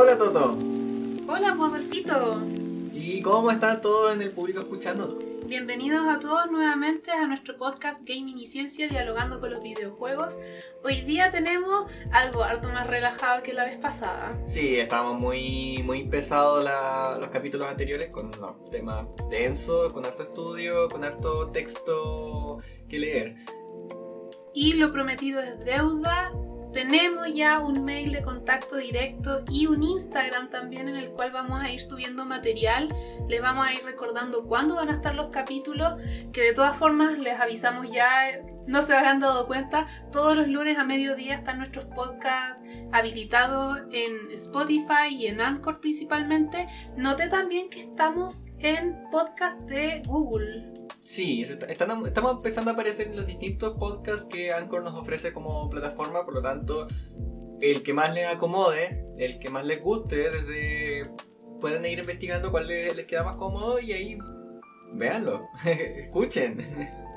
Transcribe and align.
Hola 0.00 0.16
Toto. 0.16 0.56
Hola, 1.28 1.54
Podolfito. 1.58 2.40
¿Y 2.90 3.20
cómo 3.20 3.50
están 3.50 3.82
todos 3.82 4.14
en 4.14 4.22
el 4.22 4.30
público 4.30 4.60
escuchando? 4.60 5.18
Bienvenidos 5.46 6.06
a 6.08 6.18
todos 6.18 6.50
nuevamente 6.50 7.10
a 7.10 7.26
nuestro 7.26 7.58
podcast 7.58 8.08
Gaming 8.08 8.38
y 8.38 8.46
Ciencia 8.46 8.88
Dialogando 8.88 9.40
con 9.40 9.50
los 9.50 9.62
videojuegos. 9.62 10.38
Hoy 10.82 11.02
día 11.02 11.30
tenemos 11.30 11.84
algo 12.12 12.42
harto 12.44 12.68
más 12.70 12.86
relajado 12.86 13.42
que 13.42 13.52
la 13.52 13.64
vez 13.66 13.76
pasada. 13.76 14.40
Sí, 14.46 14.78
estábamos 14.78 15.20
muy, 15.20 15.82
muy 15.84 16.04
pesados 16.04 16.64
la- 16.64 17.18
los 17.20 17.28
capítulos 17.28 17.68
anteriores 17.68 18.08
con 18.10 18.26
unos 18.26 18.70
temas 18.70 19.06
densos, 19.28 19.92
con 19.92 20.06
harto 20.06 20.22
estudio, 20.22 20.88
con 20.88 21.04
harto 21.04 21.50
texto 21.50 22.56
que 22.88 22.98
leer. 22.98 23.34
Y 24.54 24.72
lo 24.74 24.90
prometido 24.92 25.40
es 25.40 25.60
deuda. 25.60 26.32
Tenemos 26.72 27.34
ya 27.34 27.58
un 27.58 27.84
mail 27.84 28.12
de 28.12 28.22
contacto 28.22 28.76
directo 28.76 29.42
y 29.50 29.66
un 29.66 29.82
Instagram 29.82 30.50
también 30.50 30.88
en 30.88 30.96
el 30.96 31.10
cual 31.10 31.32
vamos 31.32 31.60
a 31.60 31.70
ir 31.70 31.80
subiendo 31.80 32.24
material. 32.24 32.88
Les 33.28 33.42
vamos 33.42 33.66
a 33.66 33.74
ir 33.74 33.84
recordando 33.84 34.46
cuándo 34.46 34.76
van 34.76 34.88
a 34.88 34.92
estar 34.92 35.14
los 35.14 35.30
capítulos, 35.30 35.94
que 36.32 36.42
de 36.42 36.54
todas 36.54 36.76
formas 36.76 37.18
les 37.18 37.40
avisamos 37.40 37.90
ya, 37.90 38.08
no 38.66 38.82
se 38.82 38.94
habrán 38.94 39.18
dado 39.18 39.46
cuenta, 39.46 39.86
todos 40.12 40.36
los 40.36 40.46
lunes 40.46 40.78
a 40.78 40.84
mediodía 40.84 41.34
están 41.34 41.58
nuestros 41.58 41.86
podcasts 41.86 42.60
habilitados 42.92 43.80
en 43.92 44.30
Spotify 44.32 45.08
y 45.10 45.26
en 45.26 45.40
Anchor 45.40 45.80
principalmente. 45.80 46.68
Noté 46.96 47.28
también 47.28 47.68
que 47.68 47.80
estamos 47.80 48.46
en 48.58 48.96
podcast 49.10 49.62
de 49.62 50.02
Google. 50.06 50.79
Sí, 51.10 51.42
están- 51.42 52.06
estamos 52.06 52.36
empezando 52.36 52.70
a 52.70 52.74
aparecer 52.74 53.08
en 53.08 53.16
los 53.16 53.26
distintos 53.26 53.76
podcasts 53.76 54.28
que 54.30 54.52
Anchor 54.52 54.84
nos 54.84 54.94
ofrece 54.94 55.32
como 55.32 55.68
plataforma, 55.68 56.24
por 56.24 56.34
lo 56.34 56.40
tanto, 56.40 56.86
el 57.60 57.82
que 57.82 57.92
más 57.92 58.14
les 58.14 58.28
acomode, 58.28 59.04
el 59.18 59.40
que 59.40 59.50
más 59.50 59.64
les 59.64 59.82
guste, 59.82 60.30
desde 60.30 61.10
pueden 61.60 61.84
ir 61.84 61.98
investigando 61.98 62.52
cuál 62.52 62.68
les, 62.68 62.94
les 62.94 63.06
queda 63.06 63.24
más 63.24 63.36
cómodo 63.38 63.80
y 63.80 63.90
ahí 63.90 64.18
véanlo, 64.92 65.48
escuchen. 65.64 66.64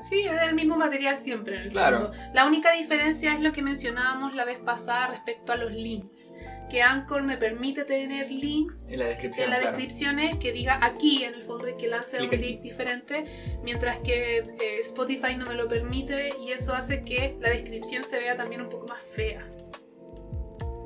Sí, 0.08 0.20
es 0.20 0.42
el 0.42 0.54
mismo 0.54 0.76
material 0.76 1.16
siempre 1.16 1.56
en 1.56 1.62
el 1.62 1.68
Claro. 1.70 2.02
fondo. 2.12 2.16
La 2.34 2.46
única 2.46 2.72
diferencia 2.72 3.32
es 3.34 3.40
lo 3.40 3.52
que 3.52 3.62
mencionábamos 3.62 4.34
la 4.34 4.44
vez 4.44 4.58
pasada 4.58 5.08
respecto 5.08 5.52
a 5.52 5.56
los 5.56 5.72
links. 5.72 6.32
Que 6.70 6.82
Anchor 6.82 7.22
me 7.22 7.36
permite 7.36 7.84
tener 7.84 8.30
links 8.30 8.86
En 8.90 8.98
la 8.98 9.06
descripción. 9.06 9.52
en 9.52 9.58
claro. 9.60 9.66
descripciones 9.76 10.36
que 10.38 10.52
diga 10.52 10.78
aquí 10.82 11.22
en 11.24 11.34
el 11.34 11.42
fondo 11.42 11.68
y 11.68 11.76
que 11.76 11.88
lance 11.88 12.18
un 12.20 12.26
aquí. 12.26 12.36
link 12.36 12.60
diferente, 12.62 13.24
mientras 13.62 13.98
que 13.98 14.38
eh, 14.38 14.78
Spotify 14.80 15.36
no 15.36 15.46
me 15.46 15.54
lo 15.54 15.68
permite 15.68 16.34
y 16.40 16.50
eso 16.52 16.74
hace 16.74 17.04
que 17.04 17.36
la 17.40 17.50
descripción 17.50 18.02
se 18.04 18.18
vea 18.18 18.36
también 18.36 18.60
un 18.62 18.68
poco 18.70 18.86
más 18.88 19.00
fea. 19.12 19.46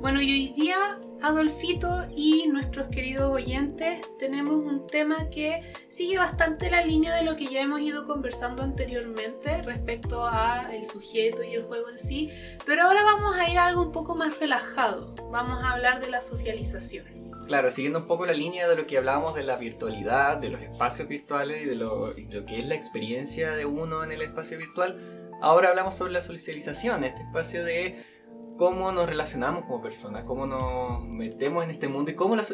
Bueno, 0.01 0.21
y 0.21 0.31
hoy 0.31 0.53
día 0.55 0.77
Adolfito 1.21 2.07
y 2.15 2.47
nuestros 2.47 2.87
queridos 2.87 3.29
oyentes 3.29 4.01
tenemos 4.17 4.55
un 4.55 4.87
tema 4.87 5.29
que 5.29 5.59
sigue 5.89 6.17
bastante 6.17 6.71
la 6.71 6.81
línea 6.83 7.13
de 7.13 7.23
lo 7.23 7.35
que 7.35 7.47
ya 7.47 7.61
hemos 7.61 7.81
ido 7.81 8.05
conversando 8.05 8.63
anteriormente 8.63 9.61
respecto 9.63 10.25
a 10.25 10.69
el 10.73 10.85
sujeto 10.85 11.43
y 11.43 11.55
el 11.55 11.63
juego 11.63 11.89
en 11.89 11.99
sí, 11.99 12.31
pero 12.65 12.83
ahora 12.83 13.03
vamos 13.03 13.35
a 13.35 13.49
ir 13.51 13.57
a 13.57 13.67
algo 13.67 13.81
un 13.81 13.91
poco 13.91 14.15
más 14.15 14.39
relajado. 14.39 15.13
Vamos 15.29 15.61
a 15.61 15.73
hablar 15.73 15.99
de 15.99 16.09
la 16.09 16.21
socialización. 16.21 17.05
Claro, 17.47 17.69
siguiendo 17.69 17.99
un 17.99 18.07
poco 18.07 18.25
la 18.25 18.33
línea 18.33 18.69
de 18.69 18.77
lo 18.77 18.87
que 18.87 18.97
hablábamos 18.97 19.35
de 19.35 19.43
la 19.43 19.57
virtualidad, 19.57 20.37
de 20.37 20.49
los 20.49 20.61
espacios 20.61 21.07
virtuales 21.09 21.63
y 21.63 21.65
de 21.65 21.75
lo, 21.75 22.17
y 22.17 22.25
de 22.25 22.39
lo 22.39 22.45
que 22.45 22.59
es 22.59 22.67
la 22.67 22.75
experiencia 22.75 23.51
de 23.51 23.65
uno 23.65 24.05
en 24.05 24.13
el 24.13 24.21
espacio 24.21 24.57
virtual, 24.57 24.97
ahora 25.41 25.69
hablamos 25.69 25.95
sobre 25.95 26.13
la 26.13 26.21
socialización, 26.21 27.03
este 27.03 27.23
espacio 27.23 27.65
de 27.65 28.18
cómo 28.59 28.91
nos 28.91 29.07
relacionamos 29.07 29.63
como 29.63 29.81
personas, 29.81 30.25
cómo 30.25 30.45
nos 30.45 31.01
metemos 31.05 31.63
en 31.63 31.71
este 31.71 31.87
mundo 31.87 32.11
y 32.11 32.15
cómo, 32.15 32.35
las- 32.35 32.53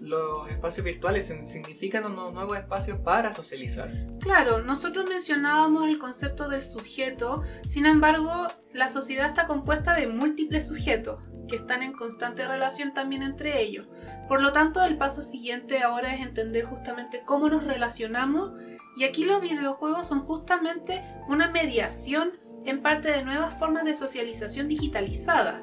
los 0.00 0.48
espacios 0.48 0.84
virtuales 0.84 1.26
significan 1.42 2.04
unos 2.06 2.32
nuevos 2.32 2.56
espacios 2.56 2.98
para 3.00 3.32
socializar. 3.32 3.90
Claro, 4.20 4.62
nosotros 4.62 5.06
mencionábamos 5.08 5.88
el 5.88 5.98
concepto 5.98 6.48
del 6.48 6.62
sujeto, 6.62 7.42
sin 7.68 7.84
embargo, 7.84 8.30
la 8.72 8.88
sociedad 8.88 9.26
está 9.26 9.48
compuesta 9.48 9.94
de 9.96 10.06
múltiples 10.06 10.68
sujetos 10.68 11.20
que 11.48 11.56
están 11.56 11.82
en 11.82 11.94
constante 11.94 12.46
relación 12.46 12.94
también 12.94 13.24
entre 13.24 13.60
ellos. 13.60 13.88
Por 14.28 14.40
lo 14.40 14.52
tanto, 14.52 14.84
el 14.84 14.96
paso 14.98 15.22
siguiente 15.22 15.82
ahora 15.82 16.14
es 16.14 16.20
entender 16.20 16.64
justamente 16.64 17.22
cómo 17.26 17.48
nos 17.48 17.64
relacionamos 17.64 18.52
y 18.96 19.02
aquí 19.02 19.24
los 19.24 19.40
videojuegos 19.40 20.06
son 20.06 20.20
justamente 20.20 21.02
una 21.28 21.50
mediación 21.50 22.32
en 22.64 22.82
parte 22.82 23.10
de 23.10 23.24
nuevas 23.24 23.58
formas 23.58 23.84
de 23.84 23.94
socialización 23.94 24.68
digitalizadas. 24.68 25.62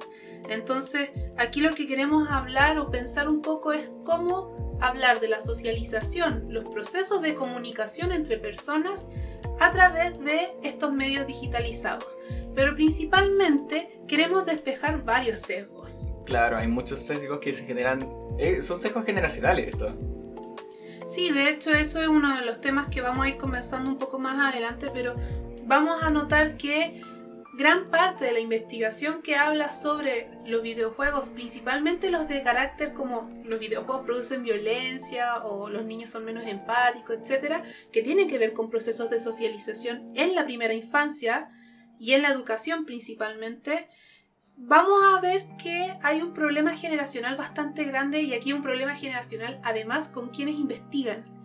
Entonces, 0.49 1.09
aquí 1.37 1.61
lo 1.61 1.73
que 1.73 1.87
queremos 1.87 2.29
hablar 2.29 2.77
o 2.77 2.89
pensar 2.89 3.29
un 3.29 3.41
poco 3.41 3.73
es 3.73 3.91
cómo 4.03 4.77
hablar 4.81 5.19
de 5.19 5.27
la 5.27 5.39
socialización, 5.39 6.45
los 6.49 6.65
procesos 6.65 7.21
de 7.21 7.35
comunicación 7.35 8.11
entre 8.11 8.37
personas 8.37 9.07
a 9.59 9.71
través 9.71 10.19
de 10.19 10.49
estos 10.63 10.91
medios 10.91 11.27
digitalizados. 11.27 12.17
Pero 12.55 12.75
principalmente 12.75 14.01
queremos 14.07 14.45
despejar 14.45 15.03
varios 15.03 15.39
sesgos. 15.39 16.11
Claro, 16.25 16.57
hay 16.57 16.67
muchos 16.67 16.99
sesgos 17.01 17.39
que 17.39 17.53
se 17.53 17.65
generan, 17.65 17.99
eh, 18.37 18.61
son 18.61 18.79
sesgos 18.79 19.05
generacionales 19.05 19.69
esto. 19.69 19.95
Sí, 21.05 21.29
de 21.31 21.49
hecho 21.49 21.71
eso 21.71 21.99
es 22.01 22.07
uno 22.07 22.37
de 22.37 22.45
los 22.45 22.61
temas 22.61 22.87
que 22.87 23.01
vamos 23.01 23.25
a 23.25 23.29
ir 23.29 23.37
conversando 23.37 23.89
un 23.89 23.97
poco 23.97 24.17
más 24.17 24.53
adelante, 24.53 24.87
pero 24.93 25.15
vamos 25.65 26.01
a 26.03 26.09
notar 26.09 26.57
que 26.57 27.01
gran 27.53 27.89
parte 27.89 28.25
de 28.25 28.31
la 28.31 28.39
investigación 28.39 29.21
que 29.21 29.35
habla 29.35 29.71
sobre 29.71 30.29
los 30.45 30.61
videojuegos, 30.61 31.29
principalmente 31.29 32.09
los 32.09 32.27
de 32.27 32.41
carácter 32.41 32.93
como 32.93 33.29
los 33.45 33.59
videojuegos 33.59 34.05
producen 34.05 34.43
violencia 34.43 35.43
o 35.43 35.69
los 35.69 35.85
niños 35.85 36.09
son 36.09 36.25
menos 36.25 36.47
empáticos, 36.47 37.17
etcétera, 37.17 37.63
que 37.91 38.03
tienen 38.03 38.29
que 38.29 38.37
ver 38.37 38.53
con 38.53 38.69
procesos 38.69 39.09
de 39.09 39.19
socialización 39.19 40.11
en 40.15 40.33
la 40.33 40.45
primera 40.45 40.73
infancia 40.73 41.49
y 41.99 42.13
en 42.13 42.23
la 42.23 42.29
educación 42.29 42.85
principalmente, 42.85 43.89
vamos 44.55 45.01
a 45.13 45.21
ver 45.21 45.45
que 45.61 45.93
hay 46.01 46.21
un 46.21 46.33
problema 46.33 46.75
generacional 46.75 47.35
bastante 47.35 47.83
grande 47.83 48.21
y 48.21 48.33
aquí 48.33 48.53
un 48.53 48.61
problema 48.61 48.95
generacional 48.95 49.59
además 49.63 50.07
con 50.07 50.29
quienes 50.29 50.55
investigan. 50.55 51.40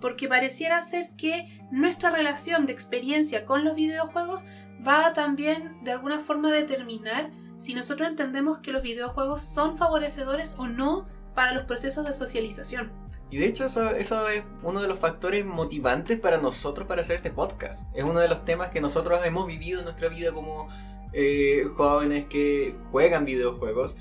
Porque 0.00 0.28
pareciera 0.28 0.80
ser 0.80 1.10
que 1.16 1.60
nuestra 1.70 2.10
relación 2.10 2.66
de 2.66 2.72
experiencia 2.72 3.44
con 3.44 3.64
los 3.64 3.74
videojuegos 3.74 4.42
va 4.86 5.12
también 5.12 5.82
de 5.84 5.92
alguna 5.92 6.20
forma 6.20 6.48
a 6.48 6.52
determinar 6.52 7.30
si 7.58 7.74
nosotros 7.74 8.08
entendemos 8.08 8.58
que 8.58 8.72
los 8.72 8.82
videojuegos 8.82 9.42
son 9.42 9.76
favorecedores 9.76 10.54
o 10.56 10.66
no 10.66 11.06
para 11.34 11.52
los 11.52 11.64
procesos 11.64 12.06
de 12.06 12.14
socialización. 12.14 12.90
Y 13.30 13.38
de 13.38 13.46
hecho 13.46 13.64
eso, 13.64 13.90
eso 13.90 14.28
es 14.28 14.42
uno 14.62 14.82
de 14.82 14.88
los 14.88 14.98
factores 14.98 15.44
motivantes 15.44 16.18
para 16.18 16.38
nosotros 16.38 16.88
para 16.88 17.02
hacer 17.02 17.16
este 17.16 17.30
podcast. 17.30 17.88
Es 17.94 18.02
uno 18.02 18.18
de 18.18 18.28
los 18.28 18.44
temas 18.44 18.70
que 18.70 18.80
nosotros 18.80 19.20
hemos 19.24 19.46
vivido 19.46 19.78
en 19.78 19.84
nuestra 19.84 20.08
vida 20.08 20.32
como 20.32 20.68
eh, 21.12 21.64
jóvenes 21.76 22.26
que 22.26 22.74
juegan 22.90 23.24
videojuegos. 23.24 23.98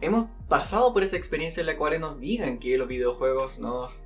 Hemos 0.00 0.28
pasado 0.48 0.92
por 0.92 1.02
esa 1.02 1.16
experiencia 1.16 1.60
en 1.60 1.66
la 1.66 1.76
cual 1.76 2.00
nos 2.00 2.20
digan 2.20 2.58
que 2.58 2.78
los 2.78 2.86
videojuegos 2.86 3.58
nos 3.58 4.04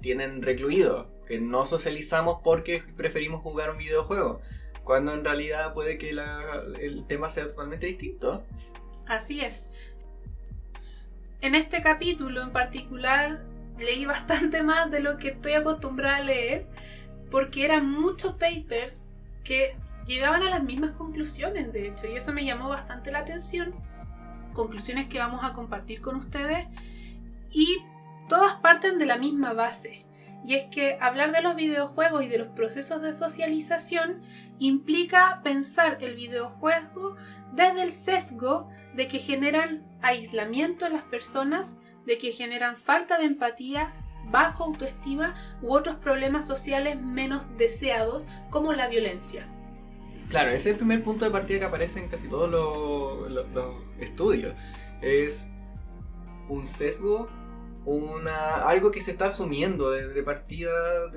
tienen 0.00 0.42
recluido, 0.42 1.08
que 1.26 1.40
no 1.40 1.66
socializamos 1.66 2.40
porque 2.42 2.82
preferimos 2.96 3.42
jugar 3.42 3.70
un 3.70 3.78
videojuego, 3.78 4.40
cuando 4.84 5.12
en 5.12 5.24
realidad 5.24 5.74
puede 5.74 5.98
que 5.98 6.12
la- 6.12 6.62
el 6.80 7.06
tema 7.06 7.28
sea 7.30 7.46
totalmente 7.46 7.86
distinto. 7.86 8.44
Así 9.06 9.40
es. 9.40 9.74
En 11.40 11.54
este 11.54 11.82
capítulo 11.82 12.42
en 12.42 12.50
particular 12.50 13.42
leí 13.78 14.04
bastante 14.06 14.62
más 14.62 14.90
de 14.90 15.00
lo 15.00 15.18
que 15.18 15.28
estoy 15.28 15.52
acostumbrada 15.52 16.16
a 16.16 16.22
leer 16.22 16.66
porque 17.30 17.64
eran 17.64 17.90
muchos 17.90 18.32
papers 18.32 18.92
que 19.44 19.76
llegaban 20.06 20.42
a 20.42 20.50
las 20.50 20.62
mismas 20.64 20.92
conclusiones, 20.92 21.72
de 21.72 21.88
hecho, 21.88 22.06
y 22.06 22.16
eso 22.16 22.32
me 22.32 22.44
llamó 22.44 22.68
bastante 22.68 23.12
la 23.12 23.20
atención. 23.20 23.74
Conclusiones 24.54 25.06
que 25.06 25.18
vamos 25.18 25.44
a 25.44 25.52
compartir 25.52 26.00
con 26.00 26.16
ustedes 26.16 26.66
y 27.52 27.78
todas 28.28 28.54
parten 28.56 28.98
de 28.98 29.06
la 29.06 29.18
misma 29.18 29.52
base. 29.52 30.04
Y 30.44 30.54
es 30.54 30.64
que 30.66 30.96
hablar 31.00 31.32
de 31.32 31.42
los 31.42 31.56
videojuegos 31.56 32.22
y 32.22 32.28
de 32.28 32.38
los 32.38 32.48
procesos 32.48 33.02
de 33.02 33.12
socialización 33.12 34.22
implica 34.58 35.40
pensar 35.42 35.98
el 36.00 36.14
videojuego 36.14 37.16
desde 37.52 37.82
el 37.82 37.92
sesgo 37.92 38.68
de 38.94 39.08
que 39.08 39.18
generan 39.18 39.84
aislamiento 40.00 40.86
en 40.86 40.92
las 40.94 41.02
personas, 41.02 41.76
de 42.06 42.18
que 42.18 42.32
generan 42.32 42.76
falta 42.76 43.18
de 43.18 43.24
empatía, 43.24 43.92
bajo 44.30 44.64
autoestima 44.64 45.34
u 45.62 45.72
otros 45.74 45.96
problemas 45.96 46.46
sociales 46.46 47.00
menos 47.00 47.56
deseados 47.56 48.28
como 48.50 48.72
la 48.74 48.88
violencia. 48.88 49.46
Claro, 50.28 50.50
ese 50.50 50.56
es 50.70 50.74
el 50.74 50.76
primer 50.76 51.02
punto 51.02 51.24
de 51.24 51.30
partida 51.30 51.58
que 51.60 51.64
aparece 51.64 52.00
en 52.00 52.08
casi 52.08 52.28
todos 52.28 52.50
los, 52.50 53.30
los- 53.54 53.76
estudios. 53.98 54.54
Es 55.00 55.52
un 56.50 56.66
sesgo, 56.66 57.28
una, 57.88 58.68
algo 58.68 58.90
que 58.90 59.00
se 59.00 59.12
está 59.12 59.26
asumiendo 59.26 59.90
de, 59.90 60.08
de 60.08 60.22
partida 60.22 60.70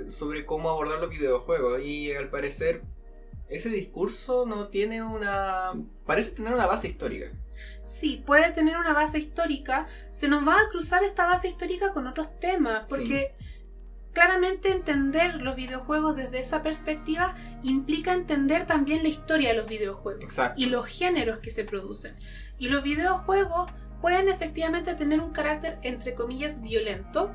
sobre 0.10 0.46
cómo 0.46 0.70
abordar 0.70 1.00
los 1.00 1.10
videojuegos. 1.10 1.82
Y 1.82 2.14
al 2.14 2.30
parecer 2.30 2.82
ese 3.52 3.70
discurso 3.70 4.46
no 4.46 4.70
tiene 4.70 5.04
una... 5.04 5.74
parece 6.06 6.32
tener 6.32 6.54
una 6.54 6.68
base 6.68 6.88
histórica. 6.88 7.32
Sí, 7.84 8.24
puede 8.26 8.52
tener 8.52 8.78
una 8.78 8.94
base 8.94 9.20
histórica. 9.20 9.88
Se 10.10 10.30
nos 10.30 10.48
va 10.48 10.56
a 10.56 10.70
cruzar 10.70 11.04
esta 11.04 11.26
base 11.26 11.50
histórica 11.50 11.92
con 11.94 12.08
otros 12.08 12.40
temas, 12.40 12.90
porque 12.90 13.36
claramente 14.14 14.72
entender 14.72 15.42
los 15.42 15.56
videojuegos 15.56 16.16
desde 16.16 16.40
esa 16.40 16.64
perspectiva 16.64 17.36
implica 17.64 18.14
entender 18.14 18.66
también 18.66 19.04
la 19.04 19.10
historia 19.10 19.50
de 19.50 19.56
los 19.56 19.68
videojuegos 19.68 20.34
y 20.56 20.68
los 20.68 20.86
géneros 20.86 21.40
que 21.40 21.52
se 21.52 21.66
producen. 21.66 22.16
Y 22.58 22.70
los 22.70 22.84
videojuegos 22.84 23.70
pueden 24.02 24.28
efectivamente 24.30 24.96
tener 24.96 25.22
un 25.22 25.32
carácter, 25.32 25.80
entre 25.84 26.16
comillas, 26.16 26.62
violento, 26.62 27.32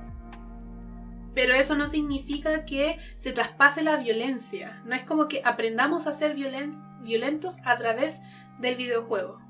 pero 1.35 1.55
eso 1.55 1.77
no 1.77 1.87
significa 1.87 2.65
que 2.65 2.99
se 3.17 3.33
traspase 3.33 3.83
la 3.83 3.97
violencia. 3.97 4.83
No 4.85 4.95
es 4.95 5.03
como 5.03 5.29
que 5.29 5.43
aprendamos 5.45 6.07
a 6.07 6.13
ser 6.13 6.35
violentos 6.35 7.59
a 7.65 7.77
través 7.77 8.23
del 8.59 8.77
videojuego. 8.77 9.47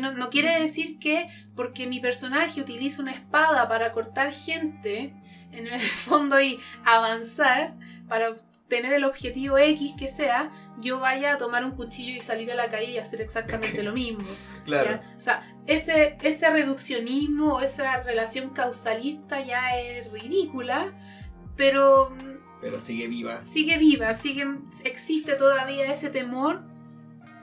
No, 0.00 0.12
no, 0.12 0.30
quiere 0.30 0.60
decir 0.60 0.98
que 0.98 1.28
porque 1.54 1.86
mi 1.86 2.00
personaje 2.00 2.60
utiliza 2.60 3.02
una 3.02 3.12
espada 3.12 3.68
para 3.68 3.92
cortar 3.92 4.32
gente, 4.32 5.14
en 5.52 5.66
el 5.66 5.80
fondo 6.04 6.40
y 6.40 6.58
avanzar 6.84 7.74
para 8.08 8.36
tener 8.68 8.92
el 8.92 9.04
objetivo 9.04 9.58
X 9.58 9.94
que 9.96 10.08
sea, 10.08 10.50
yo 10.80 10.98
vaya 10.98 11.34
a 11.34 11.38
tomar 11.38 11.64
un 11.64 11.72
cuchillo 11.72 12.16
y 12.16 12.20
salir 12.20 12.50
a 12.50 12.54
la 12.54 12.68
calle 12.68 12.92
y 12.92 12.98
hacer 12.98 13.20
exactamente 13.20 13.82
lo 13.84 13.92
mismo. 13.92 14.24
Claro. 14.64 15.00
O 15.16 15.20
sea, 15.20 15.42
ese, 15.66 16.18
ese 16.22 16.50
reduccionismo 16.50 17.54
o 17.54 17.60
esa 17.60 18.02
relación 18.02 18.50
causalista 18.50 19.40
ya 19.40 19.78
es 19.78 20.10
ridícula, 20.10 20.92
pero... 21.56 22.12
Pero 22.60 22.78
sigue 22.78 23.06
viva. 23.06 23.44
Sigue 23.44 23.78
viva, 23.78 24.14
sigue, 24.14 24.46
existe 24.84 25.34
todavía 25.34 25.92
ese 25.92 26.10
temor 26.10 26.62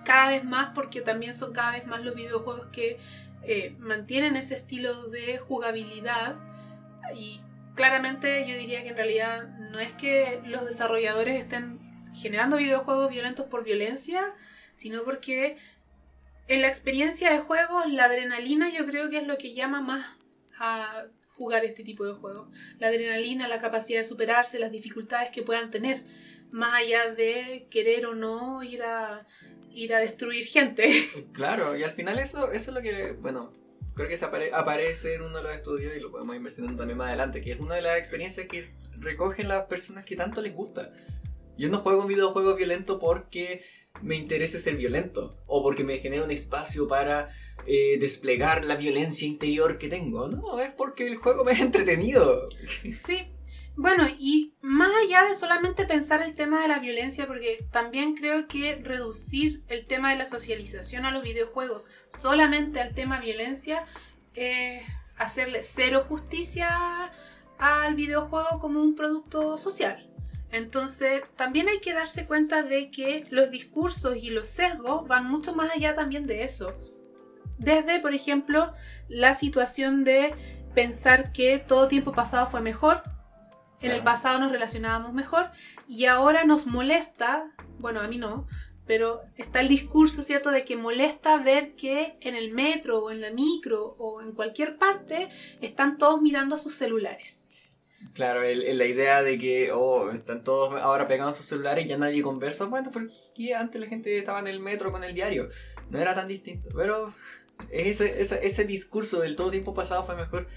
cada 0.03 0.29
vez 0.29 0.43
más 0.43 0.71
porque 0.75 1.01
también 1.01 1.33
son 1.33 1.53
cada 1.53 1.71
vez 1.71 1.85
más 1.85 2.03
los 2.03 2.15
videojuegos 2.15 2.67
que 2.67 2.97
eh, 3.43 3.75
mantienen 3.79 4.35
ese 4.35 4.55
estilo 4.55 5.07
de 5.07 5.37
jugabilidad 5.37 6.35
y 7.15 7.39
claramente 7.75 8.45
yo 8.47 8.55
diría 8.57 8.83
que 8.83 8.89
en 8.89 8.95
realidad 8.95 9.47
no 9.71 9.79
es 9.79 9.93
que 9.93 10.41
los 10.45 10.65
desarrolladores 10.65 11.39
estén 11.39 11.79
generando 12.13 12.57
videojuegos 12.57 13.09
violentos 13.09 13.47
por 13.47 13.63
violencia, 13.63 14.33
sino 14.75 15.03
porque 15.03 15.57
en 16.47 16.61
la 16.61 16.67
experiencia 16.67 17.31
de 17.31 17.39
juegos 17.39 17.91
la 17.91 18.05
adrenalina 18.05 18.69
yo 18.69 18.85
creo 18.85 19.09
que 19.09 19.17
es 19.17 19.27
lo 19.27 19.37
que 19.37 19.53
llama 19.53 19.81
más 19.81 20.05
a 20.59 21.05
jugar 21.35 21.65
este 21.65 21.83
tipo 21.83 22.05
de 22.05 22.13
juegos. 22.13 22.49
La 22.79 22.87
adrenalina, 22.87 23.47
la 23.47 23.61
capacidad 23.61 23.99
de 23.99 24.05
superarse, 24.05 24.59
las 24.59 24.71
dificultades 24.71 25.31
que 25.31 25.41
puedan 25.41 25.71
tener, 25.71 26.03
más 26.51 26.75
allá 26.75 27.11
de 27.11 27.67
querer 27.71 28.05
o 28.05 28.13
no 28.13 28.61
ir 28.63 28.83
a 28.83 29.25
ir 29.73 29.93
a 29.95 29.99
destruir 29.99 30.45
gente. 30.45 30.87
Claro, 31.33 31.75
y 31.75 31.83
al 31.83 31.91
final 31.91 32.19
eso, 32.19 32.51
eso 32.51 32.69
es 32.69 32.75
lo 32.75 32.81
que, 32.81 33.13
bueno, 33.13 33.51
creo 33.95 34.09
que 34.09 34.17
se 34.17 34.25
aparece 34.25 35.15
en 35.15 35.23
uno 35.23 35.37
de 35.37 35.43
los 35.43 35.55
estudios 35.55 35.95
y 35.95 35.99
lo 35.99 36.11
podemos 36.11 36.35
ir 36.35 36.41
mencionando 36.41 36.77
también 36.77 36.97
más 36.97 37.09
adelante, 37.09 37.41
que 37.41 37.51
es 37.51 37.59
una 37.59 37.75
de 37.75 37.81
las 37.81 37.97
experiencias 37.97 38.47
que 38.47 38.71
recogen 38.97 39.47
las 39.47 39.65
personas 39.65 40.05
que 40.05 40.15
tanto 40.15 40.41
les 40.41 40.53
gusta. 40.53 40.91
Yo 41.57 41.69
no 41.69 41.79
juego 41.79 42.01
un 42.01 42.07
videojuego 42.07 42.55
violento 42.55 42.99
porque 42.99 43.63
me 44.01 44.15
interese 44.15 44.59
ser 44.59 44.75
violento 44.75 45.37
o 45.45 45.61
porque 45.61 45.83
me 45.83 45.99
genera 45.99 46.23
un 46.23 46.31
espacio 46.31 46.87
para 46.87 47.29
eh, 47.67 47.97
desplegar 47.99 48.65
la 48.65 48.75
violencia 48.75 49.27
interior 49.27 49.77
que 49.77 49.87
tengo. 49.87 50.27
No, 50.27 50.59
es 50.59 50.71
porque 50.71 51.05
el 51.05 51.17
juego 51.17 51.43
me 51.43 51.51
ha 51.51 51.59
entretenido. 51.59 52.49
Sí, 52.99 53.32
bueno, 53.75 54.07
y 54.19 54.53
más 54.61 54.91
allá 55.03 55.23
de 55.23 55.33
solamente 55.33 55.85
pensar 55.85 56.21
el 56.21 56.35
tema 56.35 56.61
de 56.61 56.67
la 56.67 56.79
violencia, 56.79 57.25
porque 57.25 57.65
también 57.71 58.15
creo 58.15 58.47
que 58.47 58.75
reducir 58.75 59.63
el 59.67 59.85
tema 59.87 60.11
de 60.11 60.17
la 60.17 60.25
socialización 60.25 61.05
a 61.05 61.11
los 61.11 61.23
videojuegos 61.23 61.87
solamente 62.09 62.79
al 62.79 62.93
tema 62.93 63.19
violencia, 63.19 63.85
es 64.35 64.83
hacerle 65.17 65.63
cero 65.63 66.05
justicia 66.07 67.11
al 67.57 67.95
videojuego 67.95 68.59
como 68.59 68.81
un 68.81 68.95
producto 68.95 69.57
social. 69.57 70.09
Entonces, 70.51 71.23
también 71.35 71.67
hay 71.67 71.79
que 71.79 71.93
darse 71.93 72.27
cuenta 72.27 72.61
de 72.61 72.91
que 72.91 73.25
los 73.31 73.49
discursos 73.49 74.17
y 74.17 74.29
los 74.29 74.47
sesgos 74.47 75.07
van 75.07 75.27
mucho 75.27 75.55
más 75.55 75.71
allá 75.75 75.95
también 75.95 76.27
de 76.27 76.43
eso. 76.43 76.77
Desde, 77.57 77.99
por 77.99 78.13
ejemplo, 78.13 78.71
la 79.07 79.33
situación 79.33 80.03
de 80.03 80.35
pensar 80.75 81.31
que 81.31 81.57
todo 81.57 81.87
tiempo 81.87 82.11
pasado 82.11 82.47
fue 82.51 82.61
mejor, 82.61 83.01
en 83.83 83.91
el 83.91 84.03
pasado 84.03 84.39
nos 84.39 84.51
relacionábamos 84.51 85.13
mejor 85.13 85.51
y 85.87 86.05
ahora 86.05 86.45
nos 86.45 86.65
molesta, 86.65 87.51
bueno, 87.79 87.99
a 87.99 88.07
mí 88.07 88.17
no, 88.17 88.47
pero 88.85 89.21
está 89.37 89.61
el 89.61 89.67
discurso, 89.67 90.23
¿cierto?, 90.23 90.51
de 90.51 90.65
que 90.65 90.75
molesta 90.75 91.37
ver 91.37 91.75
que 91.75 92.17
en 92.21 92.35
el 92.35 92.51
metro 92.51 93.03
o 93.03 93.11
en 93.11 93.21
la 93.21 93.31
micro 93.31 93.95
o 93.97 94.21
en 94.21 94.31
cualquier 94.31 94.77
parte 94.77 95.29
están 95.61 95.97
todos 95.97 96.21
mirando 96.21 96.55
a 96.55 96.57
sus 96.57 96.75
celulares. 96.75 97.47
Claro, 98.13 98.41
la 98.41 98.85
idea 98.85 99.23
de 99.23 99.37
que 99.37 99.71
oh, 99.71 100.11
están 100.11 100.43
todos 100.43 100.79
ahora 100.81 101.07
pegados 101.07 101.35
a 101.35 101.37
sus 101.37 101.47
celulares 101.47 101.85
y 101.85 101.87
ya 101.87 101.97
nadie 101.97 102.21
conversa. 102.21 102.65
Bueno, 102.65 102.91
porque 102.91 103.55
antes 103.55 103.79
la 103.79 103.87
gente 103.87 104.17
estaba 104.17 104.39
en 104.39 104.47
el 104.47 104.59
metro 104.59 104.91
con 104.91 105.03
el 105.03 105.15
diario. 105.15 105.49
No 105.89 105.99
era 105.99 106.13
tan 106.13 106.27
distinto. 106.27 106.69
Pero 106.75 107.13
ese, 107.71 108.21
ese, 108.21 108.45
ese 108.45 108.65
discurso 108.65 109.21
del 109.21 109.35
todo 109.35 109.51
tiempo 109.51 109.73
pasado 109.73 110.03
fue 110.03 110.15
mejor 110.15 110.47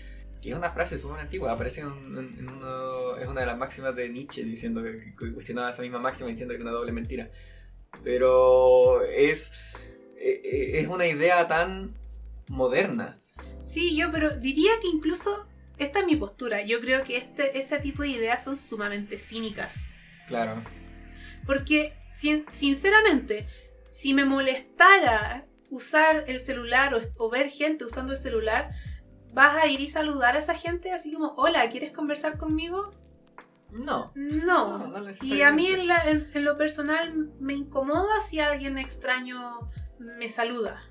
que 0.47 0.53
es 0.53 0.59
una 0.59 0.71
frase 0.71 0.97
súper 0.97 1.19
antigua, 1.19 1.51
aparece 1.51 1.81
en, 1.81 1.89
uno, 1.89 3.17
es 3.17 3.27
una 3.27 3.41
de 3.41 3.47
las 3.47 3.59
máximas 3.59 3.97
de 3.97 4.09
Nietzsche 4.09 4.45
diciendo 4.45 4.81
que, 4.81 5.13
cuestionaba 5.33 5.71
esa 5.71 5.83
misma 5.83 5.99
máxima 5.99 6.31
diciendo 6.31 6.53
que 6.53 6.61
era 6.61 6.71
una 6.71 6.79
doble 6.79 6.93
mentira. 6.93 7.31
Pero 8.05 9.03
es, 9.03 9.53
e, 10.17 10.41
e, 10.45 10.81
es 10.81 10.87
una 10.87 11.05
idea 11.05 11.49
tan 11.49 11.97
moderna. 12.47 13.19
Sí, 13.61 13.97
yo, 13.97 14.13
pero 14.13 14.37
diría 14.37 14.71
que 14.81 14.87
incluso 14.87 15.49
esta 15.79 15.99
es 15.99 16.07
mi 16.07 16.15
postura. 16.15 16.63
Yo 16.63 16.81
creo 16.81 17.03
que 17.03 17.17
este, 17.17 17.59
ese 17.59 17.81
tipo 17.81 18.03
de 18.05 18.11
ideas 18.11 18.45
son 18.45 18.57
sumamente 18.57 19.19
cínicas. 19.19 19.89
Claro. 20.29 20.63
Porque, 21.45 21.93
sinceramente, 22.53 23.49
si 23.91 24.15
me 24.15 24.25
molestara 24.25 25.45
usar 25.71 26.23
el 26.29 26.39
celular 26.39 26.97
o 27.17 27.31
ver 27.31 27.51
gente 27.51 27.85
usando 27.85 28.13
el 28.13 28.19
celular, 28.19 28.71
¿Vas 29.37 29.63
a 29.63 29.67
ir 29.67 29.83
y 29.83 29.91
saludar 29.91 30.35
a 30.35 30.39
esa 30.39 30.55
gente 30.55 30.93
así 30.93 31.13
como, 31.13 31.35
hola, 31.37 31.69
¿quieres 31.69 31.93
conversar 31.93 32.39
conmigo? 32.39 32.95
No. 33.71 34.11
No. 34.15 34.91
y 35.21 35.43
a 35.43 35.53
mí 35.53 35.67
en, 35.67 36.43
lo 36.43 36.57
personal 36.57 37.33
me 37.39 37.53
incomoda 37.53 38.23
si 38.27 38.41
alguien 38.41 38.79
extraño 38.79 39.71
me 39.99 40.31
saluda. 40.31 40.83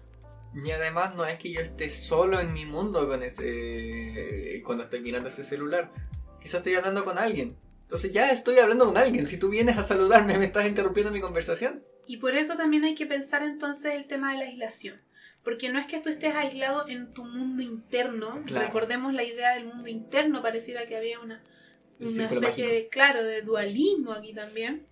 Y 0.53 0.69
además 0.69 1.15
no 1.15 1.25
es 1.25 1.39
que 1.39 1.53
yo 1.53 1.59
esté 1.59 1.89
solo 1.89 2.39
en 2.39 2.53
mi 2.53 2.67
mundo 2.67 3.07
con 3.07 3.23
ese 3.23 4.61
cuando 4.63 4.83
estoy 4.83 5.01
mirando 5.01 5.29
ese 5.29 5.43
celular. 5.43 5.91
Quizás 6.39 6.59
estoy 6.59 6.75
hablando 6.75 7.03
con 7.03 7.17
alguien. 7.17 7.57
Entonces 7.81 8.13
ya 8.13 8.29
estoy 8.29 8.59
hablando 8.59 8.85
con 8.85 8.97
alguien. 8.97 9.25
Si 9.25 9.39
tú 9.39 9.49
vienes 9.49 9.75
a 9.79 9.81
saludarme, 9.81 10.37
me 10.37 10.45
estás 10.45 10.67
interrumpiendo 10.67 11.11
mi 11.11 11.19
conversación. 11.19 11.83
Y 12.05 12.17
por 12.17 12.35
eso 12.35 12.55
también 12.55 12.83
hay 12.83 12.93
que 12.93 13.07
pensar 13.07 13.41
entonces 13.41 13.95
el 13.95 14.05
tema 14.05 14.33
de 14.33 14.37
la 14.37 14.45
aislación. 14.45 15.01
Porque 15.45 15.69
no 15.69 15.79
es 15.79 15.85
que 15.85 16.01
tú 16.01 16.09
estés 16.09 16.35
aislado 16.35 16.85
en 16.89 17.13
tu 17.13 17.23
mundo 17.23 17.63
interno. 17.63 18.43
Recordemos 18.47 19.13
la 19.13 19.23
idea 19.23 19.53
del 19.53 19.65
mundo 19.65 19.87
interno, 19.87 20.41
pareciera 20.41 20.87
que 20.87 20.97
había 20.97 21.19
una, 21.19 21.43
una 21.99 22.25
especie 22.25 22.67
de, 22.67 22.87
claro, 22.87 23.23
de 23.23 23.43
dualismo 23.43 24.11
aquí 24.11 24.33
también. 24.33 24.87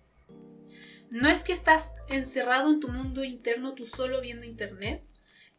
No 1.10 1.28
es 1.28 1.42
que 1.42 1.52
estás 1.52 1.96
encerrado 2.08 2.70
en 2.72 2.80
tu 2.80 2.88
mundo 2.88 3.24
interno 3.24 3.74
tú 3.74 3.84
solo 3.84 4.20
viendo 4.20 4.46
internet, 4.46 5.02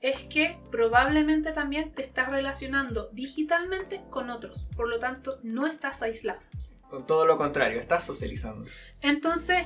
es 0.02 0.24
que 0.24 0.58
probablemente 0.72 1.52
también 1.52 1.92
te 1.92 2.02
estás 2.02 2.30
relacionando 2.30 3.10
digitalmente 3.12 4.02
con 4.10 4.30
otros, 4.30 4.68
por 4.76 4.90
lo 4.90 5.00
tanto 5.00 5.40
no 5.44 5.68
estás 5.68 6.02
aislado. 6.02 6.42
Con 6.90 7.06
todo 7.06 7.26
lo 7.26 7.38
contrario, 7.38 7.80
estás 7.80 8.06
socializando. 8.06 8.68
Entonces, 9.02 9.66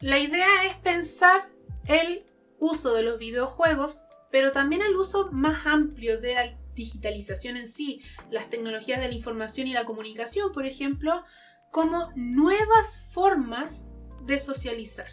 la 0.00 0.18
idea 0.18 0.66
es 0.66 0.76
pensar 0.76 1.48
el 1.86 2.24
uso 2.58 2.94
de 2.94 3.02
los 3.02 3.18
videojuegos 3.18 4.04
pero 4.30 4.52
también 4.52 4.82
el 4.82 4.96
uso 4.96 5.30
más 5.32 5.66
amplio 5.66 6.20
de 6.20 6.34
la 6.34 6.56
digitalización 6.74 7.56
en 7.56 7.68
sí, 7.68 8.02
las 8.30 8.48
tecnologías 8.48 9.00
de 9.00 9.08
la 9.08 9.14
información 9.14 9.66
y 9.66 9.72
la 9.72 9.84
comunicación, 9.84 10.52
por 10.52 10.66
ejemplo, 10.66 11.24
como 11.70 12.12
nuevas 12.16 12.98
formas 13.12 13.88
de 14.24 14.38
socializar. 14.38 15.08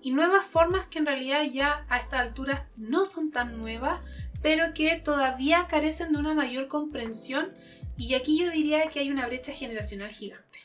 Y 0.00 0.10
nuevas 0.10 0.44
formas 0.44 0.86
que 0.86 0.98
en 0.98 1.06
realidad 1.06 1.44
ya 1.44 1.86
a 1.88 1.98
esta 1.98 2.18
altura 2.18 2.68
no 2.76 3.06
son 3.06 3.30
tan 3.30 3.56
nuevas, 3.58 4.00
pero 4.42 4.74
que 4.74 4.96
todavía 4.96 5.66
carecen 5.68 6.12
de 6.12 6.18
una 6.18 6.34
mayor 6.34 6.66
comprensión. 6.66 7.52
Y 7.96 8.14
aquí 8.14 8.38
yo 8.38 8.50
diría 8.50 8.88
que 8.88 8.98
hay 8.98 9.10
una 9.10 9.26
brecha 9.26 9.52
generacional 9.52 10.10
gigante. 10.10 10.58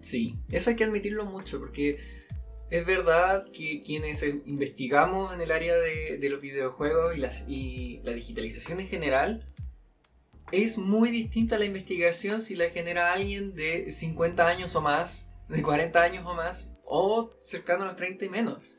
Sí, 0.00 0.38
eso 0.48 0.70
hay 0.70 0.76
que 0.76 0.84
admitirlo 0.84 1.24
mucho, 1.26 1.60
porque 1.60 2.19
es 2.70 2.86
verdad 2.86 3.46
que 3.50 3.80
quienes 3.80 4.22
investigamos 4.22 5.34
en 5.34 5.40
el 5.40 5.50
área 5.50 5.76
de, 5.76 6.28
los 6.30 6.40
videojuegos 6.40 7.14
y, 7.48 8.00
la 8.04 8.12
digitalización 8.12 8.80
en 8.80 8.86
general, 8.86 9.46
es 10.52 10.78
muy 10.78 11.10
distinta 11.10 11.58
la 11.58 11.64
investigación 11.64 12.40
si 12.40 12.54
la 12.54 12.70
genera 12.70 13.12
alguien 13.12 13.54
de 13.54 13.90
50 13.90 14.46
años 14.46 14.74
o 14.76 14.80
más, 14.80 15.32
de 15.48 15.62
40 15.62 16.00
años 16.00 16.24
o 16.26 16.34
más, 16.34 16.72
o 16.84 17.32
cercano 17.40 17.82
a 17.82 17.86
los 17.86 17.96
30 17.96 18.24
y 18.24 18.28
menos. 18.28 18.78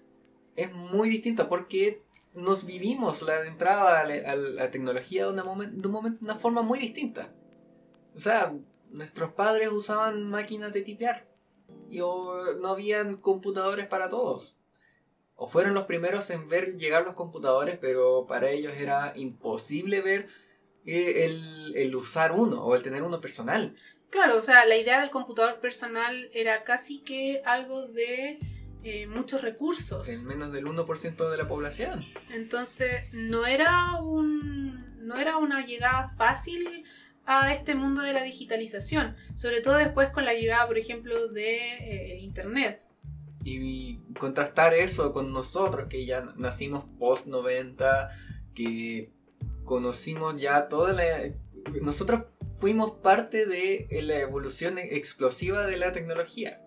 es 0.56 0.72
muy 0.72 1.10
distinta 1.10 1.50
porque 1.50 2.04
nos 2.34 2.66
vivimos 2.66 3.22
la 3.24 3.46
entrada 3.46 4.02
a 4.02 4.36
la, 4.36 4.72
tecnología 4.72 5.26
de, 5.26 5.32
una 5.32 5.44
una 5.44 6.36
forma 6.36 6.62
muy 6.62 6.80
distinta. 6.80 7.34
O 8.16 8.20
sea, 8.20 8.54
nuestros 8.90 9.34
padres 9.34 9.70
usaban 9.72 10.24
máquinas 10.30 10.72
de 10.72 10.82
tipear 10.82 11.31
y 11.92 12.00
o 12.02 12.56
no 12.60 12.70
habían 12.70 13.18
computadores 13.18 13.88
para 13.88 14.10
todos. 14.10 14.56
O 15.36 15.48
fueron 15.48 15.74
los 15.74 15.86
primeros 15.86 16.30
en 16.30 16.48
ver 16.50 16.78
llegar 16.78 17.04
los 17.04 17.16
computadores, 17.16 17.78
pero 17.80 18.26
para 18.28 18.50
ellos 18.50 18.74
era 18.78 19.14
imposible 19.16 20.02
ver 20.02 20.28
eh, 20.86 21.26
el, 21.26 21.74
el 21.76 21.96
usar 21.96 22.32
uno 22.32 22.64
o 22.64 22.76
el 22.76 22.84
tener 22.84 23.04
uno 23.04 23.20
personal. 23.22 23.76
Claro, 24.10 24.38
o 24.38 24.42
sea, 24.42 24.66
la 24.66 24.78
idea 24.78 25.02
del 25.02 25.10
computador 25.10 25.60
personal 25.60 26.30
era 26.34 26.64
casi 26.64 27.00
que 27.00 27.42
algo 27.46 27.88
de 27.88 28.40
eh, 28.84 29.08
muchos 29.08 29.42
recursos. 29.42 30.08
En 30.10 30.26
menos 30.26 30.52
del 30.52 30.66
1% 30.66 31.30
de 31.30 31.38
la 31.38 31.48
población. 31.48 32.06
Entonces, 32.30 33.04
no 33.12 33.46
era 33.46 33.96
un 34.02 34.92
no 35.02 35.18
era 35.18 35.38
una 35.38 35.66
llegada 35.66 36.14
fácil 36.18 36.86
a 37.25 37.54
este 37.54 37.75
mundo 37.75 38.01
de 38.01 38.13
la 38.13 38.24
digitalización, 38.24 39.16
sobre 39.36 39.62
todo 39.62 39.75
después 39.75 40.10
con 40.10 40.25
la 40.25 40.34
llegada, 40.34 40.68
por 40.68 40.78
ejemplo, 40.78 41.28
de 41.28 41.58
eh, 41.58 42.18
internet. 42.20 42.82
Y 43.44 43.98
contrastar 44.20 44.74
eso 44.74 45.13
con 45.13 45.32
nosotros, 45.34 45.88
que 45.90 46.06
ya 46.06 46.22
nacimos 46.36 46.86
post 47.00 47.28
90, 47.28 48.10
que 48.54 49.10
conocimos 49.63 50.40
ya 50.40 50.68
toda 50.68 50.94
la... 50.94 51.32
Nosotros 51.82 52.24
fuimos 52.60 52.92
parte 52.92 53.46
de 53.46 53.88
la 54.04 54.20
evolución 54.20 54.78
explosiva 54.78 55.66
de 55.66 55.78
la 55.78 55.92
tecnología. 55.92 56.62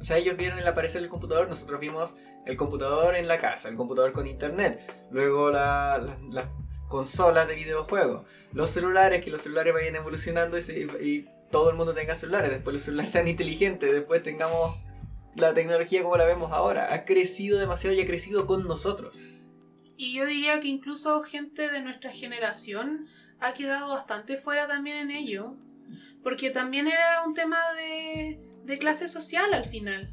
O 0.00 0.04
sea, 0.04 0.18
ellos 0.18 0.36
vieron 0.36 0.58
el 0.58 0.66
aparecer 0.66 1.00
del 1.00 1.10
computador, 1.10 1.48
nosotros 1.48 1.80
vimos 1.80 2.16
el 2.46 2.56
computador 2.56 3.14
en 3.16 3.26
la 3.26 3.38
casa, 3.40 3.68
el 3.70 3.76
computador 3.76 4.12
con 4.12 4.26
internet, 4.26 4.80
luego 5.10 5.50
la- 5.50 5.98
la- 5.98 6.18
las 6.30 6.46
consolas 6.94 7.48
de 7.48 7.56
videojuegos, 7.56 8.24
los 8.52 8.70
celulares, 8.70 9.24
que 9.24 9.30
los 9.30 9.42
celulares 9.42 9.74
vayan 9.74 9.96
evolucionando 9.96 10.56
y, 10.56 10.62
se- 10.62 11.24
todo 11.50 11.70
el 11.70 11.76
mundo 11.76 11.92
tenga 11.94 12.14
celulares, 12.14 12.50
después 12.50 12.74
los 12.74 12.82
celulares 12.82 13.12
sean 13.12 13.26
inteligentes, 13.28 13.92
después 13.92 14.22
tengamos 14.22 14.76
la 15.36 15.54
tecnología 15.54 16.02
como 16.02 16.16
la 16.16 16.24
vemos 16.24 16.52
ahora. 16.52 16.92
Ha 16.94 17.04
crecido 17.04 17.58
demasiado 17.58 17.94
y 17.96 18.00
ha 18.00 18.06
crecido 18.06 18.46
con 18.46 18.66
nosotros. 18.66 19.20
Y 19.96 20.14
yo 20.14 20.26
diría 20.26 20.60
que 20.60 20.68
incluso 20.68 21.22
gente 21.22 21.68
de 21.70 21.80
nuestra 21.82 22.10
generación 22.12 23.06
ha 23.40 23.54
quedado 23.54 23.88
bastante 23.88 24.36
fuera 24.36 24.66
también 24.66 24.96
en 24.96 25.10
ello, 25.10 25.54
porque 26.22 26.50
también 26.50 26.86
era 26.88 27.22
un 27.26 27.34
tema 27.34 27.58
de, 27.76 28.38
de 28.64 28.78
clase 28.78 29.06
social 29.08 29.52
al 29.54 29.64
final. 29.64 30.12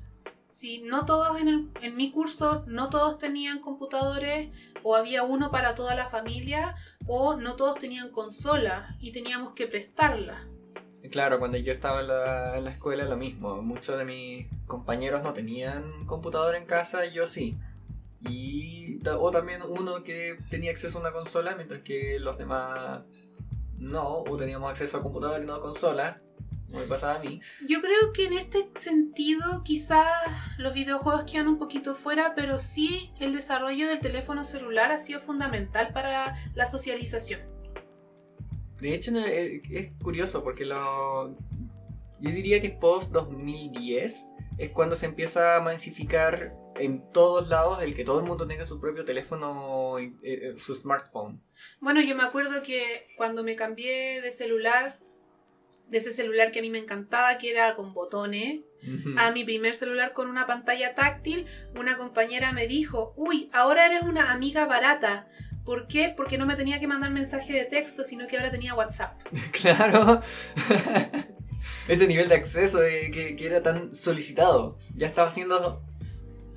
Si 0.52 0.82
no 0.82 1.06
todos 1.06 1.40
en, 1.40 1.48
el- 1.48 1.70
en 1.82 1.96
mi 1.96 2.12
curso, 2.12 2.64
no 2.68 2.90
todos 2.90 3.18
tenían 3.18 3.60
computadores, 3.62 4.50
o 4.84 4.96
había 4.96 5.24
uno 5.24 5.50
para 5.50 5.76
toda 5.76 5.96
la 5.96 6.08
familia, 6.10 6.76
o 7.08 7.36
no 7.38 7.56
todos 7.56 7.80
tenían 7.80 8.12
consola 8.12 8.96
y 9.00 9.12
teníamos 9.14 9.54
que 9.54 9.66
prestarla. 9.68 10.46
Claro, 11.10 11.40
cuando 11.40 11.58
yo 11.58 11.72
estaba 11.72 12.02
en 12.02 12.08
la, 12.10 12.58
en 12.58 12.66
la 12.66 12.72
escuela 12.72 13.06
lo 13.06 13.18
mismo. 13.18 13.62
Muchos 13.62 13.98
de 13.98 14.06
mis 14.06 14.48
compañeros 14.68 15.24
no 15.24 15.34
tenían 15.34 16.06
computador 16.06 16.54
en 16.56 16.66
casa 16.66 17.06
yo 17.06 17.26
sí. 17.28 17.58
Y, 18.30 19.00
o 19.08 19.32
también 19.32 19.62
uno 19.68 20.04
que 20.04 20.38
tenía 20.50 20.70
acceso 20.72 20.98
a 20.98 21.02
una 21.02 21.12
consola, 21.12 21.56
mientras 21.56 21.82
que 21.82 22.20
los 22.20 22.38
demás 22.38 23.02
no, 23.80 24.20
o 24.20 24.38
teníamos 24.38 24.70
acceso 24.70 24.98
a 24.98 25.02
computador 25.02 25.42
y 25.42 25.46
no 25.46 25.56
a 25.56 25.62
consola, 25.62 26.22
como 26.72 26.84
me 26.84 26.90
pasaba 26.90 27.16
a 27.16 27.20
mí. 27.20 27.42
Yo 27.68 27.82
creo 27.82 28.14
que 28.14 28.26
en 28.26 28.34
este 28.34 28.70
sentido 28.76 29.64
quizás 29.64 30.08
los 30.58 30.74
videojuegos 30.74 31.26
quedan 31.26 31.48
un 31.48 31.58
poquito 31.58 31.96
fuera, 31.96 32.34
pero 32.36 32.60
sí 32.60 33.12
el 33.20 33.34
desarrollo 33.34 33.88
del 33.88 34.00
teléfono 34.00 34.44
celular 34.44 34.92
ha 34.92 34.98
sido 34.98 35.20
fundamental 35.20 35.92
para 35.94 36.36
la 36.56 36.66
socialización. 36.66 37.42
De 38.80 38.94
hecho, 38.94 39.12
eh, 39.16 39.62
es 39.70 39.92
curioso 40.02 40.44
porque 40.44 40.66
lo, 40.66 41.38
yo 42.20 42.32
diría 42.32 42.62
que 42.62 42.70
post 42.70 43.12
2010 43.12 44.28
es 44.58 44.72
cuando 44.72 44.96
se 44.96 45.08
empieza 45.08 45.56
a 45.56 45.62
masificar 45.62 46.54
en 46.76 47.12
todos 47.12 47.50
lados 47.50 47.82
el 47.84 47.96
que 47.96 48.04
todo 48.04 48.20
el 48.20 48.26
mundo 48.26 48.48
tenga 48.48 48.66
su 48.66 48.80
propio 48.80 49.06
teléfono, 49.06 50.00
eh, 50.00 50.14
eh, 50.24 50.54
su 50.58 50.74
smartphone. 50.74 51.42
Bueno, 51.80 52.02
yo 52.02 52.16
me 52.16 52.24
acuerdo 52.24 52.64
que 52.64 53.08
cuando 53.18 53.44
me 53.44 53.56
cambié 53.56 54.22
de 54.22 54.32
celular, 54.32 55.00
de 55.92 55.98
ese 56.00 56.12
celular 56.12 56.52
que 56.52 56.60
a 56.60 56.62
mí 56.64 56.70
me 56.72 56.80
encantaba, 56.80 57.38
que 57.38 57.52
era 57.52 57.76
con 57.76 57.94
botones, 57.94 58.62
a 59.18 59.30
mi 59.32 59.44
primer 59.44 59.76
celular 59.76 60.12
con 60.14 60.28
una 60.28 60.48
pantalla 60.48 60.96
táctil, 60.96 61.46
una 61.76 61.98
compañera 61.98 62.52
me 62.52 62.66
dijo, 62.66 63.14
uy, 63.16 63.50
ahora 63.54 63.86
eres 63.86 64.02
una 64.02 64.32
amiga 64.32 64.66
barata. 64.66 65.28
¿Por 65.64 65.88
qué? 65.88 66.12
Porque 66.18 66.40
no 66.40 66.48
me 66.48 66.56
tenía 66.56 66.80
que 66.80 66.88
mandar 66.88 67.12
mensaje 67.12 67.54
de 67.54 67.66
texto, 67.66 68.04
sino 68.04 68.26
que 68.28 68.38
ahora 68.38 68.50
tenía 68.50 68.74
WhatsApp. 68.74 69.22
Claro. 69.52 70.22
Ese 71.88 72.08
nivel 72.08 72.30
de 72.30 72.36
acceso 72.36 72.80
de- 72.80 73.12
que, 73.12 73.36
que 73.36 73.46
era 73.46 73.62
tan 73.62 73.94
solicitado. 73.94 74.80
Ya 74.96 75.06
estaba 75.08 75.30
siendo 75.30 75.84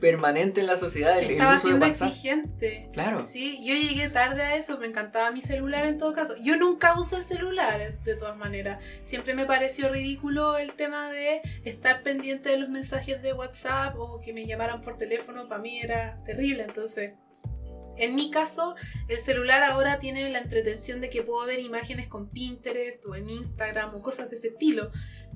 permanente 0.04 0.60
en 0.60 0.66
la 0.66 0.76
sociedad 0.76 1.18
el, 1.18 1.24
el 1.24 1.30
Estaba 1.30 1.54
uso 1.54 1.68
siendo 1.68 1.86
exigente. 1.86 2.90
Claro. 2.92 3.24
Sí, 3.24 3.58
yo 3.64 3.74
llegué 3.74 4.10
tarde 4.10 4.42
a 4.42 4.54
eso, 4.54 4.78
me 4.78 4.86
encantaba 4.86 5.30
mi 5.30 5.40
celular 5.40 5.86
en 5.86 5.96
todo 5.96 6.12
caso. 6.12 6.36
Yo 6.42 6.56
nunca 6.58 7.00
uso 7.00 7.16
el 7.16 7.24
celular, 7.24 7.96
de 8.04 8.14
todas 8.14 8.36
maneras. 8.36 8.82
Siempre 9.02 9.32
me 9.32 9.46
pareció 9.46 9.88
ridículo 9.88 10.58
el 10.58 10.74
tema 10.74 11.10
de 11.10 11.40
estar 11.64 12.02
pendiente 12.02 12.50
de 12.50 12.58
los 12.58 12.68
mensajes 12.68 13.22
de 13.22 13.32
WhatsApp 13.32 13.98
o 13.98 14.20
que 14.20 14.34
me 14.34 14.44
llamaran 14.44 14.82
por 14.82 14.98
teléfono, 14.98 15.48
para 15.48 15.62
mí 15.62 15.80
era 15.80 16.22
terrible. 16.26 16.64
Entonces, 16.64 17.14
en 17.96 18.14
mi 18.14 18.30
caso, 18.30 18.74
el 19.08 19.18
celular 19.18 19.62
ahora 19.62 19.98
tiene 19.98 20.28
la 20.28 20.40
entretención 20.40 21.00
de 21.00 21.08
que 21.08 21.22
puedo 21.22 21.46
ver 21.46 21.60
imágenes 21.60 22.08
con 22.08 22.28
Pinterest 22.28 23.06
o 23.06 23.14
en 23.14 23.30
Instagram 23.30 23.94
o 23.94 24.02
cosas 24.02 24.28
de 24.28 24.36
ese 24.36 24.48
estilo. 24.48 24.90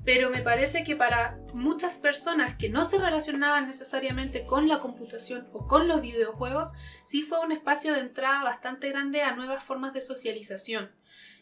Pero 0.05 0.29
me 0.29 0.41
parece 0.41 0.83
que 0.83 0.95
para 0.95 1.37
muchas 1.53 1.97
personas 1.97 2.55
que 2.55 2.69
no 2.69 2.85
se 2.85 2.97
relacionaban 2.97 3.67
necesariamente 3.67 4.45
con 4.45 4.67
la 4.67 4.79
computación 4.79 5.47
o 5.51 5.67
con 5.67 5.87
los 5.87 6.01
videojuegos, 6.01 6.69
sí 7.05 7.23
fue 7.23 7.39
un 7.39 7.51
espacio 7.51 7.93
de 7.93 7.99
entrada 7.99 8.43
bastante 8.43 8.89
grande 8.89 9.21
a 9.21 9.35
nuevas 9.35 9.63
formas 9.63 9.93
de 9.93 10.01
socialización. 10.01 10.91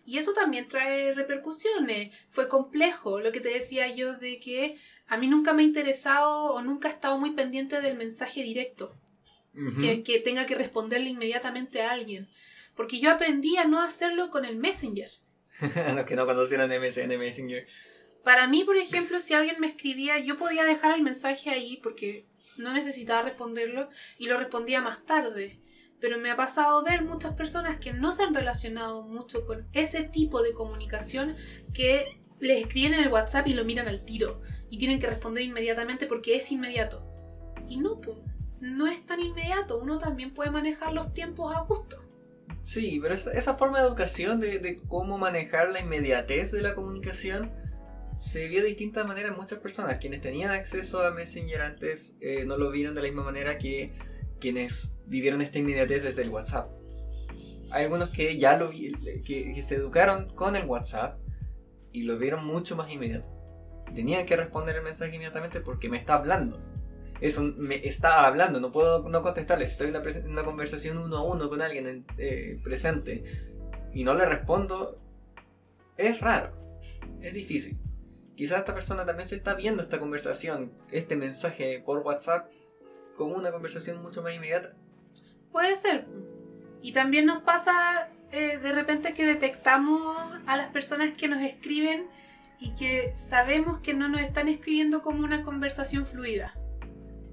Y 0.05 0.17
eso 0.17 0.33
también 0.33 0.67
trae 0.69 1.13
repercusiones. 1.13 2.15
Fue 2.29 2.47
complejo 2.47 3.19
lo 3.19 3.31
que 3.31 3.41
te 3.41 3.49
decía 3.49 3.93
yo 3.93 4.13
de 4.13 4.39
que 4.39 4.79
a 5.07 5.17
mí 5.17 5.27
nunca 5.27 5.53
me 5.53 5.63
ha 5.63 5.65
interesado 5.65 6.53
o 6.53 6.61
nunca 6.61 6.87
he 6.87 6.91
estado 6.91 7.19
muy 7.19 7.31
pendiente 7.31 7.81
del 7.81 7.97
mensaje 7.97 8.41
directo, 8.41 8.95
que, 9.81 10.03
que 10.03 10.19
tenga 10.19 10.45
que 10.45 10.55
responderle 10.55 11.09
inmediatamente 11.09 11.81
a 11.81 11.91
alguien. 11.91 12.29
Porque 12.75 12.99
yo 12.99 13.11
aprendí 13.11 13.57
a 13.57 13.65
no 13.65 13.81
hacerlo 13.81 14.29
con 14.29 14.45
el 14.45 14.55
Messenger. 14.55 15.11
Los 15.95 16.05
que 16.05 16.15
no 16.15 16.25
conocieron 16.25 16.69
MSN 16.69 17.17
Messenger. 17.17 17.67
Para 18.27 18.45
mí, 18.45 18.65
por 18.65 18.75
ejemplo, 18.75 19.21
si 19.21 19.33
alguien 19.33 19.55
me 19.57 19.67
escribía, 19.67 20.19
yo 20.19 20.37
podía 20.37 20.65
dejar 20.65 20.93
el 20.93 21.01
mensaje 21.01 21.49
ahí 21.49 21.79
porque 21.81 22.27
no 22.57 22.73
necesitaba 22.73 23.21
responderlo 23.21 23.87
y 24.17 24.27
lo 24.27 24.37
respondía 24.37 24.81
más 24.81 25.05
tarde. 25.05 25.61
Pero 26.01 26.17
me 26.17 26.29
ha 26.29 26.35
pasado 26.35 26.83
ver 26.83 27.05
muchas 27.05 27.35
personas 27.35 27.77
que 27.77 27.93
no 27.93 28.11
se 28.11 28.23
han 28.23 28.33
relacionado 28.33 29.03
mucho 29.03 29.45
con 29.45 29.69
ese 29.71 30.03
tipo 30.03 30.43
de 30.43 30.51
comunicación 30.51 31.37
que 31.73 32.19
les 32.41 32.63
escriben 32.63 32.95
en 32.95 33.05
el 33.05 33.13
WhatsApp 33.13 33.47
y 33.47 33.53
lo 33.53 33.63
miran 33.63 33.87
al 33.87 34.03
tiro 34.03 34.41
y 34.69 34.77
tienen 34.77 34.99
que 34.99 35.07
responder 35.07 35.45
inmediatamente 35.45 36.05
porque 36.05 36.35
es 36.35 36.51
inmediato. 36.51 37.07
Y 37.69 37.77
no, 37.77 38.01
no 38.59 38.87
es 38.87 39.05
tan 39.05 39.21
inmediato, 39.21 39.79
uno 39.79 39.99
también 39.99 40.33
puede 40.33 40.51
manejar 40.51 40.91
los 40.91 41.13
tiempos 41.13 41.55
a 41.55 41.61
gusto. 41.61 42.03
Sí, 42.61 42.99
pero 43.01 43.13
esa, 43.13 43.55
forma 43.55 43.79
de 43.79 43.87
educación 43.87 44.41
de 44.41 44.81
cómo 44.89 45.17
manejar 45.17 45.69
la 45.69 45.79
inmediatez 45.79 46.51
de 46.51 46.61
la 46.61 46.75
comunicación 46.75 47.56
se 48.17 48.47
vio 48.47 48.61
de 48.61 48.67
distintas 48.67 49.05
maneras 49.05 49.31
en 49.31 49.37
muchas 49.37 49.59
personas. 49.59 49.99
Quienes 49.99 50.21
tenían 50.21 50.51
acceso 50.51 51.01
a 51.01 51.11
Messenger 51.11 51.61
antes 51.61 52.17
eh, 52.19 52.45
no 52.45 52.57
lo 52.57 52.71
vieron 52.71 52.95
de 52.95 53.01
la 53.01 53.07
misma 53.07 53.23
manera 53.23 53.57
que 53.57 53.91
quienes 54.39 54.97
vivieron 55.05 55.41
esta 55.41 55.59
inmediatez 55.59 56.03
desde 56.03 56.23
el 56.23 56.29
WhatsApp. 56.29 56.69
Hay 57.69 57.83
algunos 57.83 58.09
que 58.09 58.37
ya 58.37 58.57
lo 58.57 58.69
vi- 58.69 58.93
que, 59.23 59.51
que 59.53 59.61
se 59.61 59.75
educaron 59.75 60.29
con 60.35 60.55
el 60.55 60.65
WhatsApp 60.65 61.19
y 61.91 62.03
lo 62.03 62.17
vieron 62.17 62.45
mucho 62.45 62.75
más 62.75 62.91
inmediato. 62.91 63.27
Tenían 63.95 64.25
que 64.25 64.35
responder 64.35 64.75
el 64.75 64.83
mensaje 64.83 65.15
inmediatamente 65.15 65.61
porque 65.61 65.89
me 65.89 65.97
está 65.97 66.15
hablando. 66.15 66.59
Eso 67.19 67.41
me 67.43 67.85
está 67.87 68.27
hablando, 68.27 68.59
no 68.59 68.71
puedo 68.71 69.07
no 69.09 69.21
contestarle. 69.21 69.65
Estoy 69.65 69.89
en 69.89 69.95
una, 69.95 70.03
una 70.29 70.43
conversación 70.43 70.97
uno 70.97 71.17
a 71.17 71.23
uno 71.23 71.49
con 71.49 71.61
alguien 71.61 71.87
en- 71.87 72.05
eh, 72.17 72.59
presente 72.63 73.23
y 73.93 74.03
no 74.03 74.13
le 74.13 74.25
respondo, 74.25 74.99
es 75.97 76.19
raro, 76.21 76.53
es 77.21 77.33
difícil. 77.33 77.77
Quizás 78.37 78.59
esta 78.59 78.75
persona 78.75 79.03
también 79.03 79.27
se 79.27 79.35
está 79.35 79.55
viendo 79.55 79.81
esta 79.81 79.97
conversación, 79.97 80.71
este 80.91 81.15
mensaje 81.15 81.81
por 81.83 81.99
WhatsApp, 81.99 82.51
como 83.15 83.35
una 83.35 83.51
conversación 83.51 83.99
mucho 84.03 84.21
más 84.21 84.35
inmediata. 84.35 84.75
Puede 85.51 85.75
ser. 85.75 86.05
Y 86.83 86.93
también 86.93 87.25
nos 87.25 87.41
pasa 87.41 88.11
eh, 88.31 88.59
de 88.59 88.71
repente 88.73 89.15
que 89.15 89.25
detectamos 89.25 90.15
a 90.45 90.55
las 90.55 90.67
personas 90.67 91.13
que 91.13 91.27
nos 91.27 91.41
escriben 91.41 92.09
y 92.59 92.75
que 92.75 93.11
sabemos 93.17 93.79
que 93.79 93.95
no 93.95 94.07
nos 94.07 94.21
están 94.21 94.47
escribiendo 94.49 95.01
como 95.01 95.23
una 95.23 95.41
conversación 95.43 96.05
fluida. 96.05 96.53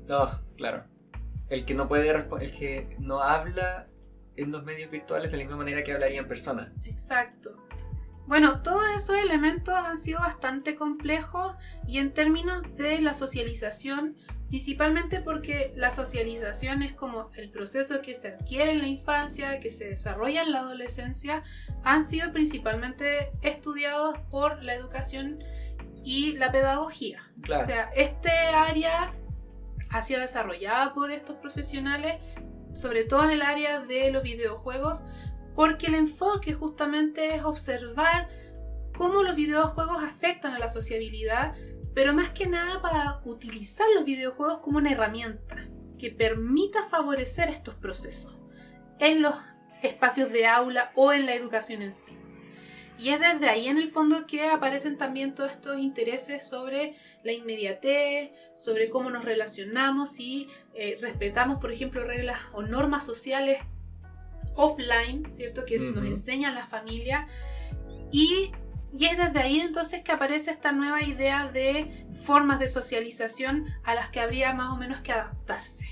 No, 0.08 0.40
claro. 0.56 0.84
el 1.50 1.66
que 1.66 1.74
no 1.74 1.86
puede 1.86 2.08
el 2.08 2.50
que 2.52 2.96
no 2.98 3.20
habla 3.20 3.88
en 4.36 4.52
los 4.52 4.64
medios 4.64 4.90
virtuales 4.90 5.30
de 5.30 5.36
la 5.36 5.42
misma 5.44 5.58
manera 5.58 5.82
que 5.82 5.92
hablaría 5.92 6.20
en 6.20 6.28
persona. 6.28 6.72
Exacto. 6.86 7.63
Bueno, 8.26 8.62
todos 8.62 8.84
esos 8.96 9.16
elementos 9.16 9.74
han 9.74 9.98
sido 9.98 10.20
bastante 10.20 10.76
complejos 10.76 11.54
y 11.86 11.98
en 11.98 12.14
términos 12.14 12.62
de 12.76 13.00
la 13.00 13.12
socialización, 13.12 14.16
principalmente 14.48 15.20
porque 15.20 15.74
la 15.76 15.90
socialización 15.90 16.82
es 16.82 16.94
como 16.94 17.30
el 17.34 17.50
proceso 17.50 18.00
que 18.00 18.14
se 18.14 18.28
adquiere 18.28 18.72
en 18.72 18.78
la 18.78 18.88
infancia, 18.88 19.60
que 19.60 19.68
se 19.68 19.90
desarrolla 19.90 20.42
en 20.42 20.52
la 20.52 20.60
adolescencia, 20.60 21.42
han 21.82 22.02
sido 22.02 22.32
principalmente 22.32 23.32
estudiados 23.42 24.18
por 24.30 24.62
la 24.62 24.74
educación 24.74 25.44
y 26.02 26.32
la 26.32 26.50
pedagogía. 26.50 27.30
O 27.42 27.64
sea, 27.64 27.90
este 27.94 28.30
área 28.30 29.12
ha 29.90 30.02
sido 30.02 30.20
desarrollada 30.20 30.94
por 30.94 31.10
estos 31.10 31.36
profesionales, 31.36 32.16
sobre 32.74 33.04
todo 33.04 33.24
en 33.24 33.30
el 33.30 33.42
área 33.42 33.80
de 33.80 34.10
los 34.10 34.22
videojuegos, 34.22 35.04
porque 35.54 35.86
el 35.86 35.94
enfoque 35.94 36.52
justamente 36.52 37.34
es 37.34 37.44
observar 37.44 38.28
cómo 38.96 39.22
los 39.22 39.36
videojuegos 39.36 40.02
afectan 40.02 40.52
a 40.52 40.58
la 40.58 40.68
sociabilidad, 40.68 41.54
pero 41.94 42.12
más 42.12 42.30
que 42.30 42.46
nada 42.46 42.82
para 42.82 43.20
utilizar 43.24 43.86
los 43.94 44.04
videojuegos 44.04 44.58
como 44.58 44.78
una 44.78 44.92
herramienta 44.92 45.68
que 45.98 46.10
permita 46.10 46.84
favorecer 46.88 47.48
estos 47.48 47.74
procesos 47.76 48.34
en 48.98 49.22
los 49.22 49.34
espacios 49.82 50.32
de 50.32 50.46
aula 50.46 50.92
o 50.94 51.12
en 51.12 51.26
la 51.26 51.34
educación 51.34 51.82
en 51.82 51.92
sí. 51.92 52.12
Y 52.98 53.10
es 53.10 53.20
desde 53.20 53.48
ahí 53.48 53.68
en 53.68 53.78
el 53.78 53.90
fondo 53.90 54.26
que 54.26 54.48
aparecen 54.48 54.96
también 54.96 55.34
todos 55.34 55.50
estos 55.50 55.78
intereses 55.78 56.46
sobre 56.46 56.96
la 57.24 57.32
inmediatez, 57.32 58.30
sobre 58.54 58.88
cómo 58.88 59.10
nos 59.10 59.24
relacionamos 59.24 60.20
y 60.20 60.48
eh, 60.74 60.96
respetamos, 61.00 61.60
por 61.60 61.72
ejemplo, 61.72 62.04
reglas 62.04 62.38
o 62.52 62.62
normas 62.62 63.04
sociales 63.04 63.58
offline, 64.54 65.32
¿cierto? 65.32 65.64
Que 65.64 65.78
nos 65.78 66.04
enseñan 66.04 66.54
la 66.54 66.66
familia. 66.66 67.26
Y, 68.10 68.52
y 68.96 69.04
es 69.06 69.16
desde 69.16 69.40
ahí 69.40 69.60
entonces 69.60 70.02
que 70.02 70.12
aparece 70.12 70.50
esta 70.50 70.72
nueva 70.72 71.02
idea 71.02 71.48
de 71.48 72.06
formas 72.24 72.58
de 72.58 72.68
socialización 72.68 73.66
a 73.84 73.94
las 73.94 74.08
que 74.10 74.20
habría 74.20 74.54
más 74.54 74.72
o 74.72 74.76
menos 74.76 75.00
que 75.00 75.12
adaptarse. 75.12 75.86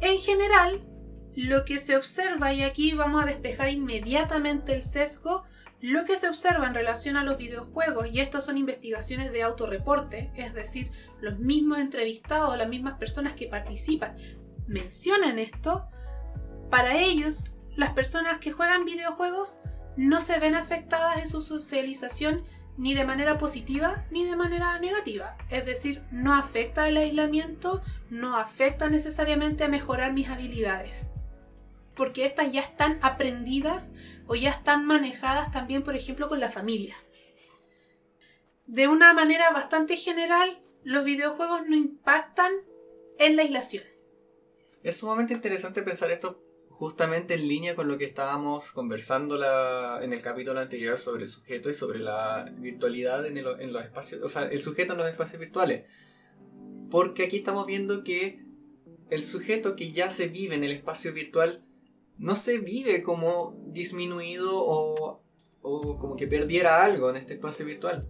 En 0.00 0.18
general, 0.18 0.86
lo 1.34 1.64
que 1.64 1.78
se 1.78 1.96
observa, 1.96 2.52
y 2.52 2.62
aquí 2.62 2.94
vamos 2.94 3.22
a 3.22 3.26
despejar 3.26 3.70
inmediatamente 3.70 4.74
el 4.74 4.82
sesgo, 4.82 5.44
lo 5.80 6.04
que 6.04 6.16
se 6.16 6.28
observa 6.28 6.66
en 6.66 6.74
relación 6.74 7.16
a 7.16 7.22
los 7.22 7.36
videojuegos, 7.36 8.08
y 8.10 8.20
estas 8.20 8.44
son 8.44 8.58
investigaciones 8.58 9.32
de 9.32 9.42
autorreporte, 9.42 10.32
es 10.34 10.54
decir, 10.54 10.90
los 11.20 11.38
mismos 11.38 11.78
entrevistados, 11.78 12.56
las 12.58 12.68
mismas 12.68 12.98
personas 12.98 13.34
que 13.34 13.46
participan, 13.46 14.16
mencionan 14.66 15.38
esto, 15.38 15.88
para 16.70 16.98
ellos, 16.98 17.46
las 17.76 17.92
personas 17.92 18.38
que 18.38 18.52
juegan 18.52 18.84
videojuegos 18.84 19.58
no 19.96 20.20
se 20.20 20.38
ven 20.38 20.54
afectadas 20.54 21.18
en 21.18 21.26
su 21.26 21.40
socialización 21.42 22.44
ni 22.76 22.94
de 22.94 23.04
manera 23.04 23.38
positiva 23.38 24.04
ni 24.10 24.24
de 24.24 24.36
manera 24.36 24.78
negativa. 24.78 25.36
Es 25.50 25.66
decir, 25.66 26.02
no 26.10 26.34
afecta 26.34 26.88
el 26.88 26.96
aislamiento, 26.96 27.82
no 28.10 28.36
afecta 28.36 28.88
necesariamente 28.88 29.64
a 29.64 29.68
mejorar 29.68 30.12
mis 30.12 30.28
habilidades 30.28 31.08
porque 31.98 32.24
estas 32.24 32.52
ya 32.52 32.60
están 32.60 33.00
aprendidas 33.02 33.90
o 34.28 34.36
ya 34.36 34.50
están 34.50 34.86
manejadas 34.86 35.50
también, 35.50 35.82
por 35.82 35.96
ejemplo, 35.96 36.28
con 36.28 36.38
la 36.38 36.48
familia. 36.48 36.96
De 38.66 38.86
una 38.86 39.12
manera 39.12 39.50
bastante 39.50 39.96
general, 39.96 40.62
los 40.84 41.04
videojuegos 41.04 41.66
no 41.66 41.74
impactan 41.74 42.52
en 43.18 43.34
la 43.34 43.42
aislación. 43.42 43.82
Es 44.84 44.96
sumamente 44.96 45.34
interesante 45.34 45.82
pensar 45.82 46.12
esto 46.12 46.40
justamente 46.78 47.34
en 47.34 47.48
línea 47.48 47.74
con 47.74 47.88
lo 47.88 47.98
que 47.98 48.04
estábamos 48.04 48.70
conversando 48.70 49.34
en 50.00 50.12
el 50.12 50.22
capítulo 50.22 50.60
anterior 50.60 50.96
sobre 50.96 51.24
el 51.24 51.28
sujeto 51.28 51.68
y 51.68 51.74
sobre 51.74 51.98
la 51.98 52.52
virtualidad 52.56 53.26
en, 53.26 53.36
en 53.36 53.72
los 53.72 53.84
espacios, 53.84 54.22
o 54.22 54.28
sea, 54.28 54.44
el 54.44 54.60
sujeto 54.60 54.92
en 54.92 54.98
los 54.98 55.08
espacios 55.08 55.40
virtuales. 55.40 55.86
Porque 56.88 57.24
aquí 57.24 57.38
estamos 57.38 57.66
viendo 57.66 58.04
que 58.04 58.44
el 59.10 59.24
sujeto 59.24 59.74
que 59.74 59.90
ya 59.90 60.08
se 60.10 60.28
vive 60.28 60.54
en 60.54 60.62
el 60.62 60.70
espacio 60.70 61.12
virtual 61.12 61.64
no 62.16 62.36
se 62.36 62.58
vive 62.58 63.02
como 63.02 63.60
disminuido 63.66 64.52
o, 64.54 65.20
como 65.60 66.14
que 66.14 66.28
perdiera 66.28 66.84
algo 66.84 67.10
en 67.10 67.16
este 67.16 67.34
espacio 67.34 67.66
virtual. 67.66 68.06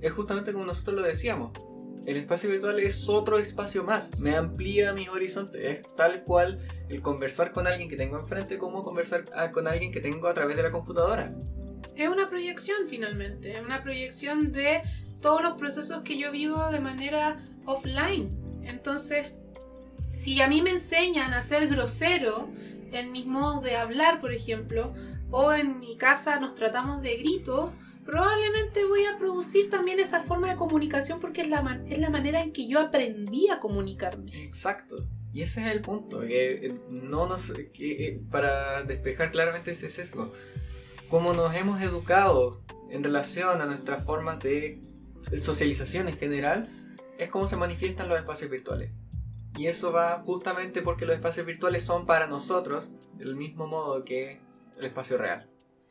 Es 0.00 0.12
justamente 0.12 0.52
como 0.52 0.64
nosotros 0.64 0.94
lo 0.94 1.02
decíamos. 1.02 1.50
El 2.04 2.16
espacio 2.16 2.50
virtual 2.50 2.80
es 2.80 3.08
otro 3.08 3.38
espacio 3.38 3.84
más, 3.84 4.18
me 4.18 4.34
amplía 4.34 4.92
mis 4.92 5.08
horizontes. 5.08 5.64
Es 5.64 5.96
tal 5.96 6.24
cual 6.24 6.60
el 6.88 7.00
conversar 7.00 7.52
con 7.52 7.66
alguien 7.66 7.88
que 7.88 7.96
tengo 7.96 8.18
enfrente 8.18 8.58
como 8.58 8.82
conversar 8.82 9.24
ah, 9.36 9.52
con 9.52 9.68
alguien 9.68 9.92
que 9.92 10.00
tengo 10.00 10.26
a 10.26 10.34
través 10.34 10.56
de 10.56 10.64
la 10.64 10.72
computadora. 10.72 11.32
Es 11.94 12.08
una 12.08 12.28
proyección 12.28 12.88
finalmente, 12.88 13.52
es 13.52 13.60
una 13.60 13.82
proyección 13.82 14.50
de 14.50 14.82
todos 15.20 15.42
los 15.42 15.52
procesos 15.54 16.02
que 16.02 16.18
yo 16.18 16.32
vivo 16.32 16.70
de 16.70 16.80
manera 16.80 17.38
offline. 17.66 18.36
Entonces, 18.64 19.32
si 20.12 20.40
a 20.42 20.48
mí 20.48 20.60
me 20.60 20.70
enseñan 20.70 21.32
a 21.34 21.42
ser 21.42 21.68
grosero, 21.68 22.48
en 22.92 23.12
mis 23.12 23.26
modos 23.26 23.62
de 23.62 23.76
hablar, 23.76 24.20
por 24.20 24.32
ejemplo, 24.32 24.92
o 25.30 25.52
en 25.52 25.78
mi 25.78 25.96
casa 25.96 26.40
nos 26.40 26.54
tratamos 26.54 27.00
de 27.00 27.16
grito, 27.16 27.72
probablemente 28.04 28.84
voy 28.84 29.04
a 29.04 29.18
producir 29.18 29.70
también 29.70 30.00
esa 30.00 30.20
forma 30.20 30.48
de 30.50 30.56
comunicación 30.56 31.20
porque 31.20 31.42
es 31.42 31.48
la, 31.48 31.82
es 31.88 31.98
la 31.98 32.10
manera 32.10 32.42
en 32.42 32.52
que 32.52 32.66
yo 32.66 32.80
aprendí 32.80 33.48
a 33.48 33.60
comunicarme. 33.60 34.30
Exacto. 34.44 34.96
Y 35.32 35.42
ese 35.42 35.62
es 35.62 35.72
el 35.72 35.80
punto, 35.80 36.20
que 36.20 36.66
eh, 36.66 36.74
no 36.90 37.26
nos, 37.26 37.52
eh, 37.56 38.20
para 38.30 38.82
despejar 38.82 39.30
claramente 39.30 39.70
ese 39.70 39.88
sesgo, 39.88 40.32
como 41.08 41.32
nos 41.32 41.54
hemos 41.54 41.80
educado 41.80 42.60
en 42.90 43.02
relación 43.02 43.60
a 43.60 43.66
nuestras 43.66 44.04
formas 44.04 44.40
de 44.40 44.80
socialización 45.38 46.08
en 46.08 46.16
general, 46.18 46.68
es 47.18 47.30
como 47.30 47.48
se 47.48 47.56
manifiestan 47.56 48.08
los 48.08 48.18
espacios 48.18 48.50
virtuales. 48.50 48.90
Y 49.56 49.66
eso 49.66 49.92
va 49.92 50.22
justamente 50.24 50.82
porque 50.82 51.06
los 51.06 51.14
espacios 51.14 51.46
virtuales 51.46 51.82
son 51.82 52.06
para 52.06 52.26
nosotros 52.26 52.92
del 53.14 53.36
mismo 53.36 53.66
modo 53.66 54.04
que 54.04 54.40
el 54.78 54.84
espacio 54.84 55.18
real. 55.18 55.48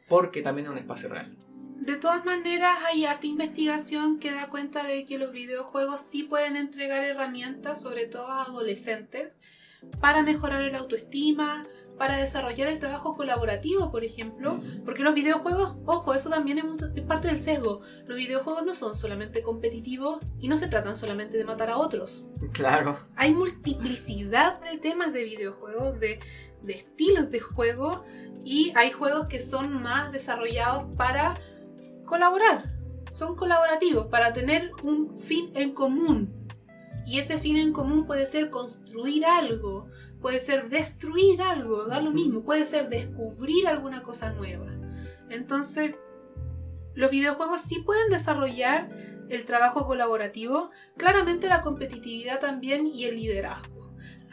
Porque 0.08 0.42
también 0.42 0.66
es 0.66 0.72
un 0.72 0.78
espacio 0.78 1.10
real. 1.10 1.36
De 1.82 1.96
todas 1.96 2.24
maneras, 2.26 2.78
hay 2.86 3.06
arte 3.06 3.26
investigación 3.26 4.20
que 4.20 4.32
da 4.32 4.50
cuenta 4.50 4.84
de 4.84 5.04
que 5.04 5.18
los 5.18 5.32
videojuegos 5.32 6.02
sí 6.02 6.22
pueden 6.22 6.56
entregar 6.56 7.04
herramientas, 7.04 7.82
sobre 7.82 8.06
todo 8.06 8.28
a 8.28 8.44
adolescentes, 8.44 9.42
para 10.00 10.22
mejorar 10.22 10.62
el 10.62 10.76
autoestima, 10.76 11.64
para 11.98 12.18
desarrollar 12.18 12.68
el 12.68 12.78
trabajo 12.78 13.16
colaborativo, 13.16 13.92
por 13.92 14.04
ejemplo, 14.04 14.60
porque 14.86 15.02
los 15.02 15.16
videojuegos, 15.16 15.80
ojo, 15.86 16.14
eso 16.14 16.30
también 16.30 16.60
es, 16.60 17.02
parte 17.02 17.30
del 17.30 17.40
sesgo. 17.40 17.82
Los 18.06 18.16
videojuegos 18.16 18.64
no 18.64 18.76
son 18.76 18.96
solamente 18.96 19.42
competitivos 19.42 20.20
y 20.40 20.50
no 20.50 20.58
se 20.58 20.68
tratan 20.68 20.96
solamente 20.96 21.36
de 21.36 21.46
matar 21.46 21.72
a 21.72 21.78
otros. 21.78 22.26
Claro. 22.52 23.00
Hay 23.16 23.34
multiplicidad 23.34 24.62
de 24.62 24.78
temas 24.78 25.14
de 25.14 25.24
videojuegos, 25.24 26.00
de, 26.00 26.20
de 26.62 26.74
estilos 26.74 27.32
de 27.32 27.40
juego 27.40 28.04
y 28.44 28.72
hay 28.76 28.92
juegos 28.92 29.26
que 29.26 29.40
son 29.40 29.82
más 29.82 30.12
desarrollados 30.12 30.96
para 30.96 31.34
colaborar. 32.12 32.70
Son 33.14 33.38
colaborativos, 33.38 34.08
para 34.08 34.34
tener 34.34 34.72
un 34.84 35.18
fin 35.18 35.50
en 35.56 35.74
común. 35.74 36.50
Y 37.08 37.20
ese 37.20 37.38
fin 37.38 37.56
en 37.56 37.72
común 37.72 38.06
puede 38.06 38.28
ser 38.28 38.50
construir 38.50 39.26
algo, 39.26 39.88
puede 40.20 40.42
ser 40.42 40.68
destruir 40.68 41.42
algo, 41.42 41.86
da 41.86 42.02
lo 42.02 42.12
mismo, 42.12 42.44
puede 42.44 42.66
ser 42.66 42.90
descubrir 42.90 43.66
alguna 43.66 44.04
cosa 44.04 44.34
nueva. 44.34 44.68
Entonces, 45.30 45.96
los 46.96 47.10
videojuegos 47.12 47.62
sí 47.62 47.80
pueden 47.80 48.10
desarrollar 48.10 48.90
el 49.30 49.46
trabajo 49.46 49.88
colaborativo, 49.88 50.70
claramente 50.98 51.48
la 51.48 51.62
competitividad 51.62 52.42
también 52.42 52.88
y 52.88 53.06
el 53.06 53.16
liderazgo. 53.16 53.81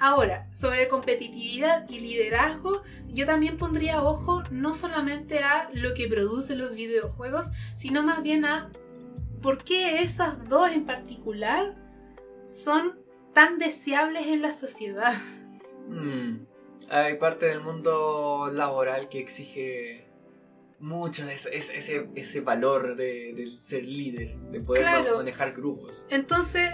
Ahora, 0.00 0.48
sobre 0.52 0.88
competitividad 0.88 1.88
y 1.88 2.00
liderazgo, 2.00 2.82
yo 3.08 3.26
también 3.26 3.56
pondría 3.56 4.02
ojo 4.02 4.42
no 4.50 4.74
solamente 4.74 5.40
a 5.40 5.70
lo 5.72 5.94
que 5.94 6.08
producen 6.08 6.58
los 6.58 6.74
videojuegos, 6.74 7.50
sino 7.76 8.02
más 8.02 8.22
bien 8.22 8.44
a 8.44 8.70
por 9.42 9.62
qué 9.64 10.02
esas 10.02 10.48
dos 10.48 10.72
de 10.72 11.74
son 12.44 12.98
tan 13.34 13.58
deseables 13.58 14.26
en 14.26 14.42
la 14.42 14.52
sociedad. 14.52 15.14
Mm. 15.88 16.46
Hay 16.90 17.18
parte 17.18 17.46
del 17.46 17.61
mundo 17.61 18.48
laboral 18.52 19.08
que 19.08 19.20
exige 19.20 20.08
mucho 20.80 21.26
de 21.26 21.34
ese, 21.34 21.54
ese, 21.56 22.08
ese 22.14 22.40
valor 22.40 22.96
de, 22.96 23.34
del 23.34 23.61
ser 23.61 23.84
líder, 23.84 24.37
de 24.50 24.61
poder 24.61 24.87
manejar 25.16 25.52
grupos. 25.52 26.06
Entonces, 26.08 26.70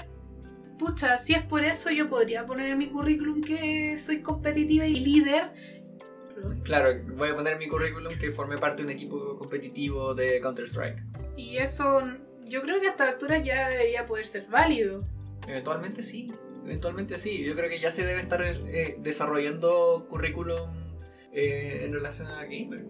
pucha, 0.79 1.19
si 1.19 1.35
es 1.35 1.43
por 1.43 1.65
eso 1.65 1.91
yo 1.91 2.09
podría 2.09 2.47
poner 2.47 2.69
en 2.69 2.79
mi 2.79 2.89
currículum 2.89 3.41
que 3.41 3.99
soy 3.99 4.21
competitiva 4.21 4.87
y 4.87 4.97
líder. 4.97 5.53
Claro, 6.63 6.91
voy 7.17 7.31
a 7.31 7.37
poner 7.37 7.55
en 7.55 7.59
mi 7.59 7.69
currículum 7.69 8.15
que 8.19 8.33
formé 8.33 8.59
parte 8.59 8.83
de 8.83 8.87
un 8.87 8.93
equipo 8.93 9.39
competitivo 9.39 10.15
de 10.15 10.41
Counter-Strike. 10.41 11.03
Y 11.37 11.57
eso 11.57 12.03
yo 12.45 12.63
creo 12.63 12.81
que 12.81 12.89
a 12.89 12.91
esta 12.91 13.09
altura 13.09 13.39
ya 13.39 13.69
debería 13.69 14.07
poder 14.07 14.27
ser 14.27 14.47
válido. 14.47 15.07
Eventualmente 15.47 16.03
sí. 16.03 16.33
eventualmente 16.65 17.19
sí. 17.19 17.45
Yo 17.45 17.55
creo 17.55 17.69
que 17.69 17.81
ya 17.81 17.91
se 17.91 18.05
debe 18.05 18.21
estar 18.21 18.43
eh, 18.43 18.97
desarrollando 18.99 20.07
currículum 20.09 20.71
eh, 21.33 21.83
en 21.85 21.93
relación 21.93 22.29
a 22.29 22.45
gamer. 22.45 22.87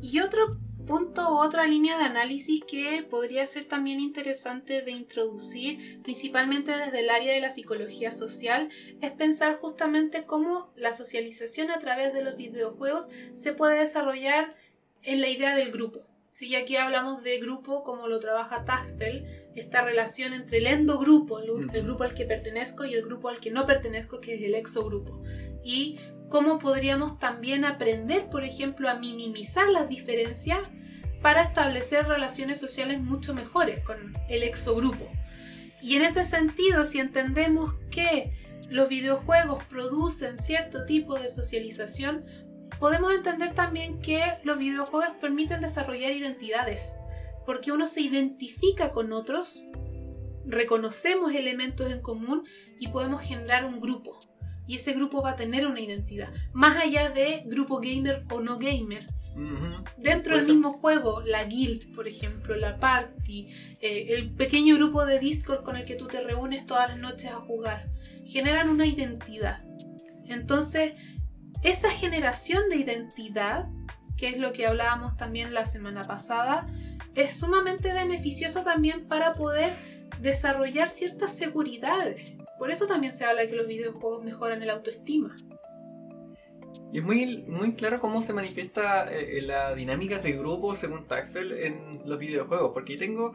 Y 0.00 0.20
otro 0.20 0.58
punto 0.88 1.34
u 1.34 1.38
otra 1.38 1.66
línea 1.66 1.98
de 1.98 2.04
análisis 2.04 2.64
que 2.64 3.06
podría 3.08 3.44
ser 3.44 3.66
también 3.66 4.00
interesante 4.00 4.80
de 4.80 4.90
introducir, 4.90 6.00
principalmente 6.02 6.74
desde 6.74 7.00
el 7.00 7.10
área 7.10 7.34
de 7.34 7.42
la 7.42 7.50
psicología 7.50 8.10
social, 8.10 8.70
es 9.02 9.12
pensar 9.12 9.58
justamente 9.60 10.24
cómo 10.24 10.72
la 10.76 10.94
socialización 10.94 11.70
a 11.70 11.78
través 11.78 12.14
de 12.14 12.24
los 12.24 12.36
videojuegos 12.36 13.10
se 13.34 13.52
puede 13.52 13.80
desarrollar 13.80 14.48
en 15.02 15.20
la 15.20 15.28
idea 15.28 15.54
del 15.54 15.70
grupo. 15.70 16.00
Si 16.32 16.56
aquí 16.56 16.76
hablamos 16.76 17.22
de 17.22 17.38
grupo, 17.38 17.82
como 17.84 18.08
lo 18.08 18.18
trabaja 18.18 18.64
Tagfel, 18.64 19.26
esta 19.56 19.82
relación 19.82 20.32
entre 20.32 20.58
el 20.58 20.68
endogrupo, 20.68 21.38
el, 21.38 21.68
el 21.74 21.82
grupo 21.82 22.04
al 22.04 22.14
que 22.14 22.24
pertenezco, 22.24 22.86
y 22.86 22.94
el 22.94 23.02
grupo 23.02 23.28
al 23.28 23.40
que 23.40 23.50
no 23.50 23.66
pertenezco, 23.66 24.20
que 24.20 24.36
es 24.36 24.42
el 24.42 24.54
exogrupo. 24.54 25.22
Y 25.62 25.98
cómo 26.28 26.58
podríamos 26.58 27.18
también 27.18 27.64
aprender, 27.64 28.28
por 28.28 28.44
ejemplo, 28.44 28.88
a 28.88 28.94
minimizar 28.94 29.68
las 29.68 29.88
diferencias 29.88 30.60
para 31.22 31.42
establecer 31.42 32.06
relaciones 32.06 32.58
sociales 32.58 33.00
mucho 33.00 33.34
mejores 33.34 33.80
con 33.84 34.12
el 34.28 34.42
exogrupo. 34.42 35.08
Y 35.80 35.96
en 35.96 36.02
ese 36.02 36.24
sentido, 36.24 36.84
si 36.84 36.98
entendemos 36.98 37.74
que 37.90 38.32
los 38.68 38.88
videojuegos 38.88 39.64
producen 39.64 40.38
cierto 40.38 40.84
tipo 40.84 41.18
de 41.18 41.28
socialización, 41.28 42.24
podemos 42.78 43.14
entender 43.14 43.54
también 43.54 44.00
que 44.00 44.22
los 44.44 44.58
videojuegos 44.58 45.16
permiten 45.20 45.60
desarrollar 45.60 46.12
identidades, 46.12 46.96
porque 47.46 47.72
uno 47.72 47.86
se 47.86 48.02
identifica 48.02 48.92
con 48.92 49.12
otros, 49.12 49.62
reconocemos 50.44 51.34
elementos 51.34 51.90
en 51.90 52.00
común 52.00 52.44
y 52.78 52.88
podemos 52.88 53.22
generar 53.22 53.64
un 53.64 53.80
grupo. 53.80 54.20
Y 54.68 54.76
ese 54.76 54.92
grupo 54.92 55.22
va 55.22 55.30
a 55.30 55.36
tener 55.36 55.66
una 55.66 55.80
identidad, 55.80 56.28
más 56.52 56.76
allá 56.76 57.10
de 57.10 57.42
grupo 57.46 57.80
gamer 57.80 58.24
o 58.30 58.40
no 58.40 58.58
gamer. 58.58 59.04
Dentro 59.96 60.36
del 60.36 60.46
mismo 60.46 60.74
juego, 60.74 61.22
la 61.22 61.44
guild, 61.44 61.94
por 61.94 62.08
ejemplo, 62.08 62.56
la 62.56 62.78
party, 62.78 63.48
eh, 63.80 64.06
el 64.10 64.34
pequeño 64.34 64.76
grupo 64.76 65.06
de 65.06 65.20
Discord 65.20 65.62
con 65.62 65.76
el 65.76 65.84
que 65.84 65.94
tú 65.94 66.06
te 66.06 66.20
reúnes 66.20 66.66
todas 66.66 66.90
las 66.90 66.98
noches 66.98 67.30
a 67.30 67.36
jugar, 67.36 67.88
generan 68.26 68.68
una 68.68 68.86
identidad. 68.86 69.60
Entonces, 70.26 70.94
esa 71.62 71.90
generación 71.90 72.68
de 72.68 72.76
identidad, 72.76 73.68
que 74.16 74.28
es 74.28 74.38
lo 74.38 74.52
que 74.52 74.66
hablábamos 74.66 75.16
también 75.16 75.54
la 75.54 75.66
semana 75.66 76.04
pasada, 76.06 76.66
es 77.14 77.36
sumamente 77.36 77.92
beneficioso 77.92 78.62
también 78.62 79.06
para 79.06 79.32
poder 79.32 79.76
desarrollar 80.20 80.88
ciertas 80.88 81.36
seguridades. 81.36 82.37
Por 82.58 82.70
eso 82.70 82.86
también 82.86 83.12
se 83.12 83.24
habla 83.24 83.42
de 83.42 83.50
que 83.50 83.56
los 83.56 83.66
videojuegos 83.66 84.24
mejoran 84.24 84.62
el 84.62 84.70
autoestima. 84.70 85.36
Y 86.92 86.98
es 86.98 87.04
muy, 87.04 87.44
muy 87.46 87.74
claro 87.74 88.00
cómo 88.00 88.22
se 88.22 88.32
manifiesta 88.32 89.12
eh, 89.12 89.42
la 89.42 89.74
dinámica 89.74 90.18
de 90.18 90.32
grupos 90.32 90.78
según 90.78 91.06
Tagfel 91.06 91.52
en 91.52 92.02
los 92.06 92.18
videojuegos, 92.18 92.70
porque 92.72 92.96
tengo 92.96 93.34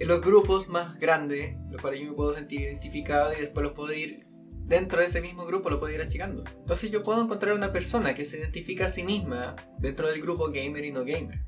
los 0.00 0.20
grupos 0.20 0.68
más 0.68 0.98
grandes, 0.98 1.56
los 1.70 1.80
cuales 1.80 2.00
yo 2.00 2.06
me 2.06 2.12
puedo 2.12 2.32
sentir 2.32 2.60
identificado 2.60 3.32
y 3.32 3.40
después 3.40 3.64
los 3.64 3.72
puedo 3.72 3.92
ir 3.92 4.26
dentro 4.66 5.00
de 5.00 5.06
ese 5.06 5.20
mismo 5.20 5.46
grupo, 5.46 5.70
lo 5.70 5.78
puedo 5.78 5.94
ir 5.94 6.00
achicando. 6.00 6.42
Entonces 6.58 6.90
yo 6.90 7.02
puedo 7.02 7.22
encontrar 7.22 7.54
una 7.54 7.72
persona 7.72 8.14
que 8.14 8.24
se 8.24 8.38
identifica 8.38 8.86
a 8.86 8.88
sí 8.88 9.04
misma 9.04 9.54
dentro 9.78 10.08
del 10.08 10.20
grupo 10.20 10.50
gamer 10.50 10.84
y 10.84 10.92
no 10.92 11.04
gamer. 11.04 11.40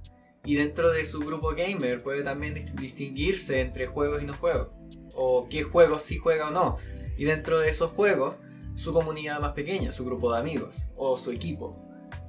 Y 0.44 0.54
dentro 0.54 0.90
de 0.90 1.04
su 1.04 1.20
grupo 1.20 1.50
gamer 1.50 2.02
puede 2.02 2.22
también 2.22 2.64
distinguirse 2.76 3.60
entre 3.60 3.86
juegos 3.86 4.22
y 4.22 4.26
no 4.26 4.34
juegos. 4.34 4.68
O 5.14 5.48
qué 5.48 5.62
juegos 5.62 6.02
sí 6.02 6.16
juega 6.16 6.48
o 6.48 6.50
no. 6.50 6.78
Y 7.18 7.24
dentro 7.24 7.58
de 7.58 7.68
esos 7.68 7.90
juegos 7.92 8.36
su 8.78 8.92
comunidad 8.92 9.40
más 9.40 9.52
pequeña, 9.52 9.90
su 9.90 10.04
grupo 10.04 10.32
de 10.32 10.38
amigos 10.38 10.88
o 10.96 11.18
su 11.18 11.32
equipo. 11.32 11.76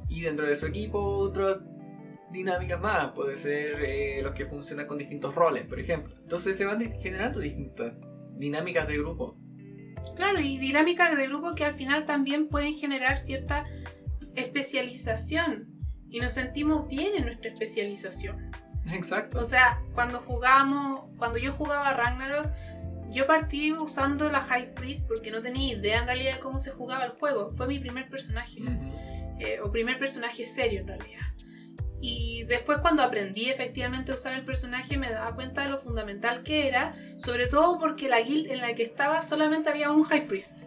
Y 0.10 0.22
dentro 0.22 0.48
de 0.48 0.56
su 0.56 0.66
equipo 0.66 1.00
otras 1.00 1.60
dinámicas 2.32 2.82
más, 2.82 3.12
puede 3.12 3.38
ser 3.38 3.84
eh, 3.84 4.22
los 4.24 4.34
que 4.34 4.48
funcionan 4.48 4.88
con 4.88 4.98
distintos 4.98 5.36
roles, 5.36 5.66
por 5.66 5.80
ejemplo. 5.80 6.16
Entonces 6.20 6.58
se 6.58 6.66
van 6.66 6.82
generando 7.00 7.40
distintas 7.40 7.94
dinámicas 8.36 8.88
de 8.88 8.98
grupo. 8.98 9.38
Claro, 10.16 10.40
y 10.40 10.58
dinámicas 10.58 11.16
de 11.16 11.28
grupo 11.28 11.54
que 11.54 11.66
al 11.66 11.76
final 11.76 12.06
también 12.06 12.48
pueden 12.48 12.74
generar 12.74 13.20
cierta 13.20 13.66
especialización. 14.36 15.68
Y 16.10 16.20
nos 16.20 16.34
sentimos 16.34 16.88
bien 16.88 17.16
en 17.16 17.26
nuestra 17.26 17.52
especialización. 17.52 18.50
Exacto. 18.92 19.40
O 19.40 19.44
sea, 19.44 19.80
cuando 19.94 20.20
jugamos, 20.22 21.12
cuando 21.18 21.38
yo 21.38 21.54
jugaba 21.54 21.94
Ragnarok, 21.94 22.48
yo 23.12 23.26
partí 23.26 23.72
usando 23.72 24.30
la 24.30 24.42
High 24.42 24.74
Priest 24.74 25.08
porque 25.08 25.32
no 25.32 25.42
tenía 25.42 25.74
idea 25.74 26.00
en 26.00 26.06
realidad 26.06 26.36
de 26.36 26.40
cómo 26.40 26.60
se 26.60 26.72
jugaba 26.72 27.06
el 27.06 27.12
juego. 27.12 27.52
Fue 27.56 27.68
mi 27.68 27.80
primer 27.80 28.10
personaje. 28.10 28.62
Eh, 29.40 29.60
o 29.64 29.72
primer 29.72 29.98
personaje 29.98 30.46
serio 30.46 30.82
en 30.82 30.88
realidad. 30.88 31.22
Y 32.02 32.44
después 32.44 32.80
cuando 32.80 33.04
aprendí 33.04 33.50
efectivamente 33.50 34.12
a 34.12 34.16
usar 34.16 34.34
el 34.34 34.46
personaje 34.46 34.98
me 34.98 35.10
daba 35.10 35.34
cuenta 35.36 35.64
de 35.64 35.70
lo 35.70 35.80
fundamental 35.80 36.44
que 36.44 36.68
era, 36.68 36.94
sobre 37.18 37.48
todo 37.48 37.80
porque 37.80 38.10
la 38.10 38.22
guild 38.22 38.48
en 38.48 38.60
la 38.60 38.74
que 38.76 38.84
estaba 38.84 39.22
solamente 39.22 39.70
había 39.70 39.92
un 39.92 40.04
High 40.04 40.28
Priest. 40.28 40.60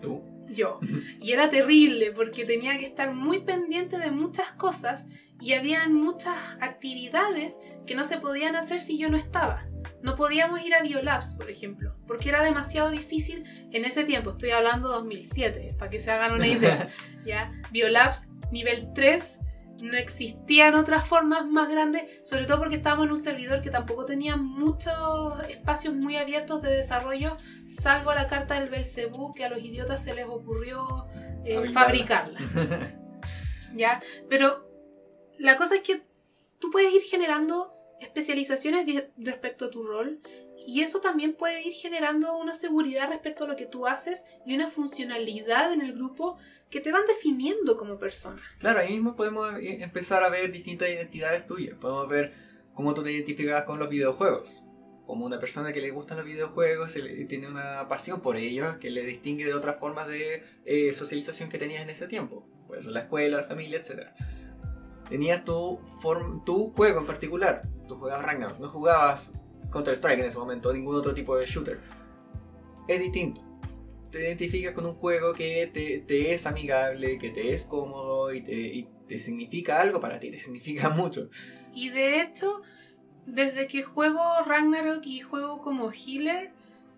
¿Tú? 0.00 0.22
Yo. 0.48 0.80
Y 1.20 1.32
era 1.32 1.50
terrible 1.50 2.12
porque 2.12 2.44
tenía 2.44 2.78
que 2.78 2.86
estar 2.86 3.12
muy 3.14 3.40
pendiente 3.40 3.98
de 3.98 4.10
muchas 4.10 4.52
cosas 4.52 5.06
y 5.40 5.52
habían 5.52 5.94
muchas 5.94 6.36
actividades 6.60 7.58
que 7.86 7.94
no 7.94 8.04
se 8.04 8.18
podían 8.18 8.56
hacer 8.56 8.80
si 8.80 8.98
yo 8.98 9.10
no 9.10 9.16
estaba. 9.16 9.67
No 10.02 10.14
podíamos 10.16 10.64
ir 10.64 10.74
a 10.74 10.82
Biolabs, 10.82 11.34
por 11.34 11.50
ejemplo, 11.50 11.96
porque 12.06 12.28
era 12.28 12.42
demasiado 12.42 12.90
difícil 12.90 13.44
en 13.72 13.84
ese 13.84 14.04
tiempo. 14.04 14.30
Estoy 14.30 14.50
hablando 14.50 14.88
2007, 14.88 15.74
para 15.78 15.90
que 15.90 16.00
se 16.00 16.10
hagan 16.10 16.34
una 16.34 16.46
idea. 16.46 16.88
¿ya? 17.24 17.52
Biolabs 17.70 18.28
nivel 18.50 18.92
3 18.94 19.40
no 19.80 19.96
existían 19.96 20.74
otras 20.74 21.06
formas 21.06 21.46
más 21.46 21.68
grandes, 21.68 22.20
sobre 22.22 22.46
todo 22.46 22.58
porque 22.58 22.76
estábamos 22.76 23.06
en 23.06 23.12
un 23.12 23.18
servidor 23.18 23.62
que 23.62 23.70
tampoco 23.70 24.06
tenía 24.06 24.36
muchos 24.36 25.40
espacios 25.48 25.94
muy 25.94 26.16
abiertos 26.16 26.62
de 26.62 26.70
desarrollo, 26.70 27.36
salvo 27.66 28.12
la 28.12 28.28
carta 28.28 28.58
del 28.58 28.70
Belcebú 28.70 29.32
que 29.32 29.44
a 29.44 29.48
los 29.48 29.60
idiotas 29.60 30.02
se 30.02 30.14
les 30.14 30.26
ocurrió 30.26 31.06
eh, 31.44 31.70
fabricarla. 31.72 32.40
¿Ya? 33.74 34.02
Pero 34.28 34.68
la 35.38 35.56
cosa 35.56 35.76
es 35.76 35.82
que 35.82 36.02
tú 36.58 36.70
puedes 36.70 36.92
ir 36.92 37.02
generando 37.02 37.77
especializaciones 38.00 39.04
respecto 39.16 39.66
a 39.66 39.70
tu 39.70 39.82
rol 39.82 40.20
y 40.66 40.82
eso 40.82 41.00
también 41.00 41.32
puede 41.34 41.66
ir 41.66 41.72
generando 41.72 42.36
una 42.36 42.54
seguridad 42.54 43.08
respecto 43.08 43.44
a 43.44 43.48
lo 43.48 43.56
que 43.56 43.64
tú 43.64 43.86
haces 43.86 44.26
y 44.44 44.54
una 44.54 44.68
funcionalidad 44.68 45.72
en 45.72 45.80
el 45.80 45.94
grupo 45.94 46.36
que 46.68 46.80
te 46.80 46.92
van 46.92 47.06
definiendo 47.06 47.78
como 47.78 47.98
persona. 47.98 48.42
Claro, 48.58 48.80
ahí 48.80 48.92
mismo 48.92 49.16
podemos 49.16 49.54
eh, 49.58 49.82
empezar 49.82 50.22
a 50.22 50.28
ver 50.28 50.52
distintas 50.52 50.90
identidades 50.90 51.46
tuyas. 51.46 51.74
Podemos 51.78 52.06
ver 52.08 52.34
cómo 52.74 52.92
tú 52.92 53.02
te 53.02 53.12
identificas 53.12 53.64
con 53.64 53.78
los 53.78 53.88
videojuegos. 53.88 54.62
Como 55.06 55.24
una 55.24 55.38
persona 55.38 55.72
que 55.72 55.80
le 55.80 55.90
gustan 55.90 56.18
los 56.18 56.26
videojuegos, 56.26 56.98
tiene 57.28 57.48
una 57.48 57.88
pasión 57.88 58.20
por 58.20 58.36
ellos, 58.36 58.76
que 58.76 58.90
le 58.90 59.06
distingue 59.06 59.46
de 59.46 59.54
otras 59.54 59.80
formas 59.80 60.06
de 60.06 60.42
eh, 60.66 60.92
socialización 60.92 61.48
que 61.48 61.56
tenías 61.56 61.82
en 61.82 61.88
ese 61.88 62.08
tiempo. 62.08 62.46
Pues 62.66 62.84
la 62.84 63.00
escuela, 63.00 63.38
la 63.38 63.44
familia, 63.44 63.78
etc. 63.78 64.10
Tenías 65.08 65.46
tu, 65.46 65.80
tu 66.44 66.68
juego 66.68 67.00
en 67.00 67.06
particular. 67.06 67.62
Tú 67.88 67.96
jugabas 67.96 68.24
Ragnarok, 68.24 68.58
no 68.58 68.68
jugabas 68.68 69.34
Counter-Strike 69.72 70.20
en 70.20 70.26
ese 70.26 70.38
momento, 70.38 70.72
ningún 70.72 70.96
otro 70.96 71.14
tipo 71.14 71.36
de 71.36 71.46
shooter. 71.46 71.80
Es 72.86 73.00
distinto. 73.00 73.42
Te 74.10 74.20
identificas 74.20 74.74
con 74.74 74.86
un 74.86 74.94
juego 74.94 75.34
que 75.34 75.70
te, 76.06 76.32
es 76.32 76.46
amigable, 76.46 77.18
que 77.18 77.30
te 77.30 77.52
es 77.52 77.66
cómodo 77.66 78.32
y 78.32 78.42
te, 78.42 78.88
te 79.06 79.18
significa 79.18 79.80
algo 79.80 80.00
para 80.00 80.18
ti, 80.18 80.30
te 80.30 80.38
significa 80.38 80.88
mucho. 80.90 81.28
Y 81.74 81.90
de 81.90 82.20
hecho, 82.20 82.62
desde 83.26 83.66
que 83.66 83.82
juego 83.82 84.22
Ragnarok 84.46 85.04
y 85.04 85.20
juego 85.20 85.60
como 85.60 85.90
healer, 85.92 86.52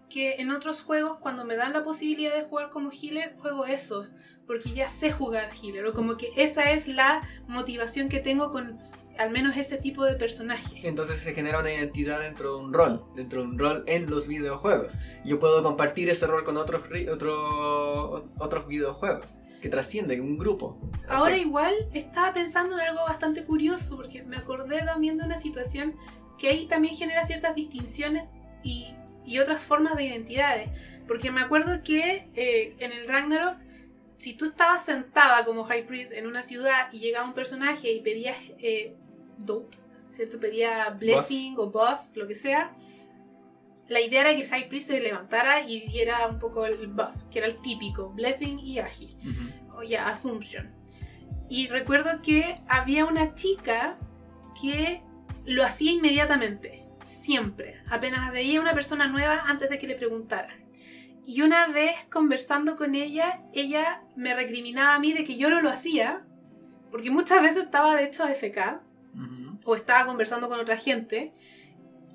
que 0.08 0.34
en 0.34 0.50
otros 0.50 0.82
juegos 0.82 1.18
cuando 1.18 1.44
me 1.44 1.56
dan 1.56 1.72
la 1.72 1.82
posibilidad 1.82 2.34
de 2.34 2.42
jugar 2.42 2.70
como 2.70 2.90
healer, 2.90 3.36
juego 3.38 3.64
eso, 3.66 4.06
porque 4.46 4.70
ya 4.70 4.88
sé 4.88 5.12
jugar 5.12 5.50
healer, 5.60 5.86
o 5.86 5.92
como 5.92 6.16
que 6.16 6.30
esa 6.36 6.72
es 6.72 6.88
la 6.88 7.22
motivación 7.46 8.08
que 8.08 8.18
tengo 8.18 8.50
con 8.50 8.78
al 9.18 9.30
menos 9.30 9.56
ese 9.56 9.76
tipo 9.76 10.04
de 10.04 10.14
personaje. 10.14 10.80
Entonces 10.82 11.20
se 11.20 11.34
genera 11.34 11.60
una 11.60 11.72
identidad 11.72 12.20
dentro 12.20 12.56
de 12.56 12.64
un 12.64 12.72
rol, 12.72 13.04
dentro 13.14 13.42
de 13.42 13.48
un 13.48 13.58
rol 13.58 13.84
en 13.86 14.08
los 14.08 14.28
videojuegos. 14.28 14.94
Yo 15.24 15.38
puedo 15.38 15.62
compartir 15.62 16.08
ese 16.08 16.26
rol 16.26 16.44
con 16.44 16.56
otros, 16.56 16.82
otros 18.38 18.66
videojuegos 18.66 19.34
que 19.60 19.68
trascienden 19.68 20.22
un 20.22 20.38
grupo. 20.38 20.78
Ahora 21.08 21.36
igual 21.36 21.74
estaba 21.92 22.32
pensando 22.32 22.78
en 22.78 22.88
algo 22.88 23.02
bastante 23.02 23.44
curioso 23.44 23.96
porque 23.96 24.22
me 24.22 24.36
acordé 24.36 24.82
también 24.82 25.18
de 25.18 25.24
una 25.24 25.36
situación 25.36 25.94
que 26.38 26.48
ahí 26.48 26.66
también 26.66 26.96
genera 26.96 27.24
ciertas 27.24 27.54
distinciones 27.54 28.24
y, 28.62 28.94
otras 29.40 29.64
formas 29.64 29.96
de 29.96 30.04
identidades. 30.04 30.70
Porque 31.06 31.30
me 31.30 31.40
acuerdo 31.40 31.84
que 31.84 32.28
eh, 32.34 32.74
en 32.80 32.90
el 32.90 33.06
Ragnarok 33.06 33.56
si 34.20 34.34
tú 34.34 34.44
estabas 34.44 34.84
sentada 34.84 35.44
como 35.46 35.64
High 35.64 35.86
Priest 35.86 36.12
en 36.12 36.26
una 36.26 36.42
ciudad 36.42 36.92
y 36.92 36.98
llegaba 36.98 37.24
un 37.24 37.32
personaje 37.32 37.90
y 37.90 38.02
pedías 38.02 38.36
eh, 38.58 38.94
dope, 39.44 39.76
¿cierto? 40.12 40.38
Pedía 40.38 40.90
blessing 40.90 41.54
o 41.58 41.70
buff, 41.70 42.14
lo 42.14 42.26
que 42.26 42.34
sea. 42.34 42.72
la 43.88 44.00
idea 44.00 44.20
era 44.20 44.36
que 44.36 44.42
el 44.42 44.48
High 44.48 44.68
Priest 44.68 44.88
se 44.88 45.00
levantara 45.00 45.68
y 45.68 45.80
diera 45.88 46.28
un 46.28 46.38
poco 46.38 46.64
el 46.64 46.86
buff, 46.86 47.22
que 47.30 47.40
era 47.40 47.48
el 47.48 47.60
típico, 47.60 48.10
Blessing 48.10 48.58
y 48.60 48.78
Agi, 48.78 49.16
o 49.74 49.82
ya, 49.82 50.06
Assumption. 50.06 50.72
Y 51.48 51.66
recuerdo 51.66 52.22
que 52.22 52.60
había 52.68 53.04
una 53.04 53.34
chica 53.34 53.98
que 54.60 55.02
lo 55.44 55.64
hacía 55.64 55.90
inmediatamente, 55.90 56.86
siempre. 57.04 57.82
Apenas 57.90 58.30
veía 58.30 58.60
una 58.60 58.74
persona 58.74 59.08
nueva 59.08 59.42
antes 59.46 59.68
de 59.68 59.78
que 59.80 59.88
le 59.88 59.96
preguntara. 59.96 60.56
Y 61.26 61.42
una 61.42 61.66
vez 61.68 61.92
conversando 62.10 62.76
con 62.76 62.94
ella, 62.94 63.42
ella 63.52 64.02
me 64.14 64.34
recriminaba 64.34 64.94
a 64.94 65.00
mí 65.00 65.12
de 65.12 65.24
que 65.24 65.36
yo 65.36 65.50
no 65.50 65.60
lo 65.60 65.70
hacía, 65.70 66.24
porque 66.90 67.10
muchas 67.10 67.42
veces 67.42 67.64
estaba 67.64 67.96
de 67.96 68.04
hecho 68.04 68.22
AFK, 68.22 68.80
o 69.64 69.74
estaba 69.76 70.06
conversando 70.06 70.48
con 70.48 70.58
otra 70.58 70.76
gente, 70.76 71.32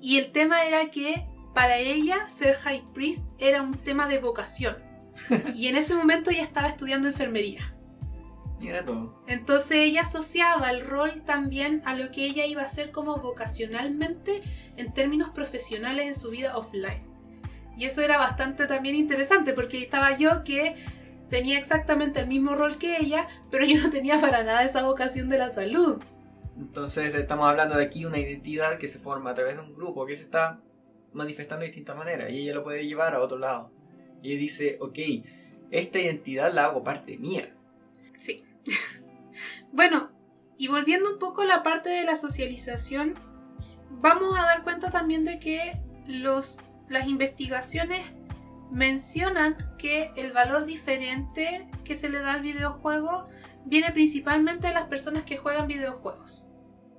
y 0.00 0.18
el 0.18 0.32
tema 0.32 0.64
era 0.64 0.90
que 0.90 1.26
para 1.54 1.78
ella 1.78 2.28
ser 2.28 2.56
High 2.56 2.84
Priest 2.92 3.30
era 3.38 3.62
un 3.62 3.78
tema 3.78 4.08
de 4.08 4.18
vocación. 4.18 4.76
y 5.54 5.68
en 5.68 5.76
ese 5.76 5.94
momento 5.94 6.30
ella 6.30 6.42
estaba 6.42 6.68
estudiando 6.68 7.08
enfermería. 7.08 7.74
Mira 8.58 8.84
todo. 8.84 9.22
Entonces 9.26 9.78
ella 9.78 10.02
asociaba 10.02 10.70
el 10.70 10.80
rol 10.80 11.22
también 11.24 11.82
a 11.84 11.94
lo 11.94 12.10
que 12.10 12.24
ella 12.24 12.46
iba 12.46 12.62
a 12.62 12.66
hacer 12.66 12.90
como 12.90 13.16
vocacionalmente 13.18 14.42
en 14.76 14.92
términos 14.92 15.30
profesionales 15.30 16.06
en 16.06 16.14
su 16.14 16.30
vida 16.30 16.56
offline. 16.56 17.02
Y 17.76 17.84
eso 17.84 18.00
era 18.00 18.16
bastante 18.16 18.66
también 18.66 18.96
interesante 18.96 19.52
porque 19.52 19.78
estaba 19.78 20.16
yo 20.16 20.42
que 20.44 20.76
tenía 21.28 21.58
exactamente 21.58 22.20
el 22.20 22.26
mismo 22.26 22.54
rol 22.54 22.78
que 22.78 22.96
ella, 22.98 23.28
pero 23.50 23.66
yo 23.66 23.80
no 23.82 23.90
tenía 23.90 24.20
para 24.20 24.42
nada 24.42 24.64
esa 24.64 24.82
vocación 24.82 25.28
de 25.28 25.38
la 25.38 25.50
salud. 25.50 26.02
Entonces 26.58 27.14
estamos 27.14 27.48
hablando 27.48 27.76
de 27.76 27.84
aquí 27.84 28.04
una 28.04 28.18
identidad 28.18 28.78
que 28.78 28.88
se 28.88 28.98
forma 28.98 29.30
a 29.30 29.34
través 29.34 29.56
de 29.56 29.62
un 29.62 29.74
grupo 29.74 30.06
que 30.06 30.16
se 30.16 30.22
está 30.22 30.60
manifestando 31.12 31.62
de 31.62 31.68
distintas 31.68 31.96
maneras 31.96 32.30
y 32.30 32.38
ella 32.38 32.54
lo 32.54 32.62
puede 32.62 32.86
llevar 32.86 33.14
a 33.14 33.20
otro 33.20 33.38
lado. 33.38 33.70
Y 34.22 34.32
ella 34.32 34.40
dice, 34.40 34.78
ok, 34.80 34.98
esta 35.70 35.98
identidad 35.98 36.52
la 36.52 36.64
hago 36.64 36.82
parte 36.82 37.18
mía. 37.18 37.54
Sí. 38.16 38.44
bueno, 39.72 40.10
y 40.56 40.68
volviendo 40.68 41.12
un 41.12 41.18
poco 41.18 41.42
a 41.42 41.46
la 41.46 41.62
parte 41.62 41.90
de 41.90 42.04
la 42.04 42.16
socialización, 42.16 43.14
vamos 43.90 44.38
a 44.38 44.42
dar 44.42 44.62
cuenta 44.62 44.90
también 44.90 45.24
de 45.24 45.38
que 45.38 45.78
los, 46.06 46.58
las 46.88 47.06
investigaciones 47.06 48.00
mencionan 48.70 49.56
que 49.78 50.10
el 50.16 50.32
valor 50.32 50.64
diferente 50.64 51.68
que 51.84 51.96
se 51.96 52.08
le 52.08 52.20
da 52.20 52.34
al 52.34 52.42
videojuego 52.42 53.28
viene 53.64 53.92
principalmente 53.92 54.68
de 54.68 54.74
las 54.74 54.86
personas 54.86 55.24
que 55.24 55.36
juegan 55.36 55.66
videojuegos. 55.66 56.45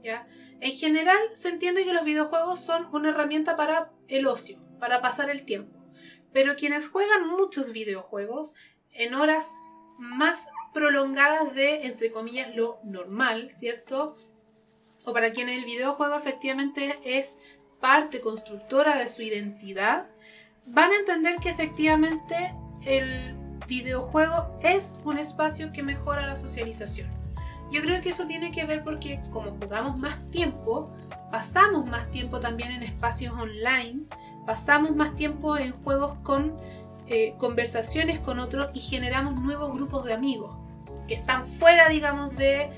En 0.03 0.71
general 0.71 1.17
se 1.33 1.49
entiende 1.49 1.85
que 1.85 1.93
los 1.93 2.05
videojuegos 2.05 2.59
son 2.59 2.87
una 2.93 3.09
herramienta 3.09 3.55
para 3.55 3.91
el 4.07 4.27
ocio, 4.27 4.59
para 4.79 5.01
pasar 5.01 5.29
el 5.29 5.43
tiempo. 5.43 5.77
Pero 6.33 6.55
quienes 6.55 6.89
juegan 6.89 7.27
muchos 7.27 7.71
videojuegos 7.71 8.53
en 8.91 9.13
horas 9.13 9.55
más 9.97 10.47
prolongadas 10.73 11.53
de, 11.55 11.87
entre 11.87 12.11
comillas, 12.11 12.55
lo 12.55 12.79
normal, 12.83 13.51
¿cierto? 13.51 14.15
O 15.03 15.13
para 15.13 15.31
quienes 15.31 15.59
el 15.59 15.65
videojuego 15.65 16.15
efectivamente 16.15 16.99
es 17.03 17.37
parte 17.79 18.21
constructora 18.21 18.97
de 18.97 19.09
su 19.09 19.21
identidad, 19.21 20.07
van 20.65 20.91
a 20.91 20.97
entender 20.97 21.37
que 21.37 21.49
efectivamente 21.49 22.53
el 22.85 23.35
videojuego 23.67 24.57
es 24.61 24.95
un 25.03 25.17
espacio 25.17 25.71
que 25.71 25.83
mejora 25.83 26.27
la 26.27 26.35
socialización. 26.35 27.16
Yo 27.71 27.81
creo 27.81 28.01
que 28.01 28.09
eso 28.09 28.25
tiene 28.25 28.51
que 28.51 28.65
ver 28.65 28.83
porque 28.83 29.21
como 29.31 29.51
jugamos 29.61 29.97
más 29.97 30.17
tiempo, 30.31 30.91
pasamos 31.31 31.89
más 31.89 32.09
tiempo 32.11 32.39
también 32.39 32.71
en 32.71 32.83
espacios 32.83 33.33
online, 33.33 34.03
pasamos 34.45 34.95
más 34.95 35.15
tiempo 35.15 35.57
en 35.57 35.73
juegos 35.83 36.15
con 36.23 36.55
eh, 37.07 37.35
conversaciones 37.37 38.19
con 38.19 38.39
otros 38.39 38.69
y 38.73 38.79
generamos 38.79 39.39
nuevos 39.41 39.73
grupos 39.73 40.05
de 40.05 40.13
amigos 40.13 40.55
que 41.07 41.15
están 41.15 41.47
fuera, 41.53 41.89
digamos, 41.89 42.35
de 42.35 42.69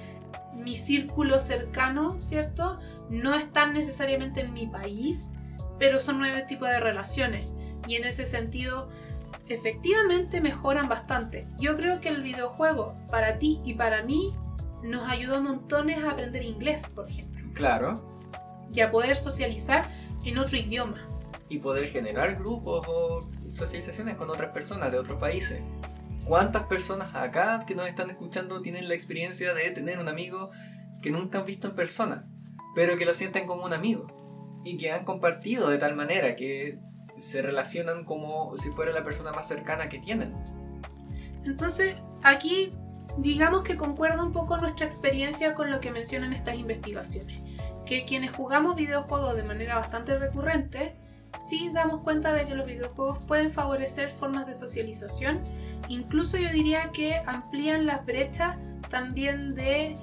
mi 0.54 0.76
círculo 0.76 1.40
cercano, 1.40 2.22
¿cierto? 2.22 2.80
No 3.10 3.34
están 3.34 3.74
necesariamente 3.74 4.42
en 4.42 4.54
mi 4.54 4.68
país, 4.68 5.32
pero 5.80 6.00
son 6.00 6.20
nuevos 6.20 6.46
tipos 6.48 6.70
de 6.70 6.80
relaciones. 6.80 7.52
Y 7.88 7.96
en 7.96 8.06
ese 8.06 8.26
sentido, 8.26 8.90
efectivamente 9.48 10.42
mejoran 10.42 10.88
bastante. 10.88 11.48
Yo 11.58 11.76
creo 11.76 12.02
que 12.02 12.10
el 12.10 12.22
videojuego, 12.22 12.96
para 13.10 13.40
ti 13.40 13.62
y 13.64 13.74
para 13.74 14.04
mí, 14.04 14.34
nos 14.84 15.10
ayudó 15.10 15.42
montones 15.42 16.04
a 16.04 16.12
aprender 16.12 16.44
inglés, 16.44 16.84
por 16.94 17.10
ejemplo. 17.10 17.50
Claro. 17.54 18.20
Y 18.74 18.82
a 18.82 18.92
poder 18.92 19.16
socializar 19.18 19.90
en 20.24 20.38
otro 20.38 20.58
idioma. 20.58 20.98
Y 21.50 21.58
poder 21.60 21.88
generar 21.88 22.36
grupos 22.36 22.86
o 22.88 23.30
socializaciones 23.48 24.16
con 24.16 24.30
otras 24.30 24.52
personas 24.52 24.92
de 24.92 25.00
otros 25.00 25.20
países. 25.20 25.62
¿Cuántas 26.26 26.64
personas 26.64 27.16
acá 27.16 27.66
que 27.66 27.74
nos 27.76 27.88
están 27.88 28.10
escuchando 28.10 28.62
tienen 28.62 28.88
la 28.88 28.94
experiencia 28.94 29.54
de 29.54 29.72
tener 29.72 30.00
un 30.00 30.08
amigo 30.08 30.52
que 31.02 31.12
nunca 31.12 31.40
han 31.40 31.46
visto 31.46 31.68
en 31.68 31.76
persona, 31.76 32.28
pero 32.76 32.98
que 32.98 33.06
lo 33.06 33.14
sienten 33.14 33.48
como 33.48 33.66
un 33.66 33.74
amigo? 33.74 34.08
Y 34.64 34.78
que 34.78 34.92
han 34.92 35.06
compartido 35.06 35.70
de 35.70 35.78
tal 35.78 35.96
manera 35.96 36.36
que 36.36 36.78
se 37.18 37.42
relacionan 37.42 38.06
como 38.06 38.56
si 38.58 38.70
fuera 38.70 38.92
la 38.92 39.04
persona 39.04 39.32
más 39.32 39.48
cercana 39.48 39.90
que 39.90 40.00
tienen. 40.00 40.36
Entonces, 41.46 41.96
aquí 42.24 42.74
digamos 43.18 43.64
que 43.64 43.78
concuerda 43.78 44.24
un 44.24 44.32
poco 44.32 44.58
nuestra 44.58 44.86
experiencia 44.86 45.56
con 45.56 45.72
lo 45.72 45.80
que 45.80 45.92
mencionan 45.92 46.34
estas 46.34 46.56
investigaciones. 46.56 47.42
Que 47.86 48.06
quienes 48.06 48.32
jugamos 48.32 48.76
videojuegos 48.76 49.36
de 49.36 49.44
manera 49.44 49.78
bastante 49.78 50.18
recurrente, 50.18 50.96
sí 51.50 51.70
damos 51.74 52.02
cuenta 52.02 52.34
de 52.34 52.46
que 52.46 52.56
los 52.56 52.66
videojuegos 52.66 53.26
pueden 53.26 53.52
favorecer 53.52 54.10
formas 54.10 54.46
de 54.46 54.54
socialización 54.54 55.44
Incluso 55.88 56.38
yo 56.38 56.50
diría 56.50 56.92
que 56.92 57.22
amplían 57.26 57.86
las 57.86 58.06
brechas 58.06 58.58
también 58.90 59.56
de, 59.56 59.96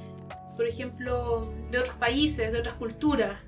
por 0.57 0.67
ejemplo, 0.67 1.53
de 1.71 1.79
otros 1.79 1.97
países, 1.97 2.53
de 2.53 2.61
otras 2.61 2.75
culturas. 2.75 3.39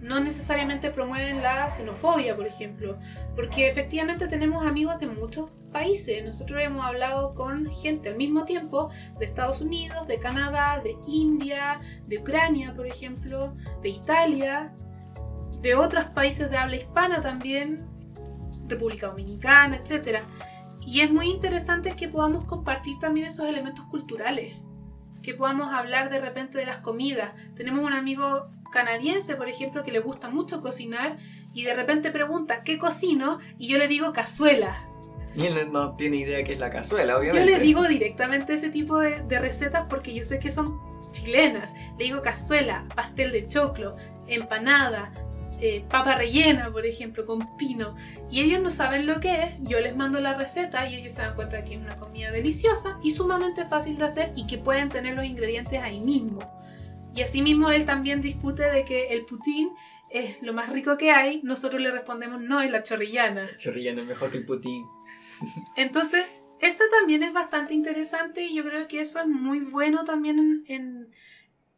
No 0.00 0.20
necesariamente 0.20 0.90
promueven 0.90 1.42
la 1.42 1.70
xenofobia, 1.70 2.36
por 2.36 2.46
ejemplo, 2.46 2.98
porque 3.34 3.68
efectivamente 3.68 4.28
tenemos 4.28 4.66
amigos 4.66 5.00
de 5.00 5.06
muchos 5.06 5.50
países. 5.72 6.24
Nosotros 6.24 6.62
hemos 6.62 6.84
hablado 6.84 7.34
con 7.34 7.70
gente 7.72 8.10
al 8.10 8.16
mismo 8.16 8.44
tiempo 8.44 8.90
de 9.18 9.24
Estados 9.24 9.60
Unidos, 9.60 10.06
de 10.06 10.18
Canadá, 10.18 10.80
de 10.82 10.96
India, 11.08 11.80
de 12.06 12.18
Ucrania, 12.18 12.74
por 12.74 12.86
ejemplo, 12.86 13.56
de 13.82 13.88
Italia, 13.88 14.74
de 15.60 15.74
otros 15.74 16.06
países 16.06 16.50
de 16.50 16.56
habla 16.56 16.76
hispana 16.76 17.22
también, 17.22 17.88
República 18.68 19.08
Dominicana, 19.08 19.76
etcétera. 19.76 20.24
Y 20.80 21.00
es 21.00 21.10
muy 21.10 21.30
interesante 21.30 21.96
que 21.96 22.08
podamos 22.08 22.44
compartir 22.44 22.98
también 23.00 23.26
esos 23.26 23.48
elementos 23.48 23.84
culturales, 23.86 24.54
que 25.22 25.34
podamos 25.34 25.72
hablar 25.72 26.10
de 26.10 26.20
repente 26.20 26.58
de 26.58 26.66
las 26.66 26.78
comidas. 26.78 27.32
Tenemos 27.54 27.84
un 27.84 27.92
amigo 27.92 28.50
canadiense, 28.70 29.36
por 29.36 29.48
ejemplo, 29.48 29.84
que 29.84 29.92
le 29.92 30.00
gusta 30.00 30.30
mucho 30.30 30.60
cocinar 30.60 31.18
y 31.52 31.64
de 31.64 31.74
repente 31.74 32.10
pregunta, 32.10 32.62
¿qué 32.62 32.78
cocino? 32.78 33.38
Y 33.58 33.68
yo 33.68 33.78
le 33.78 33.88
digo 33.88 34.12
cazuela. 34.12 34.88
Y 35.34 35.46
él 35.46 35.70
no 35.70 35.96
tiene 35.96 36.16
idea 36.16 36.42
qué 36.44 36.54
es 36.54 36.58
la 36.58 36.70
cazuela, 36.70 37.18
obviamente. 37.18 37.50
Yo 37.50 37.58
le 37.58 37.62
digo 37.62 37.84
directamente 37.84 38.54
ese 38.54 38.70
tipo 38.70 38.98
de, 38.98 39.20
de 39.20 39.38
recetas 39.38 39.84
porque 39.88 40.14
yo 40.14 40.24
sé 40.24 40.38
que 40.38 40.50
son 40.50 40.78
chilenas. 41.12 41.74
Le 41.98 42.04
digo 42.04 42.22
cazuela, 42.22 42.86
pastel 42.94 43.32
de 43.32 43.46
choclo, 43.48 43.96
empanada, 44.28 45.12
eh, 45.58 45.84
papa 45.88 46.16
rellena, 46.16 46.70
por 46.70 46.84
ejemplo, 46.84 47.24
con 47.24 47.56
pino, 47.56 47.96
y 48.30 48.42
ellos 48.42 48.60
no 48.60 48.70
saben 48.70 49.06
lo 49.06 49.20
que 49.20 49.42
es, 49.42 49.54
yo 49.60 49.80
les 49.80 49.96
mando 49.96 50.20
la 50.20 50.34
receta 50.34 50.86
y 50.86 50.96
ellos 50.96 51.14
se 51.14 51.22
dan 51.22 51.34
cuenta 51.34 51.64
que 51.64 51.74
es 51.74 51.80
una 51.80 51.96
comida 51.96 52.30
deliciosa 52.30 52.98
y 53.02 53.12
sumamente 53.12 53.64
fácil 53.64 53.96
de 53.96 54.04
hacer 54.04 54.32
y 54.36 54.46
que 54.46 54.58
pueden 54.58 54.90
tener 54.90 55.14
los 55.14 55.24
ingredientes 55.24 55.80
ahí 55.80 56.00
mismo. 56.00 56.40
Y 57.16 57.22
asimismo 57.22 57.72
él 57.72 57.86
también 57.86 58.20
discute 58.20 58.70
de 58.70 58.84
que 58.84 59.08
el 59.08 59.24
putín 59.24 59.70
es 60.10 60.40
lo 60.42 60.52
más 60.52 60.68
rico 60.68 60.96
que 60.98 61.10
hay, 61.10 61.40
nosotros 61.42 61.80
le 61.80 61.90
respondemos 61.90 62.40
no, 62.40 62.60
es 62.60 62.70
la 62.70 62.82
chorrillana. 62.82 63.44
La 63.50 63.56
chorrillana 63.56 64.02
es 64.02 64.06
mejor 64.06 64.30
que 64.30 64.38
el 64.38 64.44
putín. 64.44 64.86
Entonces, 65.76 66.26
eso 66.60 66.84
también 66.98 67.22
es 67.22 67.32
bastante 67.32 67.74
interesante 67.74 68.44
y 68.44 68.54
yo 68.54 68.64
creo 68.64 68.86
que 68.86 69.00
eso 69.00 69.18
es 69.18 69.26
muy 69.26 69.60
bueno 69.60 70.04
también 70.04 70.64
en 70.68 71.08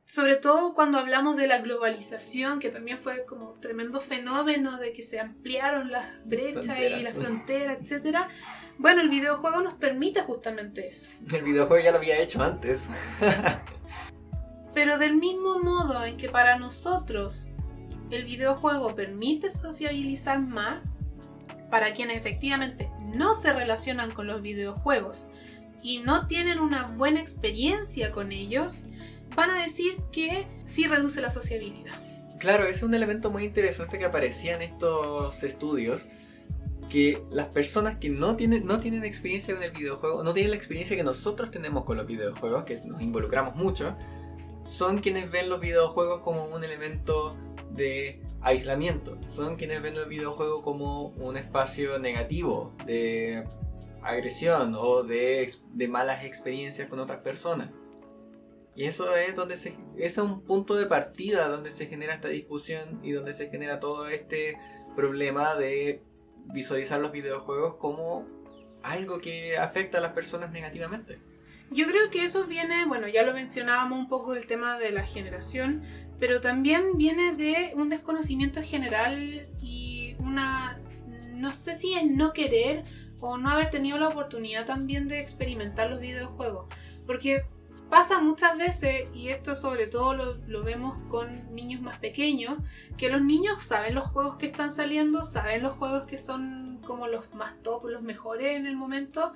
sobre 0.08 0.36
todo 0.36 0.72
cuando 0.72 0.96
hablamos 0.96 1.36
de 1.36 1.46
la 1.46 1.58
globalización, 1.58 2.60
que 2.60 2.70
también 2.70 2.96
fue 2.96 3.26
como 3.26 3.52
tremendo 3.60 4.00
fenómeno 4.00 4.78
de 4.78 4.94
que 4.94 5.02
se 5.02 5.20
ampliaron 5.20 5.90
las 5.90 6.24
brechas 6.24 6.80
y 6.80 7.02
las 7.02 7.14
fronteras, 7.14 7.78
etc. 7.82 8.20
Bueno, 8.78 9.02
el 9.02 9.10
videojuego 9.10 9.60
nos 9.60 9.74
permite 9.74 10.22
justamente 10.22 10.88
eso. 10.88 11.10
El 11.30 11.42
videojuego 11.42 11.84
ya 11.84 11.90
lo 11.90 11.98
había 11.98 12.18
hecho 12.18 12.42
antes. 12.42 12.88
Pero 14.78 14.96
del 14.96 15.16
mismo 15.16 15.58
modo 15.58 16.04
en 16.04 16.16
que 16.16 16.28
para 16.28 16.56
nosotros 16.56 17.48
el 18.12 18.24
videojuego 18.24 18.94
permite 18.94 19.50
sociabilizar 19.50 20.38
más, 20.38 20.84
para 21.68 21.94
quienes 21.94 22.16
efectivamente 22.16 22.88
no 23.12 23.34
se 23.34 23.52
relacionan 23.52 24.12
con 24.12 24.28
los 24.28 24.40
videojuegos 24.40 25.26
y 25.82 25.98
no 25.98 26.28
tienen 26.28 26.60
una 26.60 26.84
buena 26.96 27.18
experiencia 27.18 28.12
con 28.12 28.30
ellos, 28.30 28.84
van 29.34 29.50
a 29.50 29.60
decir 29.60 29.96
que 30.12 30.46
sí 30.66 30.86
reduce 30.86 31.20
la 31.20 31.32
sociabilidad. 31.32 31.94
Claro, 32.38 32.64
es 32.64 32.84
un 32.84 32.94
elemento 32.94 33.32
muy 33.32 33.42
interesante 33.42 33.98
que 33.98 34.04
aparecía 34.04 34.54
en 34.54 34.62
estos 34.62 35.42
estudios, 35.42 36.06
que 36.88 37.20
las 37.32 37.48
personas 37.48 37.96
que 37.96 38.10
no 38.10 38.36
tienen, 38.36 38.64
no 38.64 38.78
tienen 38.78 39.04
experiencia 39.04 39.54
con 39.54 39.64
el 39.64 39.72
videojuego, 39.72 40.22
no 40.22 40.32
tienen 40.34 40.52
la 40.52 40.56
experiencia 40.56 40.96
que 40.96 41.02
nosotros 41.02 41.50
tenemos 41.50 41.82
con 41.84 41.96
los 41.96 42.06
videojuegos, 42.06 42.62
que 42.62 42.80
nos 42.84 43.02
involucramos 43.02 43.56
mucho, 43.56 43.96
son 44.68 44.98
quienes 44.98 45.30
ven 45.30 45.48
los 45.48 45.60
videojuegos 45.60 46.20
como 46.20 46.44
un 46.44 46.62
elemento 46.62 47.34
de 47.70 48.20
aislamiento, 48.42 49.18
son 49.26 49.56
quienes 49.56 49.80
ven 49.80 49.96
el 49.96 50.04
videojuego 50.04 50.60
como 50.60 51.06
un 51.08 51.38
espacio 51.38 51.98
negativo 51.98 52.74
de 52.84 53.48
agresión 54.02 54.74
o 54.76 55.04
de, 55.04 55.50
de 55.72 55.88
malas 55.88 56.22
experiencias 56.22 56.86
con 56.86 56.98
otras 56.98 57.20
personas. 57.20 57.70
Y 58.76 58.84
eso 58.84 59.16
es 59.16 59.34
donde 59.34 59.56
se, 59.56 59.74
es 59.96 60.18
un 60.18 60.42
punto 60.42 60.74
de 60.74 60.84
partida 60.84 61.48
donde 61.48 61.70
se 61.70 61.86
genera 61.86 62.12
esta 62.12 62.28
discusión 62.28 63.00
y 63.02 63.12
donde 63.12 63.32
se 63.32 63.48
genera 63.48 63.80
todo 63.80 64.06
este 64.06 64.58
problema 64.94 65.56
de 65.56 66.02
visualizar 66.52 67.00
los 67.00 67.10
videojuegos 67.10 67.76
como 67.76 68.26
algo 68.82 69.18
que 69.18 69.56
afecta 69.56 69.96
a 69.96 70.02
las 70.02 70.12
personas 70.12 70.52
negativamente. 70.52 71.20
Yo 71.70 71.86
creo 71.86 72.10
que 72.10 72.24
eso 72.24 72.46
viene, 72.46 72.86
bueno, 72.86 73.08
ya 73.08 73.24
lo 73.24 73.34
mencionábamos 73.34 73.98
un 73.98 74.08
poco 74.08 74.34
el 74.34 74.46
tema 74.46 74.78
de 74.78 74.90
la 74.90 75.04
generación, 75.04 75.82
pero 76.18 76.40
también 76.40 76.96
viene 76.96 77.34
de 77.34 77.72
un 77.74 77.88
desconocimiento 77.88 78.62
general 78.62 79.48
y 79.60 80.16
una, 80.18 80.80
no 81.34 81.52
sé 81.52 81.74
si 81.74 81.94
es 81.94 82.04
no 82.04 82.32
querer 82.32 82.84
o 83.20 83.36
no 83.36 83.50
haber 83.50 83.70
tenido 83.70 83.98
la 83.98 84.08
oportunidad 84.08 84.66
también 84.66 85.08
de 85.08 85.20
experimentar 85.20 85.90
los 85.90 86.00
videojuegos. 86.00 86.66
Porque 87.06 87.44
pasa 87.88 88.20
muchas 88.20 88.56
veces, 88.56 89.08
y 89.14 89.28
esto 89.28 89.54
sobre 89.54 89.86
todo 89.86 90.14
lo, 90.46 90.62
vemos 90.62 90.98
con 91.08 91.54
niños 91.54 91.80
más 91.80 91.98
pequeños, 91.98 92.58
que 92.96 93.10
los 93.10 93.22
niños 93.22 93.62
saben 93.62 93.94
los 93.94 94.06
juegos 94.06 94.36
que 94.36 94.46
están 94.46 94.70
saliendo, 94.70 95.24
saben 95.24 95.62
los 95.62 95.76
juegos 95.76 96.04
que 96.04 96.18
son 96.18 96.80
como 96.84 97.08
los 97.08 97.32
más 97.34 97.54
top, 97.62 97.86
los 97.86 98.02
mejores 98.02 98.56
en 98.56 98.66
el 98.66 98.76
momento, 98.76 99.32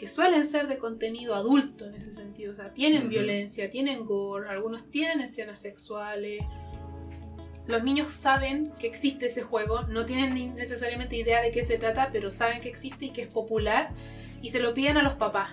que 0.00 0.08
suelen 0.08 0.46
ser 0.46 0.66
de 0.66 0.78
contenido 0.78 1.34
adulto 1.34 1.84
en 1.84 1.94
ese 1.96 2.12
sentido. 2.12 2.52
O 2.52 2.54
sea, 2.54 2.72
tienen 2.72 3.10
violencia, 3.10 3.68
tienen 3.68 4.06
gore, 4.06 4.48
algunos 4.48 4.90
tienen 4.90 5.20
escenas 5.20 5.58
sexuales. 5.58 6.42
Los 7.66 7.84
niños 7.84 8.14
saben 8.14 8.72
que 8.78 8.86
existe 8.86 9.26
ese 9.26 9.42
juego, 9.42 9.82
no 9.82 10.06
tienen 10.06 10.54
necesariamente 10.54 11.16
idea 11.16 11.42
de 11.42 11.52
qué 11.52 11.66
se 11.66 11.76
trata, 11.76 12.08
pero 12.10 12.30
saben 12.30 12.62
que 12.62 12.70
existe 12.70 13.04
y 13.04 13.10
que 13.10 13.20
es 13.20 13.28
popular 13.28 13.90
y 14.40 14.48
se 14.48 14.60
lo 14.60 14.72
piden 14.72 14.96
a 14.96 15.02
los 15.02 15.16
papás. 15.16 15.50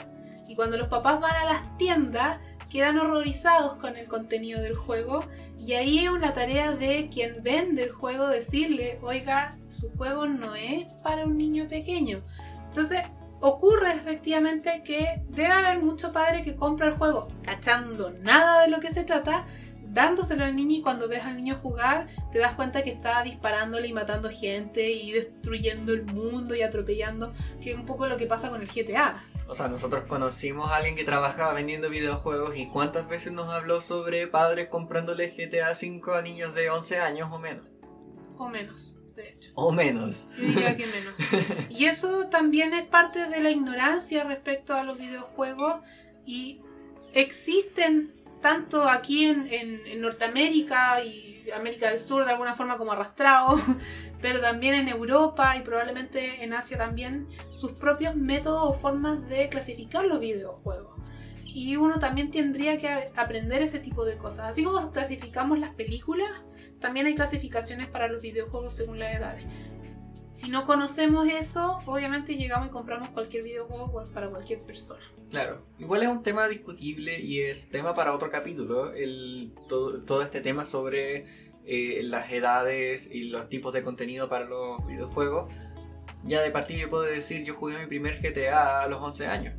Y 0.47 0.55
cuando 0.55 0.77
los 0.77 0.87
papás 0.87 1.19
van 1.19 1.35
a 1.35 1.43
las 1.43 1.77
tiendas, 1.77 2.39
quedan 2.69 2.99
horrorizados 2.99 3.75
con 3.75 3.97
el 3.97 4.07
contenido 4.07 4.61
del 4.61 4.77
juego 4.77 5.25
y 5.59 5.73
ahí 5.73 5.99
es 5.99 6.09
una 6.09 6.33
tarea 6.33 6.71
de 6.71 7.09
quien 7.13 7.43
vende 7.43 7.83
el 7.83 7.91
juego 7.91 8.29
decirle, 8.29 8.97
oiga, 9.01 9.57
su 9.67 9.89
juego 9.97 10.25
no 10.25 10.55
es 10.55 10.85
para 11.03 11.25
un 11.25 11.37
niño 11.37 11.67
pequeño. 11.67 12.21
Entonces, 12.69 13.01
ocurre 13.39 13.93
efectivamente 13.93 14.81
que 14.83 15.21
debe 15.29 15.51
haber 15.51 15.79
mucho 15.79 16.11
padre 16.11 16.43
que 16.43 16.55
compra 16.55 16.87
el 16.87 16.95
juego 16.95 17.27
cachando 17.43 18.11
nada 18.21 18.63
de 18.63 18.69
lo 18.69 18.79
que 18.79 18.89
se 18.89 19.03
trata, 19.03 19.45
dándoselo 19.85 20.43
al 20.43 20.55
niño 20.55 20.77
y 20.77 20.81
cuando 20.81 21.07
ves 21.07 21.23
al 21.23 21.37
niño 21.37 21.59
jugar 21.61 22.07
te 22.31 22.39
das 22.39 22.53
cuenta 22.53 22.83
que 22.83 22.91
está 22.91 23.23
disparándole 23.23 23.87
y 23.87 23.93
matando 23.93 24.29
gente 24.29 24.91
y 24.91 25.11
destruyendo 25.11 25.93
el 25.93 26.05
mundo 26.05 26.55
y 26.55 26.61
atropellando, 26.61 27.33
que 27.61 27.71
es 27.71 27.77
un 27.77 27.85
poco 27.85 28.07
lo 28.07 28.17
que 28.17 28.27
pasa 28.27 28.49
con 28.49 28.61
el 28.61 28.67
GTA. 28.67 29.23
O 29.47 29.55
sea, 29.55 29.69
nosotros 29.69 30.03
conocimos 30.07 30.69
a 30.69 30.75
alguien 30.75 30.95
que 30.95 31.05
trabajaba 31.05 31.53
vendiendo 31.53 31.89
videojuegos 31.89 32.57
y 32.57 32.67
cuántas 32.67 33.07
veces 33.07 33.31
nos 33.31 33.49
habló 33.49 33.79
sobre 33.79 34.27
padres 34.27 34.67
comprándole 34.67 35.29
GTA 35.29 35.73
5 35.73 36.13
a 36.13 36.21
niños 36.21 36.53
de 36.53 36.69
11 36.69 36.99
años 36.99 37.29
o 37.31 37.39
menos. 37.39 37.65
O 38.37 38.49
menos. 38.49 38.96
O 39.55 39.71
menos. 39.71 40.29
Yo 40.37 40.43
diría 40.43 40.77
que 40.77 40.85
menos. 40.87 41.13
Y 41.69 41.85
eso 41.85 42.27
también 42.27 42.73
es 42.73 42.85
parte 42.85 43.27
de 43.27 43.39
la 43.39 43.51
ignorancia 43.51 44.23
respecto 44.23 44.73
a 44.73 44.83
los 44.83 44.97
videojuegos 44.97 45.75
y 46.25 46.61
existen 47.13 48.13
tanto 48.41 48.87
aquí 48.87 49.25
en, 49.25 50.01
Norteamérica 50.01 51.03
y 51.03 51.49
América 51.55 51.89
del 51.89 51.99
Sur 51.99 52.25
de 52.25 52.31
alguna 52.31 52.53
forma 52.53 52.77
como 52.77 52.91
arrastrados, 52.91 53.61
pero 54.21 54.39
también 54.39 54.75
en 54.75 54.87
Europa 54.87 55.55
y 55.57 55.61
probablemente 55.61 56.43
en 56.43 56.53
Asia 56.53 56.77
también, 56.77 57.27
sus 57.49 57.71
propios 57.73 58.15
métodos 58.15 58.69
o 58.69 58.73
formas 58.73 59.27
de 59.27 59.49
clasificar 59.49 60.05
los 60.05 60.19
videojuegos. 60.19 60.95
Y 61.45 61.75
uno 61.77 61.97
también 61.97 62.29
tendría 62.29 62.77
que 62.77 63.11
aprender 63.15 63.61
ese 63.61 63.79
tipo 63.79 64.05
de 64.05 64.17
cosas. 64.17 64.49
Así 64.49 64.63
como 64.63 64.91
clasificamos 64.91 65.57
las 65.57 65.73
películas, 65.73 66.29
también 66.79 67.05
hay 67.07 67.15
clasificaciones 67.15 67.87
para 67.87 68.07
los 68.07 68.21
videojuegos 68.21 68.73
según 68.73 68.99
las 68.99 69.15
edades. 69.15 69.45
Si 70.29 70.49
no 70.49 70.65
conocemos 70.65 71.27
eso, 71.27 71.79
obviamente 71.85 72.35
llegamos 72.35 72.67
y 72.67 72.71
compramos 72.71 73.09
cualquier 73.09 73.43
videojuego 73.43 74.03
para 74.13 74.29
cualquier 74.29 74.61
persona. 74.61 75.01
Claro, 75.31 75.65
igual 75.79 76.03
es 76.03 76.09
un 76.09 76.21
tema 76.21 76.47
discutible 76.47 77.19
y 77.19 77.41
es 77.41 77.69
tema 77.69 77.93
para 77.93 78.13
otro 78.13 78.29
capítulo, 78.29 78.93
el, 78.93 79.53
todo, 79.67 80.21
este 80.21 80.41
tema 80.41 80.63
sobre 80.63 81.25
eh, 81.65 82.01
las 82.03 82.31
edades 82.31 83.09
y 83.11 83.23
los 83.25 83.49
tipos 83.49 83.73
de 83.73 83.83
contenido 83.83 84.29
para 84.29 84.45
los 84.45 84.85
videojuegos. 84.85 85.51
Ya 86.23 86.41
de 86.41 86.51
partida 86.51 86.81
yo 86.81 86.89
puedo 86.89 87.03
decir, 87.03 87.43
yo 87.43 87.55
jugué 87.55 87.79
mi 87.79 87.87
primer 87.87 88.21
GTA 88.21 88.83
a 88.83 88.87
los 88.87 89.01
11 89.01 89.27
años. 89.27 89.55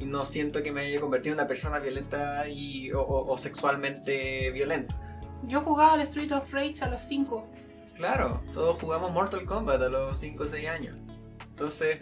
No 0.00 0.24
siento 0.24 0.62
que 0.62 0.70
me 0.70 0.82
haya 0.82 1.00
convertido 1.00 1.34
en 1.34 1.38
una 1.38 1.48
persona 1.48 1.78
violenta 1.78 2.48
y, 2.48 2.90
o 2.92 3.38
sexualmente 3.38 4.50
violenta. 4.50 5.00
Yo 5.42 5.60
jugaba 5.60 5.94
al 5.94 6.00
Street 6.02 6.32
of 6.32 6.52
Rage 6.52 6.82
a 6.82 6.88
los 6.88 7.02
5. 7.02 7.46
Claro, 7.94 8.42
todos 8.52 8.80
jugamos 8.80 9.12
Mortal 9.12 9.44
Kombat 9.44 9.82
a 9.82 9.88
los 9.88 10.18
5 10.18 10.42
o 10.42 10.48
6 10.48 10.68
años. 10.68 10.96
Entonces, 11.50 11.98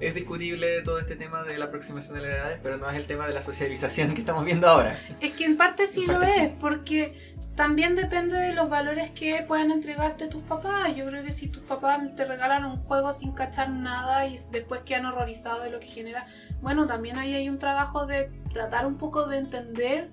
es 0.00 0.14
discutible 0.14 0.82
todo 0.82 0.98
este 0.98 1.16
tema 1.16 1.42
de 1.44 1.58
la 1.58 1.66
aproximación 1.66 2.16
de 2.16 2.22
las 2.22 2.30
edades, 2.36 2.60
pero 2.62 2.76
no 2.76 2.88
es 2.88 2.96
el 2.96 3.06
tema 3.06 3.26
de 3.26 3.34
la 3.34 3.42
socialización 3.42 4.14
que 4.14 4.20
estamos 4.20 4.44
viendo 4.44 4.68
ahora. 4.68 4.96
Es 5.20 5.32
que 5.32 5.44
en 5.44 5.56
parte 5.56 5.86
sí 5.86 6.06
lo 6.06 6.22
es, 6.22 6.50
porque 6.60 7.32
también 7.54 7.94
depende 7.96 8.36
de 8.36 8.54
los 8.54 8.68
valores 8.68 9.10
que 9.10 9.44
puedan 9.46 9.70
entregarte 9.70 10.26
tus 10.26 10.42
papás. 10.42 10.96
Yo 10.96 11.06
creo 11.06 11.22
que 11.22 11.32
si 11.32 11.48
tus 11.48 11.62
papás 11.62 12.00
te 12.16 12.24
regalan 12.24 12.64
un 12.64 12.78
juego 12.84 13.12
sin 13.12 13.32
cachar 13.32 13.70
nada 13.70 14.26
y 14.26 14.38
después 14.50 14.80
quedan 14.82 15.06
horrorizados 15.06 15.62
de 15.62 15.70
lo 15.70 15.78
que 15.78 15.86
genera, 15.86 16.26
bueno, 16.60 16.86
también 16.86 17.18
ahí 17.18 17.34
hay 17.34 17.48
un 17.48 17.58
trabajo 17.58 18.06
de 18.06 18.30
tratar 18.52 18.86
un 18.86 18.96
poco 18.96 19.26
de 19.26 19.38
entender 19.38 20.10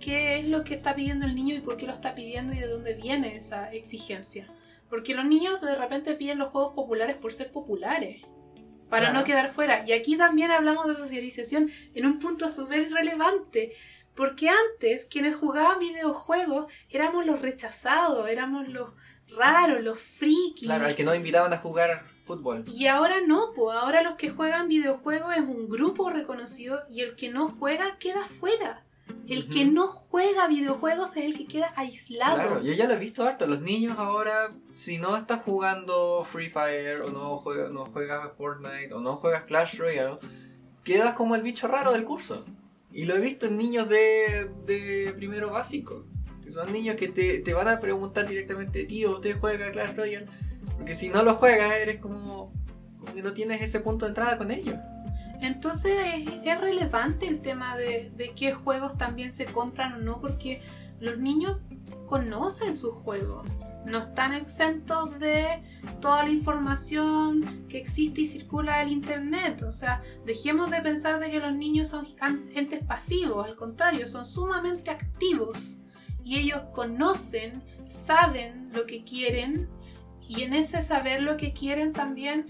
qué 0.00 0.38
es 0.38 0.46
lo 0.46 0.64
que 0.64 0.74
está 0.74 0.94
pidiendo 0.94 1.26
el 1.26 1.34
niño 1.34 1.54
y 1.54 1.60
por 1.60 1.76
qué 1.76 1.86
lo 1.86 1.92
está 1.92 2.14
pidiendo 2.14 2.52
y 2.52 2.58
de 2.58 2.66
dónde 2.66 2.94
viene 2.94 3.36
esa 3.36 3.72
exigencia. 3.72 4.48
Porque 4.88 5.14
los 5.14 5.24
niños 5.24 5.60
de 5.60 5.74
repente 5.74 6.14
piden 6.14 6.38
los 6.38 6.50
juegos 6.50 6.74
populares 6.74 7.16
por 7.16 7.32
ser 7.32 7.50
populares, 7.50 8.22
para 8.88 9.12
no 9.12 9.24
quedar 9.24 9.48
fuera. 9.48 9.84
Y 9.86 9.92
aquí 9.92 10.16
también 10.16 10.50
hablamos 10.50 10.86
de 10.86 10.94
socialización 10.94 11.70
en 11.94 12.06
un 12.06 12.18
punto 12.18 12.48
súper 12.48 12.90
relevante. 12.92 13.72
Porque 14.14 14.48
antes 14.48 15.06
quienes 15.06 15.36
jugaban 15.36 15.78
videojuegos 15.78 16.72
éramos 16.88 17.26
los 17.26 17.42
rechazados, 17.42 18.28
éramos 18.28 18.68
los 18.68 18.90
raros, 19.28 19.82
los 19.82 20.00
frikis. 20.00 20.66
Claro, 20.66 20.86
al 20.86 20.96
que 20.96 21.04
no 21.04 21.14
invitaban 21.14 21.52
a 21.52 21.58
jugar 21.58 22.04
fútbol. 22.24 22.64
Y 22.66 22.86
ahora 22.86 23.20
no, 23.20 23.52
pues 23.54 23.76
ahora 23.76 24.02
los 24.02 24.14
que 24.14 24.30
juegan 24.30 24.68
videojuegos 24.68 25.34
es 25.34 25.40
un 25.40 25.68
grupo 25.68 26.10
reconocido 26.10 26.82
y 26.88 27.02
el 27.02 27.14
que 27.14 27.28
no 27.28 27.48
juega 27.48 27.98
queda 27.98 28.24
fuera. 28.24 28.85
El 29.28 29.48
que 29.48 29.64
no 29.64 29.88
juega 29.88 30.46
videojuegos 30.46 31.16
es 31.16 31.24
el 31.24 31.36
que 31.36 31.46
queda 31.46 31.72
aislado. 31.76 32.36
Claro, 32.36 32.62
yo 32.62 32.72
ya 32.72 32.86
lo 32.86 32.94
he 32.94 32.98
visto 32.98 33.24
harto. 33.24 33.46
Los 33.46 33.60
niños 33.60 33.98
ahora, 33.98 34.52
si 34.74 34.98
no 34.98 35.16
estás 35.16 35.42
jugando 35.42 36.24
Free 36.24 36.48
Fire, 36.48 37.02
o 37.02 37.10
no, 37.10 37.36
juegas, 37.38 37.70
no 37.70 37.86
juegas 37.86 38.30
Fortnite, 38.36 38.92
o 38.92 39.00
no 39.00 39.16
juegas 39.16 39.42
Clash 39.42 39.78
Royale, 39.78 40.18
quedas 40.84 41.16
como 41.16 41.34
el 41.34 41.42
bicho 41.42 41.66
raro 41.66 41.92
del 41.92 42.04
curso. 42.04 42.44
Y 42.92 43.04
lo 43.04 43.14
he 43.16 43.20
visto 43.20 43.46
en 43.46 43.58
niños 43.58 43.88
de, 43.88 44.50
de 44.64 45.12
primero 45.16 45.50
básico. 45.50 46.04
Que 46.42 46.50
son 46.50 46.72
niños 46.72 46.96
que 46.96 47.08
te, 47.08 47.40
te 47.40 47.54
van 47.54 47.68
a 47.68 47.80
preguntar 47.80 48.28
directamente, 48.28 48.84
tío, 48.84 49.16
¿usted 49.16 49.36
juega 49.40 49.72
Clash 49.72 49.96
Royale? 49.96 50.26
Porque 50.76 50.94
si 50.94 51.08
no 51.08 51.22
lo 51.22 51.34
juegas, 51.34 51.72
eres 51.74 52.00
como, 52.00 52.52
como 52.98 53.12
que 53.12 53.22
no 53.22 53.32
tienes 53.32 53.60
ese 53.60 53.80
punto 53.80 54.04
de 54.04 54.10
entrada 54.10 54.38
con 54.38 54.50
ellos. 54.50 54.76
Entonces 55.46 55.96
es, 56.44 56.60
relevante 56.60 57.28
el 57.28 57.40
tema 57.40 57.76
de, 57.76 58.32
qué 58.34 58.52
juegos 58.52 58.98
también 58.98 59.32
se 59.32 59.44
compran 59.44 59.92
o 59.94 59.98
no, 59.98 60.20
porque 60.20 60.60
los 60.98 61.18
niños 61.18 61.58
conocen 62.06 62.74
sus 62.74 62.94
juegos, 62.94 63.48
no 63.84 63.98
están 63.98 64.34
exentos 64.34 65.16
de 65.20 65.62
toda 66.00 66.24
la 66.24 66.30
información 66.30 67.66
que 67.68 67.78
existe 67.78 68.22
y 68.22 68.26
circula 68.26 68.82
en 68.82 68.88
internet. 68.88 69.62
O 69.62 69.70
sea, 69.70 70.02
dejemos 70.24 70.70
de 70.70 70.80
pensar 70.82 71.20
de 71.20 71.30
que 71.30 71.38
los 71.38 71.54
niños 71.54 71.88
son 71.88 72.06
entes 72.54 72.84
pasivos, 72.84 73.46
al 73.46 73.54
contrario, 73.54 74.08
son 74.08 74.26
sumamente 74.26 74.90
activos 74.90 75.78
y 76.24 76.38
ellos 76.38 76.62
conocen, 76.74 77.62
saben 77.86 78.70
lo 78.74 78.86
que 78.86 79.04
quieren 79.04 79.68
y 80.28 80.42
en 80.42 80.54
ese 80.54 80.82
saber 80.82 81.22
lo 81.22 81.36
que 81.36 81.52
quieren 81.52 81.92
también 81.92 82.46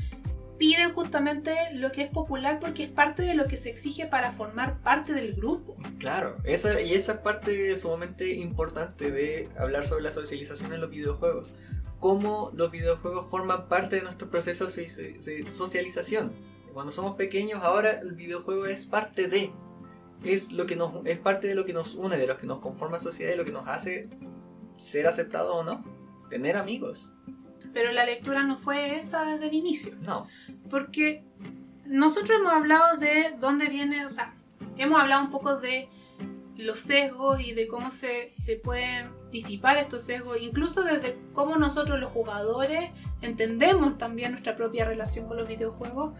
piden 0.58 0.92
justamente 0.92 1.54
lo 1.74 1.92
que 1.92 2.02
es 2.02 2.10
popular 2.10 2.58
porque 2.60 2.84
es 2.84 2.90
parte 2.90 3.22
de 3.22 3.34
lo 3.34 3.46
que 3.46 3.56
se 3.56 3.70
exige 3.70 4.06
para 4.06 4.32
formar 4.32 4.80
parte 4.80 5.12
del 5.12 5.34
grupo. 5.34 5.76
Claro, 5.98 6.36
esa, 6.44 6.80
y 6.80 6.94
esa 6.94 7.22
parte 7.22 7.72
es 7.72 7.82
sumamente 7.82 8.34
importante 8.34 9.10
de 9.10 9.48
hablar 9.58 9.86
sobre 9.86 10.02
la 10.02 10.12
socialización 10.12 10.72
en 10.72 10.80
los 10.80 10.90
videojuegos. 10.90 11.54
Cómo 12.00 12.52
los 12.54 12.70
videojuegos 12.70 13.30
forman 13.30 13.68
parte 13.68 13.96
de 13.96 14.02
nuestro 14.02 14.30
proceso 14.30 14.66
de 14.66 15.46
socialización. 15.48 16.32
Cuando 16.76 16.92
somos 16.92 17.16
pequeños, 17.16 17.62
ahora 17.62 18.00
el 18.00 18.12
videojuego 18.12 18.66
es 18.66 18.84
parte 18.84 19.28
de. 19.28 19.50
Es, 20.24 20.52
lo 20.52 20.66
que 20.66 20.76
nos, 20.76 20.92
es 21.06 21.18
parte 21.18 21.46
de 21.46 21.54
lo 21.54 21.64
que 21.64 21.72
nos 21.72 21.94
une, 21.94 22.18
de 22.18 22.26
lo 22.26 22.36
que 22.36 22.46
nos 22.46 22.58
conforma 22.58 22.98
a 22.98 23.00
sociedad 23.00 23.32
y 23.32 23.36
lo 23.36 23.46
que 23.46 23.52
nos 23.52 23.66
hace 23.66 24.10
ser 24.76 25.06
aceptados 25.06 25.54
o 25.54 25.64
no. 25.64 25.82
Tener 26.28 26.56
amigos. 26.56 27.14
Pero 27.76 27.92
la 27.92 28.06
lectura 28.06 28.42
no 28.42 28.56
fue 28.56 28.96
esa 28.96 29.26
desde 29.26 29.48
el 29.48 29.54
inicio. 29.54 29.92
No. 30.00 30.26
Porque 30.70 31.22
nosotros 31.84 32.38
hemos 32.40 32.54
hablado 32.54 32.96
de 32.96 33.36
dónde 33.38 33.66
viene, 33.66 34.06
o 34.06 34.08
sea, 34.08 34.34
hemos 34.78 34.98
hablado 34.98 35.22
un 35.22 35.30
poco 35.30 35.56
de 35.56 35.90
los 36.56 36.78
sesgos 36.78 37.38
y 37.38 37.52
de 37.52 37.68
cómo 37.68 37.90
se, 37.90 38.32
se 38.34 38.56
pueden 38.56 39.10
disipar 39.30 39.76
estos 39.76 40.04
sesgos, 40.04 40.38
incluso 40.40 40.84
desde 40.84 41.18
cómo 41.34 41.56
nosotros 41.56 42.00
los 42.00 42.12
jugadores 42.12 42.92
entendemos 43.20 43.98
también 43.98 44.30
nuestra 44.32 44.56
propia 44.56 44.86
relación 44.86 45.26
con 45.26 45.36
los 45.36 45.46
videojuegos, 45.46 46.14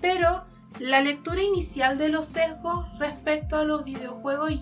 pero 0.00 0.44
la 0.80 1.00
lectura 1.02 1.40
inicial 1.40 1.98
de 1.98 2.08
los 2.08 2.26
sesgos 2.26 2.84
respecto 2.98 3.58
a 3.58 3.64
los 3.64 3.84
videojuegos 3.84 4.54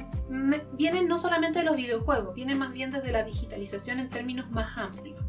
viene 0.75 1.03
no 1.05 1.17
solamente 1.17 1.61
de 1.61 1.65
los 1.65 1.77
videojuegos, 1.77 2.35
viene 2.35 2.55
más 2.55 2.71
bien 2.71 2.91
desde 2.91 3.13
la 3.13 3.23
digitalización 3.23 3.99
en 3.99 4.11
términos 4.11 4.51
más 4.51 4.77
amplios. 4.77 5.24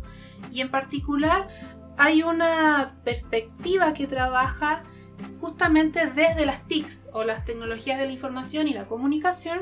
Y 0.52 0.62
en 0.62 0.70
particular 0.70 1.48
hay 1.98 2.24
una 2.24 2.96
perspectiva 3.04 3.94
que 3.94 4.08
trabaja 4.08 4.84
justamente 5.40 6.08
desde 6.08 6.46
las 6.46 6.68
TICs 6.68 7.08
o 7.14 7.24
las 7.24 7.46
tecnologías 7.46 8.00
de 8.00 8.06
la 8.06 8.12
información 8.12 8.68
y 8.68 8.74
la 8.74 8.86
comunicación 8.86 9.62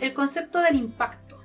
el 0.00 0.12
concepto 0.14 0.60
del 0.60 0.76
impacto. 0.76 1.42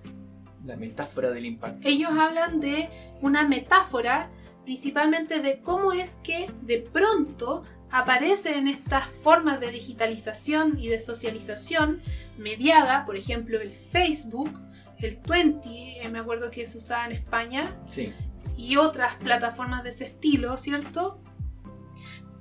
La 0.65 0.75
metáfora 0.75 1.31
del 1.31 1.45
impacto. 1.45 1.87
Ellos 1.87 2.11
hablan 2.17 2.59
de 2.59 2.89
una 3.21 3.47
metáfora 3.47 4.29
principalmente 4.63 5.39
de 5.39 5.61
cómo 5.61 5.93
es 5.93 6.15
que 6.23 6.51
de 6.61 6.79
pronto 6.79 7.63
aparecen 7.89 8.67
estas 8.67 9.05
formas 9.23 9.61
de 9.61 9.71
digitalización 9.71 10.77
y 10.77 10.89
de 10.89 10.99
socialización 10.99 12.01
mediada, 12.37 13.05
por 13.05 13.15
ejemplo, 13.15 13.61
el 13.61 13.71
Facebook, 13.71 14.51
el 14.97 15.17
20, 15.25 15.69
eh, 15.69 16.09
me 16.09 16.19
acuerdo 16.19 16.51
que 16.51 16.67
se 16.67 16.79
usaba 16.79 17.05
en 17.05 17.13
España, 17.13 17.73
sí 17.87 18.11
y 18.57 18.77
otras 18.77 19.15
plataformas 19.15 19.83
de 19.83 19.89
ese 19.91 20.05
estilo, 20.05 20.57
¿cierto? 20.57 21.21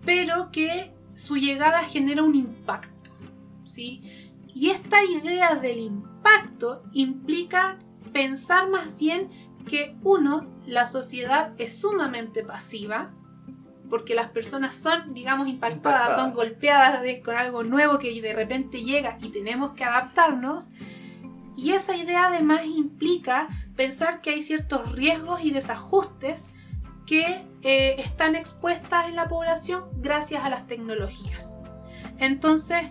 Pero 0.05 0.51
que 0.51 0.95
su 1.15 1.37
llegada 1.37 1.85
genera 1.85 2.23
un 2.23 2.35
impacto, 2.35 3.11
¿sí? 3.65 4.03
Y 4.55 4.71
esta 4.71 5.05
idea 5.05 5.55
del 5.55 5.79
impacto 5.79 6.83
implica 6.93 7.79
pensar 8.13 8.71
más 8.71 8.97
bien 8.97 9.31
que 9.69 9.97
uno, 10.03 10.47
la 10.67 10.87
sociedad 10.87 11.53
es 11.59 11.79
sumamente 11.79 12.43
pasiva, 12.43 13.13
porque 13.91 14.15
las 14.15 14.31
personas 14.31 14.75
son, 14.75 15.15
digamos, 15.15 15.49
impactadas, 15.49 16.17
son 16.17 16.33
golpeadas 16.33 17.03
con 17.25 17.37
algo 17.37 17.63
nuevo 17.63 17.99
que 17.99 18.21
de 18.21 18.33
repente 18.33 18.83
llega 18.83 19.19
y 19.21 19.29
tenemos 19.29 19.73
que 19.73 19.85
adaptarnos. 19.85 20.71
Y 21.57 21.73
esa 21.73 21.97
idea 21.97 22.27
además 22.27 22.65
implica 22.67 23.49
pensar 23.77 24.21
que 24.21 24.31
hay 24.31 24.43
ciertos 24.43 24.93
riesgos 24.93 25.43
y 25.43 25.51
desajustes 25.51 26.49
que 27.07 27.47
eh, 27.63 27.97
están 27.99 28.35
expuestas 28.37 29.07
en 29.09 29.17
la 29.17 29.29
población 29.29 29.85
gracias 29.97 30.45
a 30.45 30.51
las 30.51 30.67
tecnologías. 30.67 31.61
Entonces, 32.19 32.83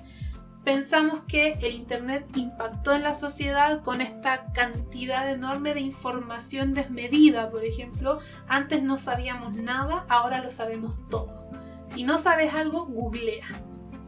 pensamos 0.63 1.22
que 1.28 1.53
el 1.61 1.76
Internet 1.76 2.26
impactó 2.36 2.93
en 2.93 3.03
la 3.03 3.13
sociedad 3.13 3.84
con 3.84 4.01
esta 4.01 4.51
cantidad 4.53 5.30
enorme 5.30 5.74
de 5.74 5.82
información 5.82 6.74
desmedida, 6.74 7.51
por 7.51 7.63
ejemplo. 7.63 8.20
Antes 8.47 8.82
no 8.82 8.97
sabíamos 8.97 9.55
nada, 9.55 10.05
ahora 10.09 10.41
lo 10.41 10.49
sabemos 10.49 10.97
todo. 11.09 11.49
Si 11.88 12.03
no 12.03 12.18
sabes 12.18 12.53
algo, 12.53 12.86
googlea. 12.86 13.45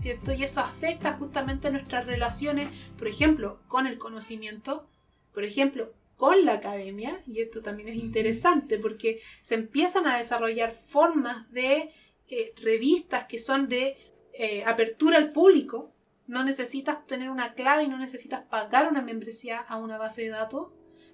¿Cierto? 0.08 0.32
Y 0.32 0.42
eso 0.42 0.62
afecta 0.62 1.18
justamente 1.18 1.70
nuestras 1.70 2.06
relaciones, 2.06 2.70
por 2.98 3.10
ejemplo, 3.10 3.60
con 3.68 3.88
el 3.88 3.98
conocimiento, 3.98 4.88
por 5.34 5.44
ejemplo, 5.44 5.94
con 6.16 6.46
la 6.46 6.54
academia, 6.54 7.22
y 7.26 7.42
esto 7.42 7.62
también 7.62 7.90
es 7.90 7.98
interesante 7.98 8.80
porque 8.80 9.20
se 9.42 9.56
empiezan 9.56 10.08
a 10.08 10.18
desarrollar 10.18 10.72
formas 10.72 11.52
de 11.52 11.92
eh, 12.30 12.54
revistas 12.64 13.26
que 13.26 13.38
son 13.38 13.68
de 13.68 13.98
eh, 14.32 14.64
apertura 14.66 15.18
al 15.18 15.28
público. 15.28 15.92
No 16.26 16.46
necesitas 16.46 17.04
tener 17.04 17.30
una 17.30 17.54
clave 17.54 17.84
y 17.84 17.90
no 17.90 17.98
necesitas 17.98 18.44
pagar 18.44 18.88
una 18.90 19.02
membresía 19.02 19.60
a 19.60 19.76
una 19.76 19.98
base 19.98 20.22
de 20.22 20.30
datos 20.30 20.70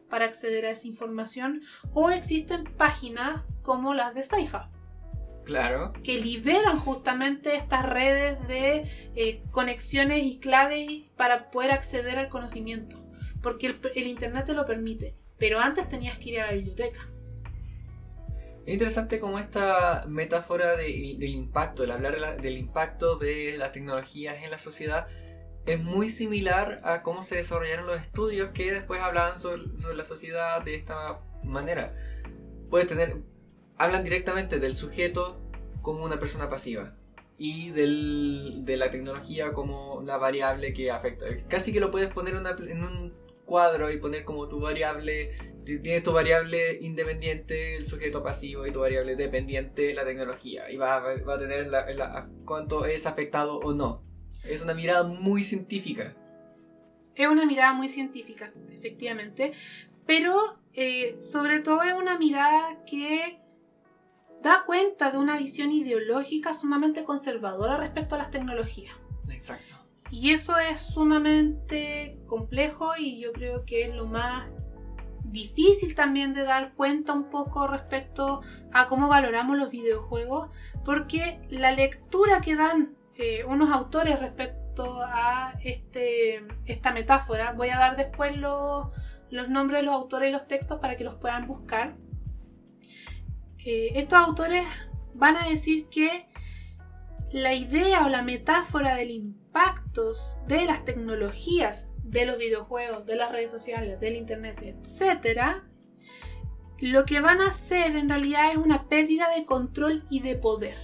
para 0.07 0.25
acceder 0.25 0.67
a 0.67 0.69
esa 0.69 0.87
información. 0.87 1.63
O 1.93 2.11
existen 2.11 2.65
páginas 2.65 3.41
como 3.63 3.95
las 3.95 4.13
de 4.13 4.23
Saiha. 4.23 4.69
Claro. 5.43 5.91
Que 6.03 6.19
liberan 6.19 6.79
justamente 6.79 7.55
estas 7.55 7.85
redes 7.87 8.47
de 8.47 8.89
eh, 9.15 9.43
conexiones 9.51 10.23
y 10.23 10.39
claves 10.39 11.03
para 11.17 11.51
poder 11.51 11.71
acceder 11.71 12.17
al 12.17 12.29
conocimiento 12.29 13.03
porque 13.43 13.75
el, 13.93 14.07
Internet 14.07 14.45
te 14.45 14.53
lo 14.53 14.65
permite, 14.65 15.15
pero 15.37 15.59
antes 15.59 15.87
tenías 15.87 16.17
que 16.17 16.29
ir 16.29 16.39
a 16.39 16.47
la 16.47 16.53
biblioteca. 16.53 17.07
Es 18.65 18.73
interesante 18.73 19.19
como 19.19 19.37
esta 19.37 20.05
metáfora 20.07 20.77
del 20.77 21.23
impacto, 21.23 21.83
el 21.83 21.91
hablar 21.91 22.41
del 22.41 22.57
impacto 22.57 23.17
de 23.17 23.57
las 23.57 23.73
tecnologías 23.73 24.41
en 24.41 24.49
la 24.49 24.57
sociedad, 24.57 25.07
es 25.65 25.81
muy 25.81 26.09
similar 26.09 26.81
a 26.83 27.03
cómo 27.03 27.23
se 27.23 27.35
desarrollaron 27.35 27.85
los 27.87 27.99
estudios 27.99 28.51
que 28.53 28.71
después 28.71 29.01
hablaban 29.01 29.37
sobre, 29.39 29.63
la 29.95 30.03
sociedad 30.05 30.63
de 30.63 30.75
esta 30.75 31.19
manera. 31.43 31.93
Puedes 32.69 32.87
tener, 32.87 33.17
hablan 33.77 34.03
directamente 34.03 34.59
del 34.59 34.75
sujeto 34.75 35.39
como 35.81 36.03
una 36.03 36.19
persona 36.19 36.49
pasiva 36.49 36.95
y 37.37 37.71
de 37.71 38.77
la 38.77 38.89
tecnología 38.89 39.53
como 39.53 40.01
la 40.05 40.17
variable 40.17 40.73
que 40.73 40.91
afecta. 40.91 41.25
Casi 41.47 41.73
que 41.73 41.79
lo 41.79 41.91
puedes 41.91 42.09
poner 42.09 42.35
en 42.35 42.83
un 42.83 43.13
cuadro 43.45 43.91
y 43.91 43.97
poner 43.97 44.23
como 44.23 44.47
tu 44.47 44.59
variable, 44.59 45.31
tienes 45.65 46.03
tu 46.03 46.11
variable 46.11 46.79
independiente, 46.81 47.75
el 47.75 47.85
sujeto 47.85 48.23
pasivo, 48.23 48.65
y 48.65 48.71
tu 48.71 48.79
variable 48.79 49.15
dependiente, 49.15 49.93
la 49.93 50.05
tecnología. 50.05 50.69
Y 50.71 50.77
va, 50.77 50.99
va 50.99 51.33
a 51.33 51.39
tener 51.39 51.67
la, 51.67 52.29
cuánto 52.45 52.85
es 52.85 53.05
afectado 53.05 53.57
o 53.57 53.73
no. 53.73 54.03
Es 54.47 54.63
una 54.63 54.73
mirada 54.73 55.03
muy 55.03 55.43
científica. 55.43 56.15
Es 57.15 57.27
una 57.27 57.45
mirada 57.45 57.73
muy 57.73 57.89
científica, 57.89 58.51
efectivamente. 58.71 59.53
Pero 60.05 60.35
eh, 60.73 61.15
sobre 61.19 61.59
todo 61.59 61.83
es 61.83 61.93
una 61.93 62.17
mirada 62.17 62.83
que 62.85 63.39
da 64.43 64.63
cuenta 64.65 65.11
de 65.11 65.17
una 65.17 65.37
visión 65.37 65.71
ideológica 65.71 66.53
sumamente 66.53 67.03
conservadora 67.03 67.77
respecto 67.77 68.15
a 68.15 68.19
las 68.19 68.29
tecnologías. 68.29 68.95
Exacto. 69.29 69.75
Y 70.11 70.29
eso 70.29 70.57
es 70.59 70.79
sumamente 70.79 72.19
complejo 72.27 72.91
y 72.97 73.19
yo 73.19 73.33
creo 73.33 73.65
que 73.65 73.85
es 73.85 73.95
lo 73.95 74.05
más 74.05 74.47
difícil 75.23 75.95
también 75.95 76.33
de 76.33 76.43
dar 76.43 76.73
cuenta 76.75 77.13
un 77.13 77.29
poco 77.29 77.67
respecto 77.67 78.41
a 78.71 78.87
cómo 78.87 79.07
valoramos 79.07 79.57
los 79.57 79.71
videojuegos, 79.71 80.49
porque 80.85 81.41
la 81.49 81.71
lectura 81.71 82.41
que 82.41 82.55
dan 82.55 82.95
eh, 83.15 83.43
unos 83.45 83.71
autores 83.71 84.19
respecto 84.19 85.01
a 85.01 85.53
este, 85.63 86.45
esta 86.65 86.91
metáfora, 86.91 87.53
voy 87.53 87.69
a 87.69 87.77
dar 87.77 87.95
después 87.97 88.37
los, 88.37 88.89
nombres 89.49 89.81
de 89.81 89.85
los 89.85 89.95
autores 89.95 90.29
y 90.29 90.31
los 90.31 90.47
textos 90.47 90.79
para 90.79 90.95
que 90.95 91.03
los 91.03 91.15
puedan 91.15 91.47
buscar. 91.47 91.95
Eh, 93.65 93.91
estos 93.95 94.19
autores 94.19 94.65
van 95.13 95.37
a 95.37 95.47
decir 95.47 95.87
que 95.87 96.27
la 97.31 97.53
idea 97.53 98.05
o 98.05 98.09
la 98.09 98.21
metáfora 98.21 98.95
del 98.95 99.11
impactos 99.11 100.39
de 100.47 100.65
las 100.65 100.83
tecnologías, 100.83 101.89
de 102.03 102.25
los 102.25 102.37
videojuegos, 102.37 103.05
de 103.05 103.15
las 103.15 103.31
redes 103.31 103.51
sociales, 103.51 103.99
del 103.99 104.15
internet, 104.17 104.61
etc., 104.61 105.63
lo 106.79 107.05
que 107.05 107.21
van 107.21 107.39
a 107.39 107.47
hacer 107.47 107.95
en 107.95 108.09
realidad 108.09 108.51
es 108.51 108.57
una 108.57 108.89
pérdida 108.89 109.29
de 109.33 109.45
control 109.45 110.05
y 110.09 110.19
de 110.19 110.35
poder, 110.35 110.75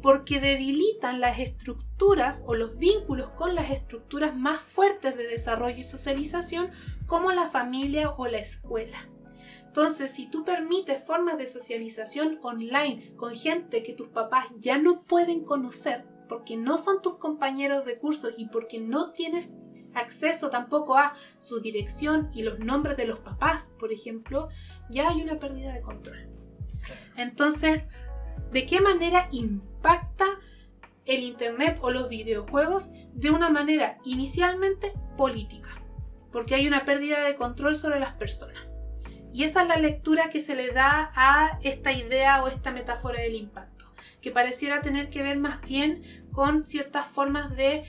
porque 0.00 0.40
debilitan 0.40 1.20
las 1.20 1.38
estructuras 1.38 2.42
o 2.46 2.54
los 2.54 2.78
vínculos 2.78 3.28
con 3.30 3.54
las 3.54 3.70
estructuras 3.70 4.34
más 4.34 4.62
fuertes 4.62 5.16
de 5.18 5.26
desarrollo 5.26 5.76
y 5.76 5.84
socialización 5.84 6.70
como 7.06 7.32
la 7.32 7.50
familia 7.50 8.10
o 8.10 8.26
la 8.26 8.38
escuela. 8.38 8.98
Entonces, 9.78 10.10
si 10.10 10.26
tú 10.26 10.44
permites 10.44 11.04
formas 11.04 11.38
de 11.38 11.46
socialización 11.46 12.40
online 12.42 13.12
con 13.14 13.36
gente 13.36 13.84
que 13.84 13.92
tus 13.92 14.08
papás 14.08 14.46
ya 14.58 14.76
no 14.76 15.02
pueden 15.02 15.44
conocer, 15.44 16.04
porque 16.28 16.56
no 16.56 16.78
son 16.78 17.00
tus 17.00 17.18
compañeros 17.18 17.84
de 17.84 17.96
curso 17.96 18.30
y 18.36 18.48
porque 18.48 18.80
no 18.80 19.12
tienes 19.12 19.52
acceso 19.94 20.50
tampoco 20.50 20.98
a 20.98 21.14
su 21.38 21.60
dirección 21.60 22.28
y 22.34 22.42
los 22.42 22.58
nombres 22.58 22.96
de 22.96 23.06
los 23.06 23.20
papás, 23.20 23.70
por 23.78 23.92
ejemplo, 23.92 24.48
ya 24.90 25.10
hay 25.10 25.22
una 25.22 25.38
pérdida 25.38 25.72
de 25.72 25.80
control. 25.80 26.28
Entonces, 27.16 27.84
de 28.50 28.66
qué 28.66 28.80
manera 28.80 29.28
impacta 29.30 30.26
el 31.04 31.22
Internet 31.22 31.78
o 31.82 31.90
los 31.92 32.08
videojuegos 32.08 32.90
de 33.12 33.30
una 33.30 33.48
manera 33.48 33.98
inicialmente 34.04 34.92
política, 35.16 35.70
porque 36.32 36.56
hay 36.56 36.66
una 36.66 36.84
pérdida 36.84 37.22
de 37.22 37.36
control 37.36 37.76
sobre 37.76 38.00
las 38.00 38.14
personas. 38.14 38.67
Y 39.38 39.44
esa 39.44 39.62
es 39.62 39.68
la 39.68 39.76
lectura 39.76 40.30
que 40.30 40.40
se 40.40 40.56
le 40.56 40.72
da 40.72 41.12
a 41.14 41.60
esta 41.62 41.92
idea 41.92 42.42
o 42.42 42.48
esta 42.48 42.72
metáfora 42.72 43.20
del 43.20 43.36
impacto, 43.36 43.84
que 44.20 44.32
pareciera 44.32 44.80
tener 44.80 45.10
que 45.10 45.22
ver 45.22 45.38
más 45.38 45.60
bien 45.60 46.02
con 46.32 46.66
ciertas 46.66 47.06
formas 47.06 47.54
de 47.54 47.84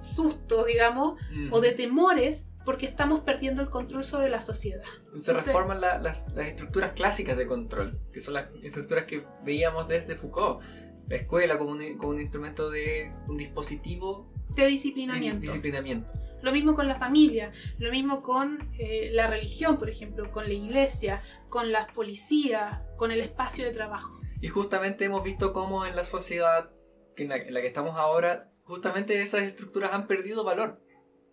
susto, 0.00 0.64
digamos, 0.64 1.20
o 1.52 1.60
de 1.60 1.70
temores 1.70 2.48
porque 2.64 2.84
estamos 2.84 3.20
perdiendo 3.20 3.62
el 3.62 3.70
control 3.70 4.04
sobre 4.04 4.28
la 4.28 4.40
sociedad. 4.40 4.82
Se 5.14 5.32
reforman 5.32 5.80
las, 5.80 6.26
estructuras 6.36 6.90
clásicas 6.94 7.36
de 7.36 7.46
control, 7.46 8.00
que 8.12 8.20
son 8.20 8.34
las 8.34 8.50
estructuras 8.64 9.04
que 9.04 9.24
veíamos 9.44 9.86
desde 9.86 10.16
Foucault. 10.16 10.64
La 11.06 11.14
escuela 11.14 11.58
como 11.58 11.70
un, 11.70 11.96
como 11.96 12.10
un 12.10 12.20
instrumento 12.20 12.70
de 12.70 13.14
un 13.28 13.36
dispositivo 13.36 14.32
de 14.56 14.66
disciplinamiento. 14.66 15.42
disciplinamiento. 15.42 16.12
Lo 16.42 16.52
mismo 16.52 16.74
con 16.74 16.88
la 16.88 16.96
familia, 16.96 17.52
lo 17.78 17.90
mismo 17.90 18.22
con 18.22 18.70
eh, 18.78 19.10
la 19.12 19.26
religión, 19.26 19.78
por 19.78 19.90
ejemplo, 19.90 20.30
con 20.30 20.44
la 20.44 20.52
iglesia, 20.54 21.22
con 21.48 21.72
las 21.72 21.90
policías, 21.92 22.80
con 22.96 23.10
el 23.10 23.20
espacio 23.20 23.64
de 23.64 23.72
trabajo. 23.72 24.20
Y 24.40 24.48
justamente 24.48 25.04
hemos 25.04 25.24
visto 25.24 25.52
cómo 25.52 25.84
en 25.84 25.96
la 25.96 26.04
sociedad 26.04 26.70
en 27.16 27.28
la 27.28 27.60
que 27.60 27.66
estamos 27.66 27.96
ahora, 27.96 28.50
justamente 28.62 29.20
esas 29.20 29.42
estructuras 29.42 29.92
han 29.92 30.06
perdido 30.06 30.44
valor 30.44 30.80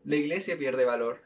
la 0.06 0.16
iglesia 0.16 0.58
pierde 0.58 0.86
valor. 0.86 1.22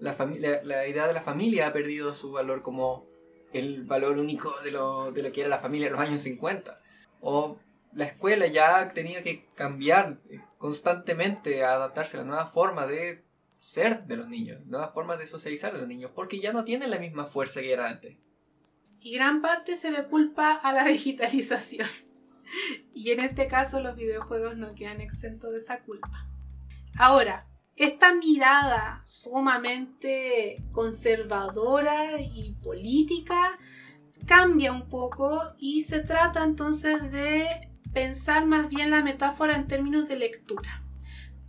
La, 0.00 0.16
la, 0.64 0.88
idea 0.88 1.06
de 1.06 1.12
la 1.12 1.22
familia 1.22 1.68
ha 1.68 1.72
perdido 1.72 2.12
su 2.12 2.32
valor 2.32 2.62
como 2.62 3.06
el 3.52 3.84
valor 3.84 4.18
único 4.18 4.54
de 4.64 4.72
lo, 4.72 5.12
de 5.12 5.22
lo 5.22 5.30
que 5.30 5.42
era 5.42 5.50
la 5.50 5.58
familia 5.58 5.86
en 5.86 5.92
los 5.92 6.00
años 6.00 6.22
50. 6.22 6.74
O 7.20 7.58
la 7.92 8.06
escuela 8.06 8.46
ya 8.46 8.78
ha 8.78 8.88
tenido 8.88 9.22
que 9.22 9.46
cambiar 9.54 10.18
constantemente, 10.62 11.64
a 11.64 11.72
adaptarse 11.72 12.16
a 12.16 12.20
la 12.20 12.26
nueva 12.26 12.46
forma 12.46 12.86
de 12.86 13.24
ser 13.58 14.04
de 14.04 14.16
los 14.16 14.28
niños, 14.28 14.64
nueva 14.64 14.92
forma 14.92 15.16
de 15.16 15.26
socializar 15.26 15.72
de 15.72 15.80
los 15.80 15.88
niños, 15.88 16.12
porque 16.14 16.38
ya 16.38 16.52
no 16.52 16.64
tienen 16.64 16.92
la 16.92 17.00
misma 17.00 17.26
fuerza 17.26 17.60
que 17.60 17.72
era 17.72 17.88
antes. 17.88 18.16
Y 19.00 19.12
gran 19.12 19.42
parte 19.42 19.76
se 19.76 19.90
le 19.90 20.04
culpa 20.06 20.52
a 20.52 20.72
la 20.72 20.84
digitalización. 20.96 21.88
y 22.94 23.10
en 23.10 23.18
este 23.18 23.48
caso 23.48 23.80
los 23.80 23.96
videojuegos 23.96 24.56
no 24.56 24.76
quedan 24.76 25.00
exentos 25.00 25.50
de 25.50 25.58
esa 25.58 25.82
culpa. 25.82 26.28
Ahora, 26.96 27.48
esta 27.74 28.14
mirada 28.14 29.00
sumamente 29.04 30.62
conservadora 30.70 32.20
y 32.20 32.52
política 32.62 33.58
cambia 34.26 34.70
un 34.70 34.88
poco 34.88 35.42
y 35.58 35.82
se 35.82 36.04
trata 36.04 36.44
entonces 36.44 37.10
de 37.10 37.71
pensar 37.92 38.46
más 38.46 38.68
bien 38.68 38.90
la 38.90 39.02
metáfora 39.02 39.56
en 39.56 39.66
términos 39.66 40.08
de 40.08 40.16
lectura. 40.16 40.82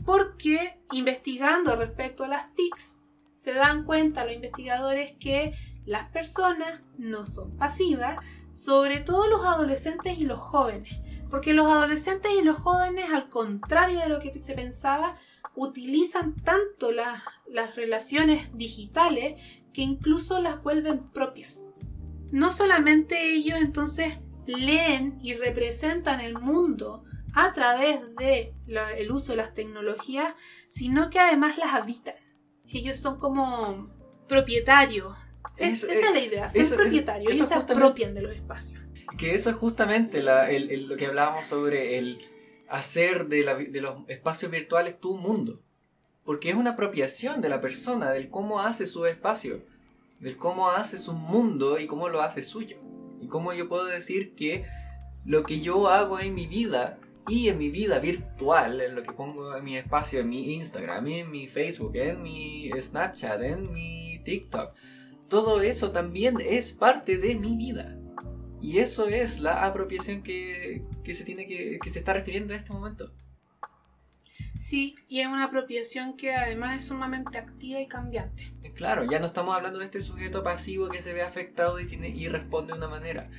Porque 0.05 0.79
investigando 0.91 1.75
respecto 1.75 2.25
a 2.25 2.27
las 2.27 2.53
TICs, 2.55 2.99
se 3.35 3.53
dan 3.53 3.83
cuenta 3.83 4.25
los 4.25 4.35
investigadores 4.35 5.13
que 5.19 5.53
las 5.85 6.09
personas 6.09 6.81
no 6.97 7.25
son 7.25 7.57
pasivas, 7.57 8.17
sobre 8.53 8.99
todo 8.99 9.27
los 9.27 9.45
adolescentes 9.45 10.17
y 10.17 10.25
los 10.25 10.39
jóvenes. 10.39 10.99
Porque 11.29 11.53
los 11.53 11.67
adolescentes 11.67 12.31
y 12.39 12.43
los 12.43 12.57
jóvenes, 12.57 13.11
al 13.11 13.29
contrario 13.29 13.99
de 13.99 14.09
lo 14.09 14.19
que 14.19 14.37
se 14.37 14.53
pensaba, 14.53 15.17
utilizan 15.55 16.35
tanto 16.35 16.91
las 16.91 17.75
relaciones 17.75 18.55
digitales 18.55 19.41
que 19.73 19.81
incluso 19.81 20.39
las 20.39 20.61
vuelven 20.61 21.09
propias. 21.11 21.69
No 22.31 22.51
solamente 22.51 23.33
ellos 23.33 23.59
entonces 23.59 24.19
leen 24.45 25.19
y 25.21 25.33
representan 25.35 26.21
el 26.21 26.39
mundo 26.39 27.03
a 27.33 27.51
través 27.53 27.99
del 28.15 28.53
el 28.97 29.11
uso 29.11 29.33
de 29.33 29.37
las 29.37 29.53
tecnologías, 29.53 30.33
sino 30.67 31.09
que 31.09 31.19
además 31.19 31.57
las 31.57 31.73
habitan. 31.73 32.15
Ellos 32.71 32.97
son 32.97 33.19
como 33.19 33.89
propietarios. 34.27 35.17
esa 35.57 35.91
es 35.91 36.11
la 36.11 36.19
idea, 36.19 36.49
ser 36.49 36.75
propietarios. 36.75 37.33
Ellos 37.33 37.47
se 37.47 37.53
apropian 37.53 38.13
de 38.13 38.21
los 38.21 38.35
espacios. 38.35 38.81
Que 39.17 39.35
eso 39.35 39.49
es 39.49 39.55
justamente 39.55 40.23
lo 40.23 40.95
que 40.95 41.05
hablábamos 41.05 41.45
sobre 41.45 41.97
el 41.97 42.19
hacer 42.69 43.27
de, 43.27 43.43
los 43.81 43.97
espacios 44.07 44.51
virtuales 44.51 44.99
tu 44.99 45.15
mundo. 45.17 45.61
Porque 46.23 46.49
es 46.49 46.55
una 46.55 46.71
apropiación 46.71 47.41
de 47.41 47.49
la 47.49 47.61
persona, 47.61 48.11
del 48.11 48.29
cómo 48.29 48.61
hace 48.61 48.87
su 48.87 49.05
espacio, 49.05 49.61
del 50.19 50.37
cómo 50.37 50.71
hace 50.71 50.97
su 50.97 51.13
mundo 51.13 51.79
y 51.79 51.85
cómo 51.85 52.07
lo 52.07 52.21
hace 52.21 52.41
suyo. 52.41 52.77
Y 53.23 53.27
cómo 53.27 53.53
yo 53.53 53.69
puedo 53.69 53.85
decir 53.85 54.35
que 54.35 54.65
lo 55.25 55.43
que 55.43 55.61
yo 55.61 55.87
hago 55.87 56.19
en 56.19 56.35
mi 56.35 56.47
vida 56.47 56.97
y 57.27 57.47
en 57.47 57.57
mi 57.57 57.69
vida 57.69 57.99
virtual, 57.99 58.81
en 58.81 58.95
lo 58.95 59.03
que 59.03 59.13
pongo 59.13 59.55
en 59.55 59.63
mi 59.63 59.77
espacio, 59.77 60.19
en 60.19 60.29
mi 60.29 60.55
Instagram, 60.55 61.07
en 61.07 61.31
mi 61.31 61.47
Facebook, 61.47 61.95
en 61.95 62.21
mi 62.21 62.69
Snapchat, 62.77 63.41
en 63.41 63.71
mi 63.71 64.19
TikTok, 64.25 64.73
todo 65.29 65.61
eso 65.61 65.91
también 65.91 66.37
es 66.41 66.73
parte 66.73 67.17
de 67.17 67.35
mi 67.35 67.55
vida. 67.55 67.97
Y 68.61 68.79
eso 68.79 69.07
es 69.07 69.39
la 69.39 69.65
apropiación 69.65 70.21
que, 70.21 70.83
se 71.13 71.23
tiene 71.23 71.47
que, 71.47 71.79
que 71.81 71.89
se 71.89 71.99
está 71.99 72.13
refiriendo 72.13 72.53
en 72.53 72.59
este 72.59 72.73
momento. 72.73 73.11
Sí, 74.63 74.95
y 75.09 75.19
es 75.19 75.27
una 75.27 75.43
apropiación 75.43 76.15
que 76.15 76.33
además 76.33 76.77
es 76.77 76.87
sumamente 76.87 77.37
activa 77.37 77.81
y 77.81 77.87
cambiante. 77.87 78.53
Claro, 78.75 79.03
ya 79.03 79.19
no 79.19 79.25
estamos 79.25 79.53
hablando 79.53 79.79
de 79.79 79.85
este 79.85 79.99
sujeto 79.99 80.41
pasivo 80.41 80.87
que 80.87 81.01
se 81.01 81.11
ve 81.11 81.21
afectado 81.21 81.81
y, 81.81 81.85
tiene, 81.85 82.07
y 82.07 82.29
responde 82.29 82.71
de 82.71 82.77
una 82.79 82.87
manera. 82.87 83.29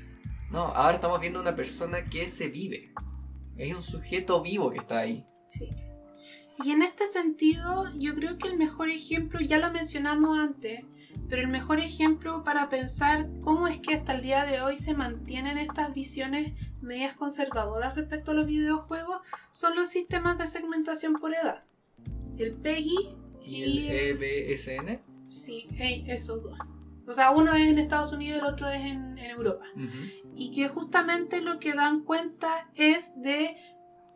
No, 0.51 0.66
ahora 0.66 0.97
estamos 0.97 1.18
viendo 1.22 1.41
una 1.41 1.57
persona 1.57 2.05
que 2.11 2.29
se 2.29 2.49
vive. 2.49 2.93
Es 3.57 3.75
un 3.75 3.83
sujeto 3.83 4.43
vivo 4.43 4.70
que 4.70 4.81
está 4.81 4.99
ahí. 4.99 5.25
Sí. 5.49 5.70
Y 6.62 6.72
en 6.72 6.83
este 6.83 7.07
sentido, 7.07 7.91
yo 7.97 8.14
creo 8.14 8.37
que 8.37 8.49
el 8.49 8.59
mejor 8.59 8.91
ejemplo, 8.91 9.41
ya 9.41 9.57
lo 9.57 9.72
mencionamos 9.72 10.39
antes, 10.39 10.85
pero 11.29 11.43
el 11.43 11.49
mejor 11.49 11.81
ejemplo 11.81 12.45
para 12.45 12.69
pensar 12.69 13.29
cómo 13.41 13.67
es 13.67 13.79
que 13.79 13.95
hasta 13.95 14.15
el 14.15 14.23
día 14.23 14.45
de 14.45 14.61
hoy 14.61 14.77
se 14.77 14.95
mantienen 14.95 15.59
estas 15.59 15.93
visiones 15.95 16.53
medias 16.81 17.15
conservadoras 17.15 17.95
respecto 17.95 18.31
a 18.31 18.35
los 18.35 18.47
videojuegos 18.47 19.21
son 19.51 19.75
los 19.75 19.89
sistemas 19.89 20.39
de 20.39 20.47
segmentación 20.47 21.15
por 21.15 21.35
edad. 21.35 21.65
El 22.37 22.55
PEGI 22.55 23.17
y, 23.45 23.62
el 23.62 24.21
EBSN. 24.21 25.01
Sí, 25.29 25.69
esos 26.07 26.43
dos. 26.43 26.59
O 27.07 27.12
sea, 27.12 27.33
uno 27.33 27.53
es 27.55 27.69
en 27.69 27.79
Estados 27.79 28.12
Unidos 28.12 28.39
y 28.39 28.41
el 28.41 28.53
otro 28.53 28.69
es 28.69 28.81
en, 28.81 29.15
Europa. 29.19 29.65
Y 30.37 30.53
que 30.53 30.69
justamente 30.69 31.41
lo 31.41 31.59
que 31.59 31.75
dan 31.75 32.05
cuenta 32.05 32.71
es 32.77 33.21
de 33.21 33.57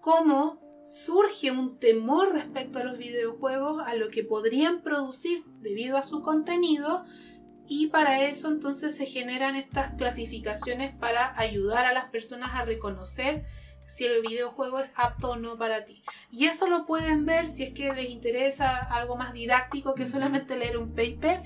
cómo 0.00 0.67
surge 0.88 1.50
un 1.50 1.78
temor 1.78 2.32
respecto 2.32 2.78
a 2.78 2.84
los 2.84 2.96
videojuegos, 2.96 3.82
a 3.86 3.94
lo 3.94 4.08
que 4.08 4.24
podrían 4.24 4.80
producir 4.80 5.44
debido 5.60 5.98
a 5.98 6.02
su 6.02 6.22
contenido, 6.22 7.04
y 7.66 7.88
para 7.88 8.24
eso 8.24 8.48
entonces 8.48 8.96
se 8.96 9.04
generan 9.04 9.54
estas 9.54 9.92
clasificaciones 9.94 10.94
para 10.96 11.38
ayudar 11.38 11.84
a 11.84 11.92
las 11.92 12.06
personas 12.06 12.52
a 12.54 12.64
reconocer 12.64 13.44
si 13.86 14.06
el 14.06 14.22
videojuego 14.22 14.80
es 14.80 14.94
apto 14.96 15.32
o 15.32 15.36
no 15.36 15.58
para 15.58 15.84
ti. 15.84 16.02
Y 16.30 16.46
eso 16.46 16.66
lo 16.66 16.86
pueden 16.86 17.26
ver 17.26 17.48
si 17.48 17.64
es 17.64 17.74
que 17.74 17.92
les 17.92 18.08
interesa 18.08 18.78
algo 18.78 19.16
más 19.16 19.34
didáctico 19.34 19.94
que 19.94 20.06
solamente 20.06 20.56
leer 20.56 20.78
un 20.78 20.94
paper. 20.94 21.42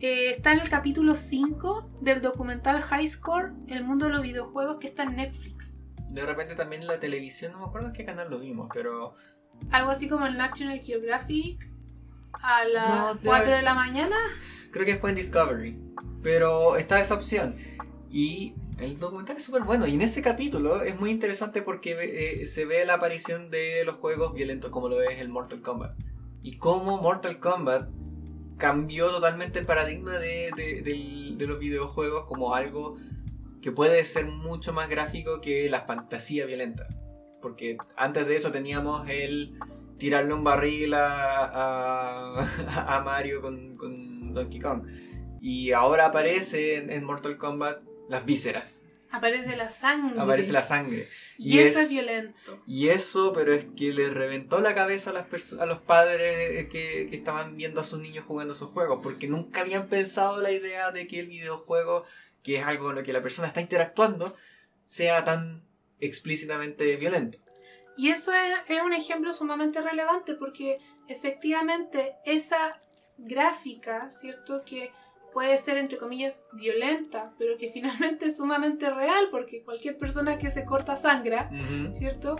Eh, 0.00 0.30
está 0.30 0.52
en 0.52 0.60
el 0.60 0.70
capítulo 0.70 1.16
5 1.16 1.90
del 2.00 2.22
documental 2.22 2.80
High 2.80 3.08
Score, 3.08 3.52
El 3.68 3.84
mundo 3.84 4.06
de 4.06 4.12
los 4.12 4.22
videojuegos, 4.22 4.76
que 4.78 4.88
está 4.88 5.02
en 5.02 5.16
Netflix 5.16 5.80
de 6.10 6.24
repente 6.24 6.54
también 6.54 6.86
la 6.86 6.98
televisión, 6.98 7.52
no 7.52 7.58
me 7.58 7.64
acuerdo 7.66 7.88
en 7.88 7.92
qué 7.92 8.04
canal 8.04 8.30
lo 8.30 8.38
vimos, 8.38 8.68
pero... 8.72 9.14
Algo 9.70 9.90
así 9.90 10.08
como 10.08 10.26
el 10.26 10.36
National 10.36 10.80
Geographic 10.80 11.70
a 12.32 12.64
las 12.64 13.16
4 13.24 13.52
de 13.52 13.62
la 13.62 13.74
mañana. 13.74 14.16
Creo 14.70 14.84
que 14.84 14.96
fue 14.96 15.10
en 15.10 15.16
Discovery, 15.16 15.78
pero 16.22 16.76
está 16.76 17.00
esa 17.00 17.14
opción. 17.14 17.56
Y 18.10 18.54
el 18.78 18.98
documental 18.98 19.36
es 19.36 19.44
súper 19.44 19.62
bueno. 19.62 19.86
Y 19.86 19.94
en 19.94 20.02
ese 20.02 20.22
capítulo 20.22 20.82
es 20.82 20.98
muy 20.98 21.10
interesante 21.10 21.62
porque 21.62 21.96
eh, 22.40 22.46
se 22.46 22.66
ve 22.66 22.84
la 22.84 22.94
aparición 22.94 23.50
de 23.50 23.84
los 23.84 23.96
juegos 23.96 24.34
violentos 24.34 24.70
como 24.70 24.88
lo 24.88 25.00
es 25.00 25.18
el 25.20 25.28
Mortal 25.28 25.62
Kombat. 25.62 25.96
Y 26.42 26.58
cómo 26.58 27.00
Mortal 27.00 27.40
Kombat 27.40 27.88
cambió 28.58 29.10
totalmente 29.10 29.58
el 29.58 29.66
paradigma 29.66 30.12
de, 30.18 30.50
de 31.36 31.46
los 31.46 31.58
videojuegos 31.58 32.26
como 32.26 32.54
algo 32.54 32.96
que 33.66 33.72
puede 33.72 34.04
ser 34.04 34.26
mucho 34.26 34.72
más 34.72 34.88
gráfico 34.88 35.40
que 35.40 35.68
la 35.68 35.80
fantasía 35.80 36.46
violenta. 36.46 36.86
Porque 37.42 37.76
antes 37.96 38.24
de 38.28 38.36
eso 38.36 38.52
teníamos 38.52 39.10
el 39.10 39.58
tirarle 39.98 40.34
un 40.34 40.44
barril 40.44 40.94
a, 40.94 42.44
a, 42.44 43.00
Mario 43.04 43.42
con, 43.42 43.76
con, 43.76 44.32
Donkey 44.32 44.60
Kong. 44.60 44.86
Y 45.40 45.72
ahora 45.72 46.06
aparece 46.06 46.76
en, 46.94 47.02
Mortal 47.02 47.38
Kombat 47.38 47.82
las 48.08 48.24
vísceras. 48.24 48.84
Aparece 49.10 49.56
la 49.56 49.68
sangre. 49.68 50.20
Aparece 50.20 50.52
la 50.52 50.62
sangre. 50.62 51.08
Y, 51.36 51.58
eso 51.58 51.80
es, 51.80 51.90
violento. 51.90 52.62
Y 52.68 52.90
eso, 52.90 53.32
pero 53.32 53.52
es 53.52 53.66
que 53.76 53.92
le 53.92 54.10
reventó 54.10 54.60
la 54.60 54.76
cabeza 54.76 55.10
a, 55.10 55.12
las 55.12 55.52
a 55.54 55.66
los 55.66 55.80
padres 55.80 56.68
que, 56.68 57.08
que, 57.10 57.16
estaban 57.16 57.56
viendo 57.56 57.80
a 57.80 57.84
sus 57.84 57.98
niños 57.98 58.26
jugando 58.28 58.52
esos 58.52 58.70
juegos, 58.70 59.00
porque 59.02 59.26
nunca 59.26 59.62
habían 59.62 59.88
pensado 59.88 60.40
la 60.40 60.52
idea 60.52 60.92
de 60.92 61.08
que 61.08 61.18
el 61.18 61.26
videojuego 61.26 62.04
que 62.46 62.58
es 62.58 62.64
algo 62.64 62.90
en 62.90 62.96
lo 62.96 63.02
que 63.02 63.12
la 63.12 63.20
persona 63.20 63.48
está 63.48 63.60
interactuando, 63.60 64.36
sea 64.84 65.24
tan 65.24 65.64
explícitamente 65.98 66.94
violento. 66.94 67.38
Y 67.96 68.10
eso 68.10 68.30
es, 68.32 68.82
un 68.84 68.92
ejemplo 68.92 69.32
sumamente 69.32 69.80
relevante 69.80 70.36
porque 70.36 70.78
efectivamente 71.08 72.14
esa 72.24 72.80
gráfica, 73.18 74.12
¿cierto? 74.12 74.62
Que 74.64 74.92
puede 75.32 75.58
ser, 75.58 75.76
entre 75.76 75.98
comillas, 75.98 76.44
violenta, 76.52 77.34
pero 77.36 77.56
que 77.58 77.68
finalmente 77.68 78.26
es 78.26 78.36
sumamente 78.36 78.90
real 78.90 79.26
porque 79.32 79.64
cualquier 79.64 79.98
persona 79.98 80.38
que 80.38 80.50
se 80.50 80.64
corta 80.64 80.96
sangra, 80.96 81.50
¿cierto? 81.90 82.36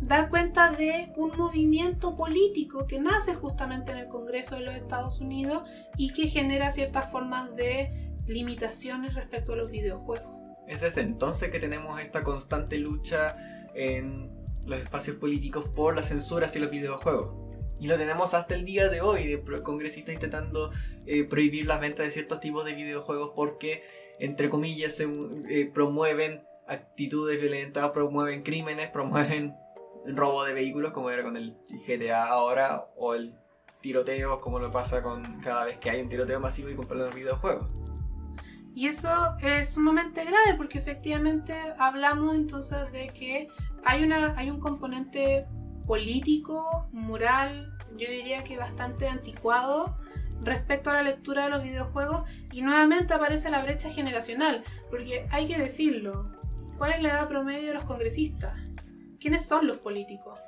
Da 0.00 0.28
cuenta 0.28 0.70
de 0.70 1.12
un 1.16 1.36
movimiento 1.36 2.16
político 2.16 2.86
que 2.86 3.00
nace 3.00 3.34
justamente 3.34 3.90
en 3.90 3.98
el 3.98 4.06
Congreso 4.06 4.54
de 4.54 4.60
los 4.60 4.76
Estados 4.76 5.20
Unidos 5.20 5.68
y 5.96 6.12
que 6.12 6.28
genera 6.28 6.70
ciertas 6.70 7.10
formas 7.10 7.56
de 7.56 8.05
limitaciones 8.26 9.14
respecto 9.14 9.52
a 9.52 9.56
los 9.56 9.70
videojuegos. 9.70 10.34
Es 10.66 10.80
desde 10.80 11.02
entonces 11.02 11.50
que 11.50 11.60
tenemos 11.60 12.00
esta 12.00 12.22
constante 12.22 12.78
lucha 12.78 13.36
en 13.74 14.32
los 14.64 14.80
espacios 14.80 15.16
políticos 15.16 15.68
por 15.74 15.94
la 15.94 16.02
censura 16.02 16.46
hacia 16.46 16.60
los 16.60 16.70
videojuegos. 16.70 17.46
Y 17.78 17.88
lo 17.88 17.96
tenemos 17.98 18.34
hasta 18.34 18.54
el 18.54 18.64
día 18.64 18.88
de 18.88 19.00
hoy, 19.00 19.26
de 19.26 19.62
congresistas 19.62 20.14
intentando 20.14 20.70
eh, 21.04 21.24
prohibir 21.24 21.66
las 21.66 21.80
ventas 21.80 22.06
de 22.06 22.10
ciertos 22.10 22.40
tipos 22.40 22.64
de 22.64 22.74
videojuegos 22.74 23.32
porque, 23.36 23.82
entre 24.18 24.48
comillas, 24.48 24.96
se 24.96 25.06
eh, 25.48 25.70
promueven 25.72 26.42
actitudes 26.66 27.40
violentas, 27.40 27.90
promueven 27.90 28.42
crímenes, 28.42 28.90
promueven 28.90 29.54
robo 30.06 30.44
de 30.44 30.54
vehículos, 30.54 30.92
como 30.92 31.10
era 31.10 31.22
con 31.22 31.36
el 31.36 31.56
GTA 31.86 32.28
ahora, 32.28 32.86
o 32.96 33.14
el 33.14 33.34
tiroteo, 33.82 34.40
como 34.40 34.58
lo 34.58 34.72
pasa 34.72 35.02
con 35.02 35.40
cada 35.40 35.64
vez 35.64 35.78
que 35.78 35.90
hay 35.90 36.00
un 36.00 36.08
tiroteo 36.08 36.40
masivo 36.40 36.70
y 36.70 36.74
compran 36.74 37.00
los 37.00 37.14
videojuegos. 37.14 37.85
Y 38.76 38.88
eso 38.88 39.08
es 39.40 39.70
sumamente 39.70 40.22
grave 40.22 40.52
porque 40.54 40.76
efectivamente 40.76 41.54
hablamos 41.78 42.34
entonces 42.34 42.92
de 42.92 43.08
que 43.08 43.48
hay, 43.82 44.04
una, 44.04 44.34
hay 44.36 44.50
un 44.50 44.60
componente 44.60 45.46
político, 45.86 46.86
moral, 46.92 47.72
yo 47.96 48.06
diría 48.10 48.44
que 48.44 48.58
bastante 48.58 49.08
anticuado 49.08 49.96
respecto 50.42 50.90
a 50.90 50.92
la 50.92 51.02
lectura 51.04 51.44
de 51.44 51.48
los 51.48 51.62
videojuegos 51.62 52.28
y 52.52 52.60
nuevamente 52.60 53.14
aparece 53.14 53.48
la 53.48 53.62
brecha 53.62 53.88
generacional, 53.88 54.62
porque 54.90 55.26
hay 55.30 55.46
que 55.46 55.56
decirlo, 55.56 56.30
¿cuál 56.76 56.92
es 56.92 57.02
la 57.02 57.08
edad 57.08 57.28
promedio 57.28 57.68
de 57.68 57.74
los 57.74 57.84
congresistas? 57.84 58.60
¿Quiénes 59.18 59.46
son 59.46 59.66
los 59.66 59.78
políticos? 59.78 60.38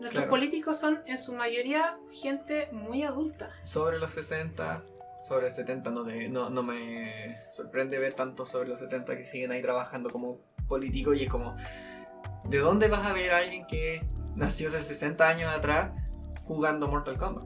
Nuestros 0.00 0.24
políticos 0.24 0.80
son 0.80 1.02
en 1.04 1.18
su 1.18 1.34
mayoría 1.34 1.98
gente 2.10 2.70
muy 2.72 3.02
adulta. 3.02 3.50
Sobre 3.62 3.98
los 3.98 4.12
60, 4.12 4.82
sobre 5.22 5.48
70 5.48 5.90
no, 5.90 6.04
no, 6.04 6.50
no, 6.50 6.62
me 6.62 7.38
sorprende 7.48 7.98
ver 7.98 8.12
tanto 8.14 8.44
sobre 8.44 8.68
los 8.68 8.80
70 8.80 9.16
que 9.16 9.24
siguen 9.24 9.52
ahí 9.52 9.62
trabajando 9.62 10.10
como 10.10 10.40
políticos 10.66 11.16
y 11.16 11.24
es 11.24 11.30
como, 11.30 11.54
¿de 12.44 12.58
dónde 12.58 12.88
vas 12.88 13.06
a 13.06 13.12
ver 13.12 13.32
a 13.32 13.38
alguien 13.38 13.66
que 13.66 14.04
nació 14.34 14.68
hace 14.68 14.80
60 14.80 15.26
años 15.26 15.54
atrás 15.54 15.92
jugando 16.44 16.88
Mortal 16.88 17.18
Kombat? 17.18 17.44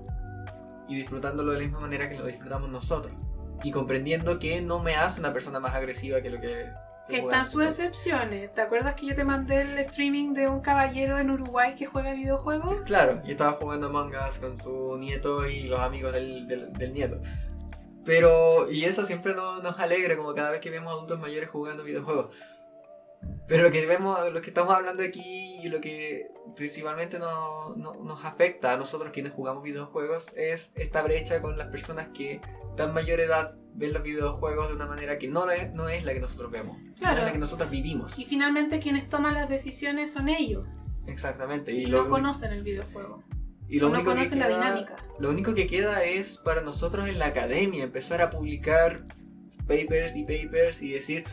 Y 0.88 0.96
disfrutándolo 0.96 1.52
de 1.52 1.58
la 1.58 1.64
misma 1.64 1.80
manera 1.80 2.08
que 2.08 2.16
lo 2.16 2.26
disfrutamos 2.26 2.70
nosotros. 2.70 3.14
Y 3.62 3.70
comprendiendo 3.72 4.38
que 4.38 4.60
no 4.62 4.78
me 4.78 4.96
hace 4.96 5.20
una 5.20 5.32
persona 5.32 5.60
más 5.60 5.74
agresiva 5.74 6.22
que 6.22 6.30
lo 6.30 6.40
que... 6.40 6.70
Se 7.02 7.18
Están 7.18 7.44
sus 7.44 7.62
excepciones. 7.62 8.52
¿Te 8.54 8.62
acuerdas 8.62 8.94
que 8.94 9.06
yo 9.06 9.14
te 9.14 9.24
mandé 9.24 9.60
el 9.60 9.78
streaming 9.78 10.32
de 10.32 10.48
un 10.48 10.60
caballero 10.60 11.18
en 11.18 11.30
Uruguay 11.30 11.74
que 11.74 11.86
juega 11.86 12.14
videojuegos? 12.14 12.80
Claro, 12.84 13.20
y 13.24 13.32
estaba 13.32 13.52
jugando 13.52 13.86
Among 13.88 14.12
Us 14.28 14.38
con 14.38 14.56
su 14.56 14.96
nieto 14.98 15.46
y 15.46 15.64
los 15.64 15.78
amigos 15.80 16.12
del, 16.12 16.48
del 16.48 16.92
nieto. 16.92 17.20
Pero, 18.06 18.70
y 18.70 18.84
eso 18.84 19.04
siempre 19.04 19.34
nos, 19.34 19.78
alegra, 19.80 20.16
como 20.16 20.32
cada 20.32 20.50
vez 20.50 20.60
que 20.60 20.70
vemos 20.70 20.92
adultos 20.92 21.18
mayores 21.18 21.50
jugando 21.50 21.82
videojuegos. 21.82 22.34
Pero 23.48 23.64
lo 23.64 23.72
que 23.72 23.84
vemos, 23.84 24.32
lo 24.32 24.40
que 24.40 24.50
estamos 24.50 24.72
hablando 24.72 25.02
aquí 25.02 25.58
y 25.62 25.68
lo 25.68 25.80
que 25.80 26.28
principalmente 26.54 27.18
nos 27.18 28.24
afecta 28.24 28.72
a 28.72 28.76
nosotros 28.76 29.10
quienes 29.12 29.32
jugamos 29.32 29.64
videojuegos 29.64 30.32
es 30.36 30.72
esta 30.76 31.02
brecha 31.02 31.42
con 31.42 31.58
las 31.58 31.68
personas 31.68 32.08
que 32.14 32.40
tan 32.76 32.94
mayor 32.94 33.20
edad 33.20 33.54
ven 33.74 33.92
los 33.92 34.02
videojuegos 34.02 34.68
de 34.68 34.74
una 34.74 34.86
manera 34.86 35.18
que 35.18 35.28
no 35.28 35.50
es, 35.50 35.72
no 35.72 35.88
es 35.88 36.04
la 36.04 36.14
que 36.14 36.20
nosotros 36.20 36.50
vemos, 36.50 36.78
no 37.00 37.10
es 37.10 37.24
la 37.24 37.32
que 37.32 37.38
nosotros 37.38 37.70
vivimos. 37.70 38.18
Y 38.18 38.24
finalmente 38.24 38.80
quienes 38.80 39.08
toman 39.08 39.34
las 39.34 39.48
decisiones 39.48 40.12
son 40.12 40.28
ellos. 40.28 40.66
Exactamente. 41.06 41.72
Y, 41.72 41.86
no 41.86 42.08
conocen 42.08 42.52
el 42.52 42.62
videojuego. 42.62 43.22
Y 43.68 43.80
lo 43.80 43.88
único 43.88 44.14
que 44.14 44.28
queda, 44.28 44.36
la 44.36 44.48
dinámica. 44.48 44.96
Lo 45.18 45.30
único 45.30 45.54
que 45.54 45.66
queda 45.66 46.04
es 46.04 46.36
para 46.36 46.60
nosotros 46.60 47.08
en 47.08 47.18
la 47.18 47.26
academia 47.26 47.84
empezar 47.84 48.22
a 48.22 48.30
publicar 48.30 49.04
papers 49.66 50.16
y 50.16 50.22
papers 50.22 50.82
y 50.82 50.92
decir, 50.92 51.24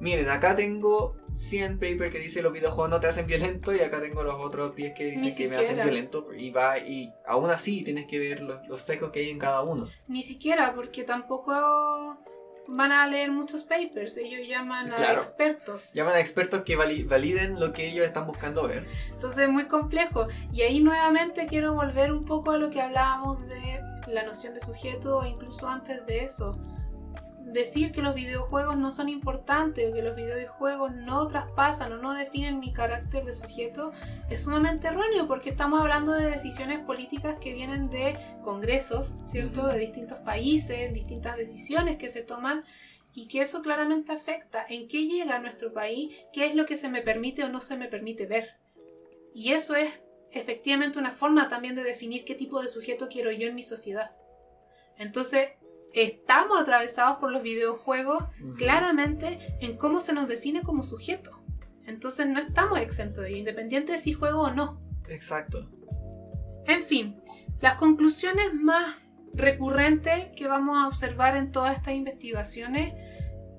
miren, 0.00 0.28
acá 0.28 0.56
tengo 0.56 1.16
100 1.34 1.74
papers 1.78 2.10
que 2.10 2.18
dice 2.18 2.42
los 2.42 2.52
videojuegos 2.52 2.90
no 2.90 3.00
te 3.00 3.06
hacen 3.06 3.26
violento 3.26 3.74
y 3.74 3.80
acá 3.80 4.00
tengo 4.00 4.22
los 4.22 4.34
otros 4.38 4.74
10 4.76 4.94
que 4.94 5.06
dicen 5.06 5.34
que 5.34 5.48
me 5.48 5.56
hacen 5.56 5.76
violento 5.76 6.28
y 6.36 6.50
va 6.50 6.78
y 6.78 7.12
aún 7.26 7.50
así 7.50 7.82
tienes 7.84 8.06
que 8.06 8.18
ver 8.18 8.42
los, 8.42 8.66
los 8.68 8.82
secos 8.82 9.10
que 9.10 9.20
hay 9.20 9.30
en 9.30 9.38
cada 9.38 9.62
uno. 9.62 9.86
Ni 10.08 10.22
siquiera 10.22 10.74
porque 10.74 11.04
tampoco 11.04 12.18
van 12.68 12.92
a 12.92 13.06
leer 13.06 13.30
muchos 13.30 13.64
papers, 13.64 14.16
ellos 14.16 14.46
llaman 14.46 14.92
a 14.92 15.12
expertos. 15.12 15.92
Llaman 15.94 16.14
a 16.14 16.20
expertos 16.20 16.62
que 16.62 16.76
validen 16.76 17.60
lo 17.60 17.72
que 17.72 17.88
ellos 17.88 18.06
están 18.06 18.26
buscando 18.26 18.66
ver. 18.66 18.86
Entonces 19.10 19.44
es 19.44 19.48
muy 19.48 19.66
complejo. 19.66 20.26
Y 20.52 20.62
ahí 20.62 20.80
nuevamente 20.80 21.46
quiero 21.46 21.74
volver 21.74 22.12
un 22.12 22.24
poco 22.24 22.52
a 22.52 22.58
lo 22.58 22.70
que 22.70 22.80
hablábamos 22.80 23.46
de 23.48 23.80
la 24.06 24.24
noción 24.24 24.54
de 24.54 24.60
sujeto, 24.60 25.24
incluso 25.26 25.68
antes 25.68 26.04
de 26.06 26.24
eso 26.24 26.58
decir 27.52 27.92
que 27.92 28.02
los 28.02 28.14
videojuegos 28.14 28.76
no 28.76 28.92
son 28.92 29.08
importantes 29.08 29.90
o 29.90 29.94
que 29.94 30.02
los 30.02 30.16
videojuegos 30.16 30.92
no 30.94 31.28
traspasan 31.28 31.92
o 31.92 31.98
no 31.98 32.14
definen 32.14 32.60
mi 32.60 32.72
carácter 32.72 33.24
de 33.24 33.32
sujeto 33.32 33.92
es 34.30 34.42
sumamente 34.42 34.88
erróneo 34.88 35.26
porque 35.28 35.50
estamos 35.50 35.80
hablando 35.80 36.12
de 36.12 36.30
decisiones 36.30 36.80
políticas 36.80 37.36
que 37.40 37.52
vienen 37.52 37.90
de 37.90 38.16
congresos, 38.42 39.18
¿cierto? 39.24 39.66
De 39.66 39.78
distintos 39.78 40.18
países, 40.20 40.92
distintas 40.92 41.36
decisiones 41.36 41.98
que 41.98 42.08
se 42.08 42.22
toman 42.22 42.64
y 43.14 43.28
que 43.28 43.42
eso 43.42 43.60
claramente 43.60 44.12
afecta 44.12 44.64
en 44.68 44.88
qué 44.88 45.06
llega 45.06 45.36
a 45.36 45.40
nuestro 45.40 45.72
país, 45.72 46.14
qué 46.32 46.46
es 46.46 46.54
lo 46.54 46.64
que 46.64 46.78
se 46.78 46.88
me 46.88 47.02
permite 47.02 47.44
o 47.44 47.50
no 47.50 47.60
se 47.60 47.76
me 47.76 47.88
permite 47.88 48.26
ver. 48.26 48.56
Y 49.34 49.52
eso 49.52 49.74
es 49.74 50.00
efectivamente 50.30 50.98
una 50.98 51.10
forma 51.10 51.48
también 51.48 51.74
de 51.74 51.82
definir 51.82 52.24
qué 52.24 52.34
tipo 52.34 52.62
de 52.62 52.68
sujeto 52.68 53.08
quiero 53.08 53.30
yo 53.30 53.48
en 53.48 53.54
mi 53.54 53.62
sociedad. 53.62 54.16
Entonces, 54.96 55.50
estamos 55.94 56.60
atravesados 56.60 57.18
por 57.18 57.32
los 57.32 57.42
videojuegos 57.42 58.24
claramente 58.56 59.56
en 59.60 59.76
cómo 59.76 60.00
se 60.00 60.12
nos 60.12 60.28
define 60.28 60.62
como 60.62 60.82
sujeto. 60.82 61.42
Entonces 61.86 62.26
no 62.28 62.40
estamos 62.40 62.78
exentos 62.78 63.24
de 63.24 63.30
ello, 63.30 63.38
independiente 63.38 63.92
de 63.92 63.98
si 63.98 64.12
juego 64.12 64.42
o 64.42 64.50
no. 64.50 64.80
Exacto. 65.08 65.68
En 66.66 66.84
fin, 66.84 67.20
las 67.60 67.74
conclusiones 67.74 68.54
más 68.54 68.96
recurrentes 69.34 70.28
que 70.36 70.46
vamos 70.46 70.78
a 70.78 70.88
observar 70.88 71.36
en 71.36 71.52
todas 71.52 71.76
estas 71.76 71.94
investigaciones 71.94 72.94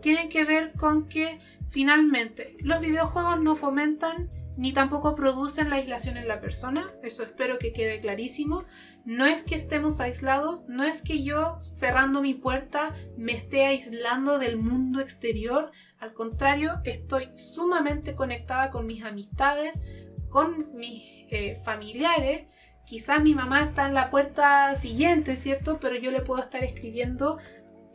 tienen 0.01 0.29
que 0.29 0.45
ver 0.45 0.73
con 0.73 1.07
que 1.07 1.39
finalmente 1.69 2.55
los 2.59 2.81
videojuegos 2.81 3.39
no 3.41 3.55
fomentan 3.55 4.29
ni 4.55 4.71
tampoco 4.71 5.15
producen 5.15 5.69
la 5.69 5.77
aislación 5.77 6.17
en 6.17 6.27
la 6.27 6.39
persona, 6.39 6.91
eso 7.01 7.23
espero 7.23 7.57
que 7.57 7.73
quede 7.73 7.99
clarísimo, 7.99 8.65
no 9.05 9.25
es 9.25 9.43
que 9.43 9.55
estemos 9.55 9.99
aislados, 9.99 10.65
no 10.67 10.83
es 10.83 11.01
que 11.01 11.23
yo 11.23 11.61
cerrando 11.75 12.21
mi 12.21 12.33
puerta 12.33 12.95
me 13.17 13.33
esté 13.33 13.65
aislando 13.65 14.39
del 14.39 14.57
mundo 14.57 15.01
exterior, 15.01 15.71
al 16.03 16.13
contrario, 16.13 16.81
estoy 16.83 17.29
sumamente 17.35 18.13
conectada 18.13 18.71
con 18.71 18.85
mis 18.85 19.05
amistades, 19.05 19.81
con 20.27 20.75
mis 20.75 21.01
eh, 21.29 21.61
familiares. 21.63 22.47
Quizás 22.85 23.23
mi 23.23 23.33
mamá 23.33 23.63
está 23.63 23.87
en 23.87 23.93
la 23.93 24.09
puerta 24.09 24.75
siguiente, 24.75 25.37
¿cierto? 25.37 25.79
Pero 25.79 25.95
yo 25.95 26.11
le 26.11 26.19
puedo 26.19 26.41
estar 26.41 26.61
escribiendo 26.61 27.37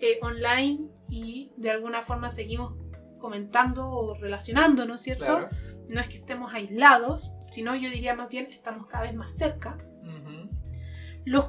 eh, 0.01 0.19
online 0.23 0.89
y 1.11 1.53
de 1.59 1.71
alguna 1.71 2.01
forma 2.01 2.31
seguimos 2.31 2.77
comentando 3.19 3.87
o 3.87 4.15
relacionándonos, 4.15 5.03
¿cierto? 5.03 5.49
No 5.91 6.01
es 6.01 6.09
que 6.09 6.17
estemos 6.17 6.55
aislados, 6.55 7.33
sino 7.51 7.75
yo 7.75 7.91
diría 7.91 8.15
más 8.15 8.31
bien 8.31 8.49
estamos 8.51 8.87
cada 8.87 9.05
vez 9.05 9.15
más 9.15 9.33
cerca. 9.33 9.77
Los, 11.29 11.45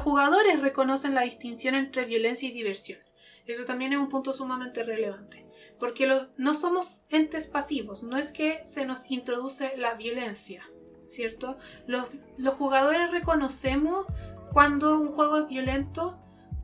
jugadores 0.00 0.60
reconocen 0.60 1.14
la 1.14 1.20
distinción 1.20 1.74
entre 1.74 2.06
violencia 2.06 2.48
y 2.48 2.52
diversión. 2.52 2.98
Eso 3.44 3.66
también 3.66 3.92
es 3.92 3.98
un 3.98 4.08
punto 4.08 4.32
sumamente 4.32 4.82
relevante. 4.82 5.46
Porque 5.78 6.08
no 6.38 6.54
somos 6.54 7.04
entes 7.10 7.46
pasivos, 7.46 8.02
no 8.02 8.16
es 8.16 8.32
que 8.32 8.64
se 8.64 8.86
nos 8.86 9.10
introduce 9.10 9.76
la 9.76 9.94
violencia, 9.94 10.68
¿cierto? 11.06 11.58
Los, 11.86 12.08
jugadores 12.56 13.10
reconocemos 13.10 14.06
cuando 14.52 14.98
un 14.98 15.12
juego 15.12 15.38
es 15.40 15.48
violento, 15.48 16.18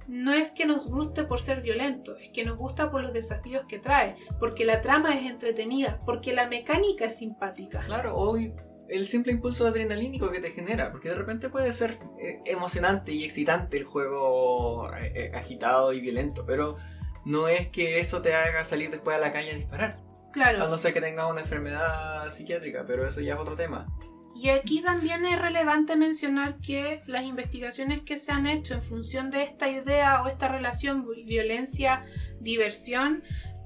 no 0.09 0.33
es 0.33 0.51
que 0.51 0.65
nos 0.65 0.89
guste 0.89 1.25
por 1.25 1.41
ser 1.41 1.61
violento, 1.61 2.17
es 2.17 2.31
que 2.31 2.45
nos 2.45 2.57
gusta 2.57 2.91
por 2.91 3.03
los 3.03 3.13
desafíos 3.13 3.67
que 3.69 3.79
trae, 3.79 4.17
porque 4.41 4.65
la 4.65 4.81
trama 4.81 5.15
es 5.15 5.31
entretenida, 5.31 6.01
porque 6.07 6.33
la 6.33 6.49
mecánica 6.49 7.05
es 7.05 7.19
simpática. 7.19 7.81
Claro, 7.81 8.17
hoy 8.17 8.55
el 8.89 9.07
simple 9.07 9.33
impulso 9.33 9.67
adrenalínico 9.67 10.31
que 10.31 10.41
te 10.41 10.51
genera, 10.51 10.91
porque 10.93 11.09
de 11.09 11.15
repente 11.15 11.49
puede 11.49 11.73
ser 11.73 11.99
eh, 12.21 12.41
emocionante 12.45 13.13
y 13.13 13.25
excitante 13.25 13.77
el 13.79 13.85
juego 13.85 14.93
eh, 14.95 15.13
eh, 15.15 15.33
agitado 15.35 15.93
y 15.93 16.01
violento, 16.01 16.45
pero 16.47 16.77
no 17.25 17.49
es 17.49 17.69
que 17.69 18.01
eso 18.01 18.23
te 18.23 18.35
haga 18.35 18.65
salir 18.65 18.91
después 18.91 19.17
a 19.17 19.21
la 19.21 19.33
calle 19.33 19.53
a 19.53 19.55
disparar. 19.55 20.01
Claro. 20.33 20.65
A 20.65 20.69
no 20.69 20.77
ser 20.79 20.93
que 20.93 21.01
tengas 21.01 21.31
una 21.31 21.43
enfermedad 21.43 22.29
psiquiátrica, 22.31 22.85
pero 22.87 23.07
eso 23.07 23.21
ya 23.21 23.35
es 23.35 23.41
otro 23.41 23.55
tema. 23.55 23.87
Y 24.35 24.49
aquí 24.49 24.83
también 24.83 25.25
es 25.27 25.41
relevante 25.41 25.95
mencionar 25.95 26.59
que 26.59 27.03
las 27.07 27.23
investigaciones 27.25 28.01
que 28.01 28.19
se 28.19 28.33
han 28.33 28.47
hecho 28.47 28.75
en 28.75 28.83
función 28.83 29.31
de 29.31 29.45
esta 29.45 29.69
idea 29.69 30.23
o 30.23 30.29
esta 30.29 30.49
relación 30.49 31.07
violencia-diversión 31.25 33.23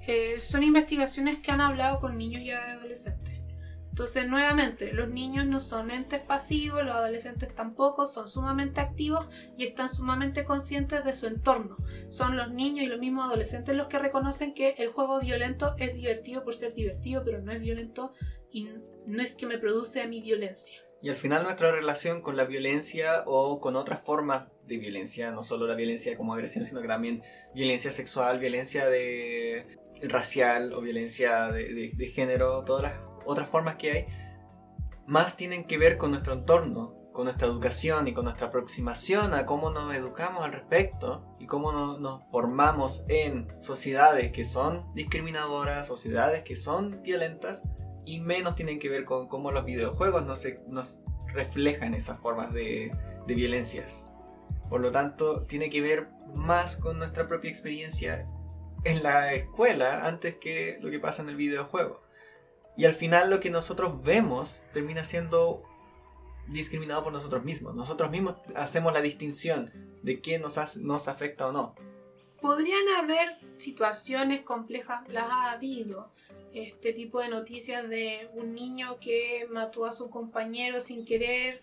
eh, 0.07 0.41
son 0.41 0.63
investigaciones 0.63 1.39
que 1.39 1.51
han 1.51 1.63
hablado 1.63 2.01
con 2.01 2.19
niños 2.19 2.43
y 2.43 2.51
adolescentes. 2.51 3.38
Entonces, 3.99 4.29
nuevamente, 4.29 4.93
los 4.93 5.09
niños 5.09 5.45
no 5.45 5.59
son 5.59 5.91
entes 5.91 6.21
pasivos, 6.21 6.85
los 6.85 6.95
adolescentes 6.95 7.53
tampoco, 7.53 8.07
son 8.07 8.29
sumamente 8.29 8.81
activos 8.81 9.27
y 9.57 9.65
están 9.65 9.89
sumamente 9.89 10.45
conscientes 10.45 11.05
de 11.05 11.17
su 11.17 11.27
entorno. 11.27 11.77
Son 12.07 12.37
los 12.37 12.49
niños 12.49 12.85
y 12.85 12.87
los 12.87 13.01
mismos 13.01 13.27
adolescentes 13.27 13.75
los 13.75 13.89
que 13.89 13.99
reconocen 13.99 14.55
que 14.55 14.77
el 14.79 14.91
juego 14.91 15.19
violento 15.19 15.75
es 15.79 15.97
divertido 15.97 16.45
por 16.45 16.55
ser 16.55 16.75
divertido, 16.75 17.25
pero 17.25 17.43
no 17.43 17.51
es 17.51 17.61
violento 17.61 18.13
y 18.53 18.69
no 19.05 19.21
es 19.21 19.35
que 19.35 19.49
me 19.49 19.59
produce 19.59 20.01
a 20.01 20.07
mi 20.07 20.23
violencia. 20.23 20.81
Y 21.03 21.09
al 21.09 21.17
final 21.17 21.43
nuestra 21.43 21.73
relación 21.73 22.23
con 22.23 22.37
la 22.37 22.45
violencia 22.45 23.25
o 23.27 23.61
con 23.61 23.75
otras 23.75 24.05
formas 24.05 24.47
de 24.65 24.79
violencia, 24.79 25.33
no 25.33 25.43
solo 25.43 25.67
la 25.67 25.75
violencia 25.75 26.17
como 26.17 26.35
agresión, 26.35 26.63
sino 26.63 26.81
que 26.81 26.87
también 26.87 27.25
violencia 27.53 27.91
sexual, 27.91 28.39
violencia 28.39 28.89
de 28.89 29.67
racial 30.03 30.73
o 30.73 30.81
violencia 30.81 31.51
de, 31.51 31.91
de 31.97 32.07
género, 32.07 32.63
todas 32.65 32.85
las 32.85 33.08
otras 33.29 33.49
formas 33.49 33.77
que 33.77 33.93
hay, 33.93 34.07
más 35.07 35.37
tienen 35.37 35.65
que 35.65 35.79
ver 35.79 35.99
con 35.99 36.11
nuestro 36.11 36.33
entorno, 36.33 36.95
con 37.13 37.25
nuestra 37.25 37.47
educación 37.47 38.09
y 38.09 38.15
con 38.15 38.25
nuestra 38.25 38.49
aproximación 38.49 39.35
a 39.35 39.45
cómo 39.45 39.71
nos 39.71 39.95
educamos 39.95 40.45
al 40.45 40.53
respecto 40.53 41.37
y 41.39 41.47
cómo 41.47 41.73
nos 41.99 42.27
formamos 42.31 43.05
en 43.09 43.49
sociedades 43.61 44.33
que 44.33 44.45
son 44.45 44.93
discriminadoras, 44.95 45.87
sociedades 45.87 46.43
que 46.43 46.57
son 46.57 47.03
violentas 47.03 47.63
y 48.05 48.21
menos 48.21 48.57
tienen 48.57 48.79
que 48.79 48.89
ver 48.89 49.05
con 49.05 49.29
cómo 49.29 49.51
los 49.51 49.65
videojuegos 49.65 50.25
nos, 50.25 50.47
nos 50.69 51.03
reflejan 51.27 51.93
esas 51.95 52.19
formas 52.21 52.53
de, 52.53 52.91
de 53.27 53.35
violencias. 53.35 54.09
Por 54.71 54.81
lo 54.81 54.91
tanto, 54.91 55.43
tiene 55.43 55.69
que 55.69 55.83
ver 55.83 56.09
más 56.35 56.77
con 56.77 56.99
nuestra 56.99 57.29
propia 57.29 57.51
experiencia 57.51 58.27
en 58.85 59.03
la 59.03 59.35
escuela 59.35 60.07
antes 60.07 60.37
que 60.37 60.79
lo 60.81 60.91
que 60.91 61.01
pasa 61.01 61.23
en 61.23 61.29
el 61.29 61.37
videojuego. 61.37 62.08
Y 62.79 62.85
al 62.85 62.95
final 62.95 63.29
lo 63.29 63.41
que 63.41 63.51
nosotros 63.51 64.05
vemos 64.05 64.63
termina 64.73 65.03
siendo 65.03 65.65
discriminado 66.47 67.03
por 67.03 67.13
nosotros 67.13 67.45
mismos. 67.45 67.75
Nosotros 67.75 68.09
mismos 68.09 68.37
hacemos 68.55 68.93
la 68.93 69.01
distinción 69.01 69.73
de 70.05 70.21
qué 70.21 70.39
nos, 70.39 70.77
nos 70.77 71.09
afecta 71.09 71.49
o 71.49 71.53
no. 71.53 71.75
Podrían 72.41 72.89
haber 73.01 73.37
situaciones 73.59 74.43
complejas, 74.43 75.03
las 75.09 75.25
ha 75.25 75.51
habido. 75.51 76.13
Este 76.55 76.93
tipo 76.93 77.21
de 77.21 77.29
noticias 77.29 77.89
de 77.89 78.31
un 78.33 78.55
niño 78.55 78.99
que 79.01 79.49
mató 79.51 79.85
a 79.85 79.91
su 79.91 80.09
compañero 80.09 80.81
sin 80.81 81.05
querer 81.05 81.59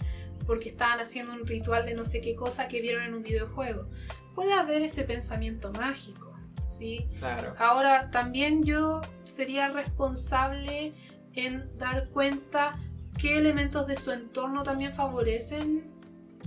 porque 0.46 0.68
estaban 0.68 1.00
haciendo 1.00 1.32
un 1.32 1.48
ritual 1.48 1.86
de 1.86 1.94
no 1.94 2.04
sé 2.04 2.20
qué 2.20 2.36
cosa 2.36 2.68
que 2.68 2.82
vieron 2.82 3.04
en 3.04 3.14
un 3.14 3.24
videojuego. 3.24 3.88
Puede 4.36 4.52
haber 4.52 4.82
ese 4.82 5.06
pensamiento 5.06 5.72
mágico 5.72 6.35
¿sí? 6.78 7.10
Ahora, 7.58 8.12
también 8.12 8.64
yo 8.64 9.02
sería 9.24 9.70
responsable 9.70 10.94
en 11.34 11.78
dar 11.78 12.10
cuenta 12.10 12.74
qué 13.20 13.38
elementos 13.38 13.88
de 13.88 13.98
su 13.98 14.12
entorno 14.12 14.64
también 14.64 14.94
favorecen 14.94 15.92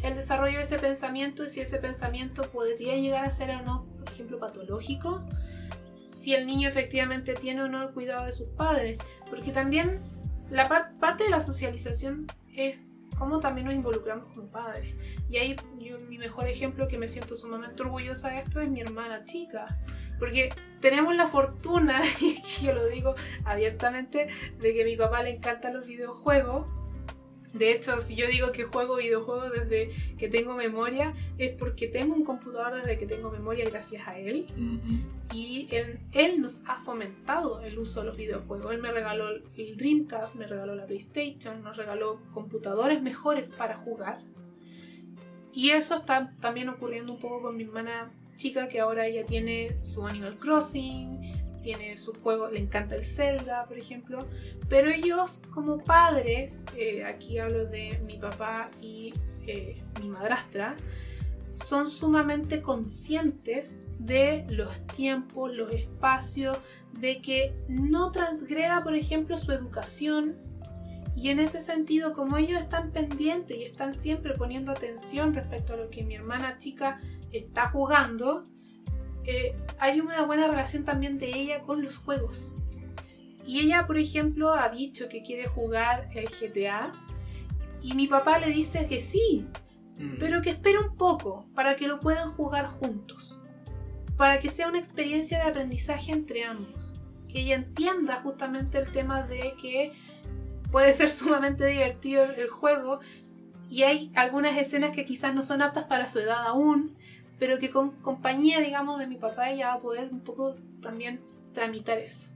el 0.03 0.15
desarrollo 0.15 0.59
de 0.59 0.63
ese 0.63 0.79
pensamiento 0.79 1.45
y 1.45 1.49
si 1.49 1.61
ese 1.61 1.79
pensamiento 1.79 2.51
podría 2.51 2.97
llegar 2.97 3.25
a 3.25 3.31
ser 3.31 3.51
o 3.51 3.63
no, 3.63 3.87
por 3.99 4.13
ejemplo, 4.13 4.39
patológico, 4.39 5.25
si 6.11 6.35
el 6.35 6.47
niño 6.47 6.69
efectivamente 6.69 7.35
tiene 7.35 7.63
o 7.63 7.69
no 7.69 7.83
el 7.83 7.91
cuidado 7.91 8.27
de 8.27 8.33
sus 8.33 8.49
padres, 8.49 8.99
porque 9.29 9.51
también 9.51 10.03
la 10.51 10.69
parte 11.01 11.25
de 11.25 11.31
la 11.31 11.41
socialización 11.41 12.27
es 12.55 12.81
cómo 13.19 13.41
también 13.41 13.67
nos 13.67 13.75
involucramos 13.75 14.33
como 14.33 14.49
padres. 14.49 14.95
Y 15.29 15.39
ahí 15.39 15.57
mi 16.09 16.19
mejor 16.19 16.49
ejemplo 16.49 16.89
que 16.89 16.99
me 16.99 17.09
siento 17.09 17.37
sumamente 17.37 17.83
orgullosa 17.83 18.31
de 18.31 18.39
esto 18.39 18.61
es 18.61 18.71
mi 18.71 18.81
hermana 18.81 19.25
chica. 19.25 19.67
Porque 20.19 20.51
tenemos 20.81 21.15
la 21.15 21.27
fortuna, 21.27 22.01
y 22.21 22.41
yo 22.63 22.75
lo 22.75 22.87
digo 22.89 23.15
abiertamente, 23.45 24.29
de 24.61 24.75
que 24.75 24.83
a 24.83 24.85
mi 24.85 24.97
papá 24.97 25.23
le 25.23 25.31
encantan 25.31 25.75
los 25.75 25.87
videojuegos. 25.87 26.71
De 27.53 27.73
hecho, 27.73 28.01
si 28.03 28.15
yo 28.15 28.27
digo 28.29 28.53
que 28.53 28.65
juego 28.65 28.97
videojuegos 28.97 29.51
desde 29.53 29.91
que 30.19 30.29
tengo 30.29 30.55
memoria, 30.55 31.15
es 31.39 31.57
porque 31.57 31.89
tengo 31.89 32.15
un 32.15 32.23
computador 32.23 32.75
desde 32.75 32.99
que 32.99 33.07
tengo 33.07 33.31
memoria 33.31 33.65
gracias 33.65 34.07
a 34.07 34.19
él. 34.19 34.47
Y 35.33 35.67
él, 35.71 35.99
él, 36.13 36.43
nos 36.43 36.63
ha 36.67 36.77
fomentado 36.77 37.63
el 37.63 37.79
uso 37.79 38.01
de 38.01 38.07
los 38.07 38.17
videojuegos. 38.19 38.73
Él 38.73 38.83
me 38.83 38.93
regaló 38.93 39.31
el 39.31 39.77
Dreamcast, 39.77 40.35
me 40.35 40.47
regaló 40.47 40.75
la 40.75 40.85
PlayStation, 40.85 41.63
nos 41.63 41.79
regaló 41.79 42.21
computadores 42.35 43.01
mejores 43.01 43.53
para 43.53 43.77
jugar. 43.79 44.21
Y 45.55 45.71
eso 45.71 45.95
está 45.95 46.33
también 46.41 46.69
ocurriendo 46.69 47.13
un 47.13 47.19
poco 47.19 47.43
con 47.43 47.57
mi 47.57 47.65
hermana 47.65 48.13
chica 48.39 48.69
que 48.69 48.81
ahora 48.81 49.07
ella 49.07 49.27
tiene 49.27 49.77
su 49.83 50.07
Animal 50.07 50.39
Crossing, 50.39 51.33
tiene 51.63 51.99
su 51.99 52.15
juego, 52.15 52.49
le 52.49 52.61
encanta 52.61 52.95
el 52.97 53.05
Zelda, 53.05 53.67
por 53.67 53.77
ejemplo, 53.77 54.19
pero 54.71 54.89
ellos 54.89 55.43
como 55.51 55.79
padres, 55.79 56.65
eh, 56.77 57.05
aquí 57.05 57.39
hablo 57.39 57.67
de 57.67 58.01
mi 58.07 58.17
papá 58.17 58.71
y 58.81 59.13
eh, 59.47 59.83
mi 60.01 60.09
madrastra, 60.09 60.77
son 61.51 61.89
sumamente 61.89 62.63
conscientes 62.63 63.79
de 63.99 64.47
los 64.49 64.87
tiempos, 64.87 65.55
los 65.55 65.75
espacios, 65.75 66.59
de 66.93 67.21
que 67.21 67.55
no 67.69 68.13
transgreda, 68.13 68.83
por 68.83 68.95
ejemplo, 68.95 69.37
su 69.37 69.53
educación. 69.53 70.37
Y 71.17 71.31
en 71.31 71.41
ese 71.41 71.61
sentido, 71.61 72.13
como 72.13 72.37
ellos 72.37 72.61
están 72.61 72.93
pendientes 72.93 73.57
y 73.57 73.65
están 73.65 73.93
siempre 73.93 74.35
poniendo 74.35 74.71
atención 74.71 75.35
respecto 75.35 75.75
a 75.75 75.77
lo 75.77 75.91
que 75.91 76.05
mi 76.05 76.15
hermana 76.15 76.59
chica 76.59 77.01
está 77.33 77.71
jugando, 77.71 78.45
eh, 79.25 79.55
hay 79.79 80.01
una 80.01 80.25
buena 80.25 80.49
relación 80.49 80.85
también 80.85 81.19
de 81.19 81.29
ella 81.29 81.63
con 81.63 81.83
los 81.83 81.97
juegos. 81.97 82.55
Y 83.47 83.61
ella, 83.61 83.87
por 83.87 83.99
ejemplo, 83.99 84.53
ha 84.53 84.69
dicho 84.69 85.09
que 85.09 85.23
quiere 85.23 85.47
jugar 85.47 86.09
el 86.15 86.27
GTA 86.27 86.93
y 87.83 87.95
mi 87.95 88.07
papá 88.07 88.39
le 88.39 88.49
dice 88.51 88.87
que 88.89 89.01
sí, 89.01 89.47
mm. 89.99 90.17
pero 90.19 90.43
que 90.43 90.51
espere 90.51 90.79
un 90.79 90.97
poco 90.97 91.47
para 91.55 91.77
que 91.77 91.89
lo 91.89 92.01
puedan 92.01 92.33
jugar 92.33 92.67
juntos, 92.67 93.39
para 94.17 94.41
que 94.41 94.51
sea 94.51 94.69
una 94.69 94.79
experiencia 94.79 95.39
de 95.39 95.51
aprendizaje 95.51 96.13
entre 96.13 96.45
ambos, 96.45 96.93
que 97.29 97.41
ella 97.41 97.57
entienda 97.57 98.21
justamente 98.21 98.79
el 98.79 98.93
tema 98.93 99.23
de 99.23 99.55
que 99.61 99.93
puede 100.71 100.93
ser 100.93 101.09
sumamente 101.11 101.67
divertido 101.67 102.25
el 102.25 102.49
juego 102.49 103.01
y 103.71 103.83
hay 103.83 104.13
algunas 104.15 104.57
escenas 104.57 104.93
que 104.93 105.05
quizás 105.05 105.35
no 105.35 105.43
son 105.43 105.63
aptas 105.63 105.85
para 105.85 106.07
su 106.07 106.19
edad 106.19 106.47
aún, 106.47 106.97
pero 107.39 107.59
que 107.59 107.71
con 107.71 107.91
compañía, 108.03 108.61
digamos, 108.61 108.99
de 108.99 109.07
mi 109.07 109.17
papá 109.17 109.51
ella 109.51 109.69
va 109.69 109.75
a 109.75 109.81
poder 109.81 110.09
un 110.11 110.21
poco 110.21 110.57
también 110.83 111.21
tramitar 111.53 111.99
eso. 111.99 112.29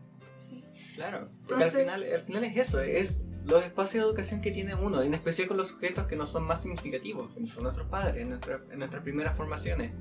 Claro, 0.94 1.30
porque 1.48 1.64
al, 1.64 1.70
final, 1.70 2.04
al 2.04 2.22
final 2.22 2.44
es 2.44 2.56
eso, 2.56 2.80
es 2.80 3.24
los 3.46 3.64
espacios 3.64 4.04
de 4.04 4.10
educación 4.10 4.40
que 4.40 4.50
tiene 4.50 4.74
uno, 4.74 5.02
en 5.02 5.14
especial 5.14 5.48
con 5.48 5.56
los 5.56 5.68
sujetos 5.68 6.06
que 6.06 6.16
no 6.16 6.26
son 6.26 6.44
más 6.44 6.62
significativos, 6.62 7.32
que 7.34 7.46
son 7.46 7.64
nuestros 7.64 7.88
padres, 7.88 8.20
en, 8.20 8.38
en 8.70 8.78
nuestras 8.78 9.02
primeras 9.02 9.36
formaciones. 9.36 9.92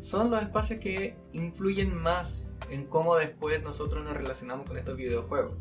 Son 0.00 0.30
los 0.30 0.42
espacios 0.42 0.80
que 0.80 1.16
influyen 1.32 1.94
más 1.96 2.52
en 2.70 2.84
cómo 2.84 3.16
después 3.16 3.62
nosotros 3.62 4.04
nos 4.04 4.16
relacionamos 4.16 4.66
con 4.66 4.76
estos 4.76 4.96
videojuegos 4.96 5.56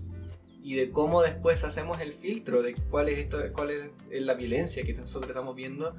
y 0.61 0.75
de 0.75 0.91
cómo 0.91 1.21
después 1.21 1.63
hacemos 1.63 1.99
el 2.01 2.13
filtro 2.13 2.61
de 2.61 2.75
cuál 2.89 3.09
es, 3.09 3.19
esto, 3.19 3.37
cuál 3.53 3.71
es 3.71 4.21
la 4.21 4.33
violencia 4.33 4.83
que 4.83 4.93
nosotros 4.93 5.29
estamos 5.29 5.55
viendo, 5.55 5.95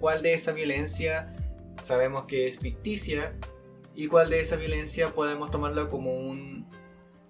cuál 0.00 0.22
de 0.22 0.34
esa 0.34 0.52
violencia 0.52 1.34
sabemos 1.80 2.24
que 2.24 2.48
es 2.48 2.58
ficticia 2.58 3.34
y 3.94 4.08
cuál 4.08 4.30
de 4.30 4.40
esa 4.40 4.56
violencia 4.56 5.08
podemos 5.08 5.50
tomarlo 5.50 5.90
como 5.90 6.14
un, 6.14 6.68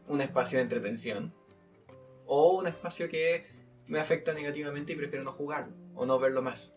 un 0.09 0.21
espacio 0.21 0.59
de 0.59 0.63
entretención 0.63 1.35
o 2.27 2.59
un 2.59 2.67
espacio 2.67 3.09
que 3.09 3.47
me 3.87 4.01
afecta 4.01 4.33
negativamente 4.33 4.93
y 4.93 4.97
prefiero 4.97 5.25
no 5.25 5.33
jugarlo 5.33 5.75
o 5.95 6.07
no 6.07 6.19
verlo 6.19 6.43
más. 6.43 6.75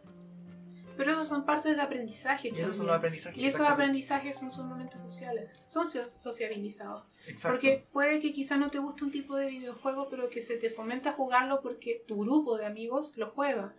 Pero 0.97 1.11
esos 1.11 1.27
son 1.27 1.45
partes 1.45 1.75
de 1.75 1.81
aprendizaje. 1.81 2.49
Y 2.49 2.59
esos 2.59 2.75
son 2.75 2.87
los 2.87 2.95
aprendizajes. 2.95 3.39
Y 3.39 3.45
esos 3.45 3.67
aprendizajes 3.67 4.35
son 4.37 4.51
sumamente 4.51 4.97
sociales. 4.97 5.51
Son 5.67 5.85
sociabilizados. 5.85 7.05
Porque 7.43 7.85
puede 7.91 8.19
que 8.19 8.33
quizá 8.33 8.57
no 8.57 8.71
te 8.71 8.79
guste 8.79 9.03
un 9.03 9.11
tipo 9.11 9.35
de 9.35 9.47
videojuego, 9.47 10.09
pero 10.09 10.29
que 10.29 10.41
se 10.41 10.57
te 10.57 10.71
fomenta 10.71 11.13
jugarlo 11.13 11.61
porque 11.61 12.03
tu 12.07 12.23
grupo 12.23 12.57
de 12.57 12.65
amigos 12.65 13.15
lo 13.15 13.29
juega. 13.29 13.75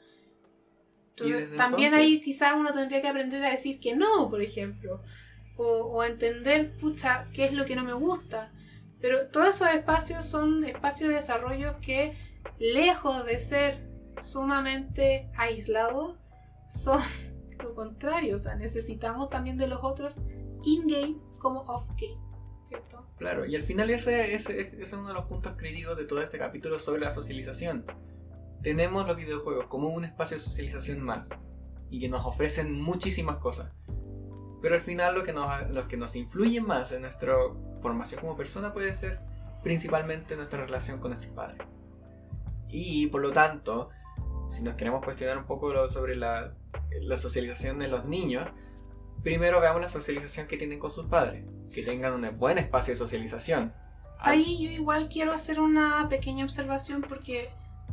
Entonces, 1.21 1.57
también 1.57 1.95
ahí 1.95 2.21
quizás 2.21 2.55
uno 2.57 2.73
tendría 2.73 3.03
que 3.03 3.09
aprender 3.09 3.43
a 3.45 3.51
decir 3.51 3.81
que 3.81 3.97
no, 3.97 4.29
por 4.31 4.43
ejemplo. 4.43 5.03
O, 5.57 5.65
o 5.65 6.05
entender, 6.05 6.77
pucha, 6.77 7.27
qué 7.33 7.47
es 7.47 7.53
lo 7.53 7.65
que 7.65 7.77
no 7.77 7.85
me 7.85 7.93
gusta. 7.93 8.53
Pero 9.01 9.29
todos 9.29 9.57
esos 9.57 9.69
espacios 9.69 10.27
son 10.27 10.65
espacios 10.65 11.11
de 11.11 11.17
desarrollo 11.17 11.81
que, 11.81 12.17
lejos 12.59 13.25
de 13.25 13.39
ser 13.39 13.89
sumamente 14.21 15.31
aislados, 15.37 16.17
son 16.69 17.01
lo 17.63 17.75
contrario. 17.75 18.37
O 18.37 18.39
sea, 18.39 18.55
necesitamos 18.55 19.31
también 19.31 19.57
de 19.57 19.67
los 19.67 19.81
otros 19.83 20.19
in-game 20.65 21.17
como 21.39 21.61
off-game. 21.61 22.29
¿cierto? 22.69 23.07
Claro, 23.17 23.47
y 23.47 23.57
al 23.57 23.63
final 23.63 23.89
ese, 23.91 24.35
ese, 24.35 24.61
ese 24.61 24.83
es 24.83 24.93
uno 24.93 25.09
de 25.09 25.15
los 25.15 25.25
puntos 25.25 25.55
críticos 25.57 25.97
de 25.97 26.05
todo 26.05 26.21
este 26.21 26.39
capítulo 26.39 26.79
sobre 26.79 27.01
la 27.01 27.11
socialización. 27.11 27.85
Tenemos 28.63 29.07
los 29.07 29.17
videojuegos 29.17 29.67
como 29.67 29.89
un 29.89 30.05
espacio 30.05 30.37
de 30.37 30.43
socialización 30.43 31.01
más 31.01 31.39
y 31.91 32.01
que 32.01 32.09
nos 32.09 32.25
ofrecen 32.27 32.81
muchísimas 32.81 33.37
cosas. 33.37 33.73
Pero 34.61 34.75
al 34.75 34.81
final 34.81 35.15
lo 35.15 35.25
que 35.25 35.33
nos, 35.33 35.71
lo 35.71 35.87
que 35.87 35.97
nos 35.97 36.17
influye 36.17 36.61
más 36.61 36.93
en 36.93 37.03
nuestra 37.03 37.35
formación 37.81 38.21
como 38.21 38.37
persona 38.37 38.73
puede 38.73 38.93
ser 38.93 39.21
principalmente 39.63 40.37
nuestra 40.37 40.65
relación 40.65 40.99
con 40.99 41.13
nuestros 41.13 41.33
padres. 41.35 41.67
Y 42.69 43.07
por 43.07 43.23
lo 43.23 43.33
tanto, 43.33 43.91
si 44.49 44.65
nos 44.65 44.75
queremos 44.75 45.05
cuestionar 45.05 45.39
un 45.39 45.47
poco 45.47 45.89
sobre 45.89 46.17
la, 46.17 46.55
la 47.03 47.17
socialización 47.17 47.79
de 47.79 47.89
los 47.89 48.05
niños, 48.05 48.49
primero 49.23 49.61
veamos 49.61 49.81
la 49.81 49.89
socialización 49.89 50.47
que 50.47 50.57
tienen 50.57 50.79
con 50.79 50.91
sus 50.91 51.07
padres, 51.07 51.45
que 51.73 51.83
tengan 51.83 52.13
un 52.15 52.39
buen 52.39 52.59
espacio 52.59 52.93
de 52.93 52.99
socialización. 52.99 53.73
Ahí 54.19 54.59
yo 54.63 54.71
igual 54.71 55.09
quiero 55.09 55.33
hacer 55.33 55.61
una 55.61 56.09
pequeña 56.09 56.45
observación 56.45 57.03
porque 57.03 57.51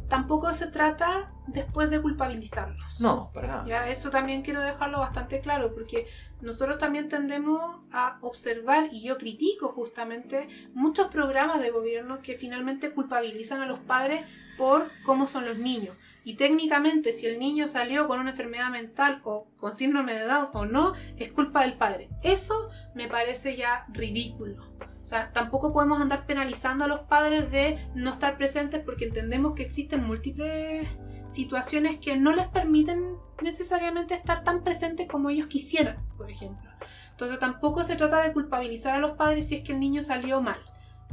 tampoco 0.07 0.53
se 0.53 0.67
trata 0.67 1.31
después 1.47 1.89
de 1.89 2.01
culpabilizarlos. 2.01 2.99
No, 2.99 3.31
para 3.33 3.47
nada. 3.47 3.65
Ya, 3.67 3.89
eso 3.89 4.09
también 4.09 4.41
quiero 4.41 4.61
dejarlo 4.61 4.99
bastante 4.99 5.39
claro, 5.39 5.73
porque 5.73 6.07
nosotros 6.41 6.77
también 6.77 7.09
tendemos 7.09 7.81
a 7.91 8.17
observar, 8.21 8.89
y 8.91 9.03
yo 9.03 9.17
critico 9.17 9.69
justamente, 9.69 10.47
muchos 10.73 11.07
programas 11.07 11.59
de 11.59 11.71
gobierno 11.71 12.21
que 12.21 12.35
finalmente 12.35 12.91
culpabilizan 12.91 13.61
a 13.61 13.65
los 13.65 13.79
padres 13.79 14.25
por 14.57 14.89
cómo 15.03 15.27
son 15.27 15.45
los 15.45 15.57
niños. 15.57 15.95
Y 16.23 16.35
técnicamente, 16.35 17.13
si 17.13 17.27
el 17.27 17.39
niño 17.39 17.67
salió 17.67 18.07
con 18.07 18.19
una 18.19 18.31
enfermedad 18.31 18.71
mental 18.71 19.21
o 19.23 19.47
con 19.57 19.75
síndrome 19.75 20.13
de 20.13 20.25
Down 20.25 20.49
o 20.53 20.65
no, 20.65 20.93
es 21.17 21.31
culpa 21.31 21.61
del 21.61 21.73
padre. 21.73 22.09
Eso 22.23 22.69
me 22.95 23.07
parece 23.07 23.55
ya 23.55 23.85
ridículo. 23.89 24.63
O 25.05 25.07
sea, 25.07 25.31
tampoco 25.31 25.71
podemos 25.71 26.01
andar 26.01 26.25
penalizando 26.25 26.85
a 26.85 26.87
los 26.87 27.01
padres 27.01 27.51
de 27.51 27.77
no 27.93 28.09
estar 28.09 28.37
presentes 28.37 28.81
porque 28.81 29.05
entendemos 29.05 29.53
que 29.53 29.61
existen 29.61 30.03
múltiples 30.03 30.87
situaciones 31.31 31.97
que 31.97 32.17
no 32.17 32.33
les 32.33 32.47
permiten 32.47 33.17
necesariamente 33.43 34.15
estar 34.15 34.43
tan 34.43 34.63
presentes 34.63 35.07
como 35.07 35.29
ellos 35.29 35.45
quisieran, 35.45 36.03
por 36.17 36.31
ejemplo. 36.31 36.67
Entonces 37.11 37.37
tampoco 37.37 37.83
se 37.83 37.95
trata 37.95 38.23
de 38.23 38.33
culpabilizar 38.33 38.95
a 38.95 38.99
los 38.99 39.11
padres 39.11 39.47
si 39.47 39.55
es 39.55 39.61
que 39.61 39.73
el 39.73 39.79
niño 39.79 40.01
salió 40.01 40.41
mal. 40.41 40.57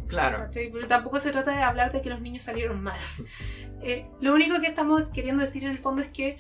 Claro. 0.09 0.49
Pero 0.51 0.88
tampoco 0.88 1.20
se 1.20 1.30
trata 1.30 1.55
de 1.55 1.62
hablar 1.62 1.93
de 1.93 2.01
que 2.01 2.09
los 2.09 2.22
niños 2.22 2.45
salieron 2.45 2.82
mal. 2.82 2.99
Eh, 3.84 4.07
lo 4.20 4.32
único 4.32 4.61
que 4.61 4.68
estamos 4.68 5.09
queriendo 5.12 5.43
decir 5.43 5.64
en 5.64 5.72
el 5.72 5.78
fondo 5.78 6.03
es 6.03 6.09
que 6.09 6.38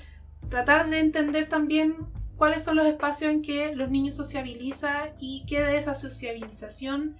tratar 0.48 0.88
de 0.88 1.00
entender 1.00 1.48
también 1.48 1.96
cuáles 2.36 2.62
son 2.62 2.76
los 2.76 2.86
espacios 2.86 3.32
en 3.32 3.42
que 3.42 3.74
los 3.74 3.90
niños 3.90 4.14
sociabilizan 4.14 5.10
y 5.18 5.44
qué 5.44 5.60
de 5.60 5.76
esa 5.76 5.96
sociabilización 5.96 7.16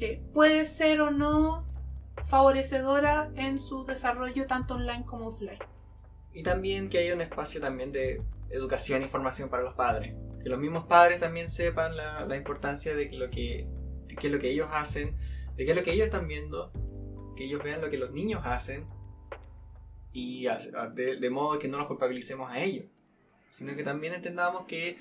eh, 0.00 0.22
puede 0.32 0.66
ser 0.66 1.00
o 1.00 1.10
no 1.10 1.66
favorecedora 2.28 3.30
en 3.36 3.58
su 3.58 3.84
desarrollo 3.84 4.46
tanto 4.46 4.74
online 4.74 5.04
como 5.04 5.28
offline. 5.28 5.58
Y 6.32 6.42
también 6.42 6.88
que 6.88 6.98
haya 6.98 7.14
un 7.14 7.20
espacio 7.20 7.60
también 7.60 7.92
de 7.92 8.22
educación 8.50 9.02
e 9.02 9.04
información 9.04 9.48
para 9.48 9.62
los 9.62 9.74
padres. 9.74 10.14
Que 10.42 10.48
los 10.48 10.58
mismos 10.58 10.84
padres 10.84 11.20
también 11.20 11.48
sepan 11.48 11.96
la, 11.96 12.36
importancia 12.36 12.94
de 12.94 13.08
que 13.08 13.16
lo 13.16 13.30
que, 13.30 13.66
de 14.06 14.16
qué 14.16 14.26
es 14.26 14.32
lo 14.32 14.38
que 14.38 14.50
ellos 14.50 14.68
hacen, 14.72 15.16
de 15.56 15.64
qué 15.64 15.70
es 15.70 15.76
lo 15.76 15.82
que 15.82 15.92
ellos 15.92 16.06
están 16.06 16.26
viendo, 16.26 16.72
que 17.36 17.44
ellos 17.44 17.62
vean 17.62 17.80
lo 17.80 17.88
que 17.88 17.98
los 17.98 18.12
niños 18.12 18.42
hacen 18.44 18.86
y 20.12 20.46
de, 20.94 21.16
de 21.16 21.30
modo 21.30 21.58
que 21.58 21.68
no 21.68 21.78
los 21.78 21.86
culpabilicemos 21.86 22.50
a 22.50 22.60
ellos, 22.60 22.86
sino 23.50 23.74
que 23.74 23.82
también 23.82 24.14
entendamos 24.14 24.66
que 24.66 24.98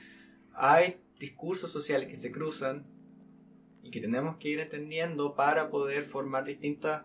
hay 0.53 1.01
discursos 1.19 1.71
sociales 1.71 2.07
que 2.07 2.15
se 2.15 2.31
cruzan 2.31 2.85
y 3.83 3.91
que 3.91 3.99
tenemos 3.99 4.37
que 4.37 4.49
ir 4.49 4.59
entendiendo 4.59 5.35
para 5.35 5.69
poder 5.69 6.05
formar 6.05 6.45
distintas 6.45 7.03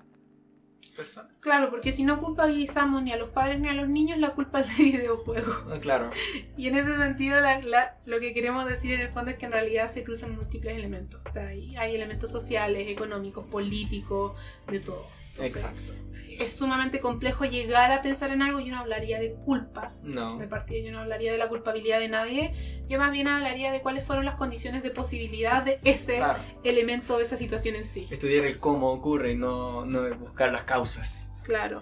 personas. 0.96 1.32
Claro, 1.40 1.70
porque 1.70 1.92
si 1.92 2.02
no 2.02 2.20
culpabilizamos 2.20 3.02
ni 3.02 3.12
a 3.12 3.16
los 3.16 3.28
padres 3.28 3.60
ni 3.60 3.68
a 3.68 3.72
los 3.74 3.88
niños, 3.88 4.18
la 4.18 4.30
culpa 4.30 4.60
es 4.60 4.76
del 4.78 4.86
videojuego. 4.92 5.52
Ah, 5.70 5.78
Claro, 5.80 6.10
Y 6.56 6.66
en 6.68 6.76
ese 6.76 6.96
sentido, 6.96 7.40
la- 7.40 7.60
la- 7.62 7.98
lo 8.06 8.18
que 8.20 8.32
queremos 8.34 8.66
decir 8.66 8.92
en 8.94 9.00
el 9.00 9.08
fondo 9.10 9.30
es 9.30 9.36
que 9.36 9.46
en 9.46 9.52
realidad 9.52 9.88
se 9.88 10.02
cruzan 10.04 10.34
múltiples 10.34 10.74
elementos. 10.74 11.20
O 11.26 11.30
sea, 11.30 11.48
hay, 11.48 11.76
hay 11.76 11.94
elementos 11.94 12.30
sociales, 12.32 12.88
económicos, 12.88 13.46
políticos, 13.46 14.36
de 14.68 14.80
todo. 14.80 15.06
Entonces, 15.30 15.56
exacto. 15.56 15.92
Es 16.38 16.56
sumamente 16.56 17.00
complejo 17.00 17.44
llegar 17.44 17.90
a 17.92 18.00
pensar 18.00 18.30
en 18.30 18.42
algo. 18.42 18.60
Yo 18.60 18.72
no 18.72 18.78
hablaría 18.78 19.18
de 19.18 19.34
culpas. 19.34 20.04
No, 20.04 20.38
De 20.38 20.46
partida, 20.46 20.84
yo 20.84 20.92
no 20.92 21.00
hablaría 21.00 21.32
de 21.32 21.38
la 21.38 21.48
culpabilidad 21.48 21.98
de 21.98 22.08
nadie. 22.08 22.84
Yo 22.88 22.98
más 22.98 23.10
bien 23.10 23.28
hablaría 23.28 23.72
de 23.72 23.80
cuáles 23.80 24.04
fueron 24.04 24.24
las 24.24 24.36
condiciones 24.36 24.82
de 24.82 24.90
posibilidad 24.90 25.62
de 25.62 25.80
ese 25.84 26.16
claro. 26.16 26.40
elemento, 26.62 27.18
de 27.18 27.24
esa 27.24 27.36
situación 27.36 27.74
en 27.74 27.84
sí. 27.84 28.06
Estudiar 28.10 28.44
el 28.44 28.58
cómo 28.58 28.90
ocurre 28.90 29.32
y 29.32 29.36
no, 29.36 29.84
no 29.84 30.14
buscar 30.16 30.52
las 30.52 30.62
causas. 30.64 31.32
Claro. 31.42 31.80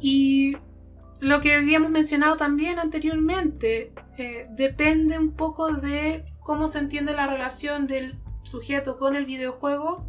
Y 0.00 0.56
lo 1.20 1.40
que 1.40 1.54
habíamos 1.54 1.90
mencionado 1.90 2.36
también 2.36 2.78
anteriormente, 2.78 3.92
eh, 4.16 4.46
depende 4.50 5.18
un 5.18 5.32
poco 5.32 5.72
de 5.72 6.24
cómo 6.40 6.68
se 6.68 6.78
entiende 6.78 7.12
la 7.12 7.26
relación 7.26 7.86
del 7.86 8.18
sujeto 8.42 8.98
con 8.98 9.16
el 9.16 9.26
videojuego, 9.26 10.08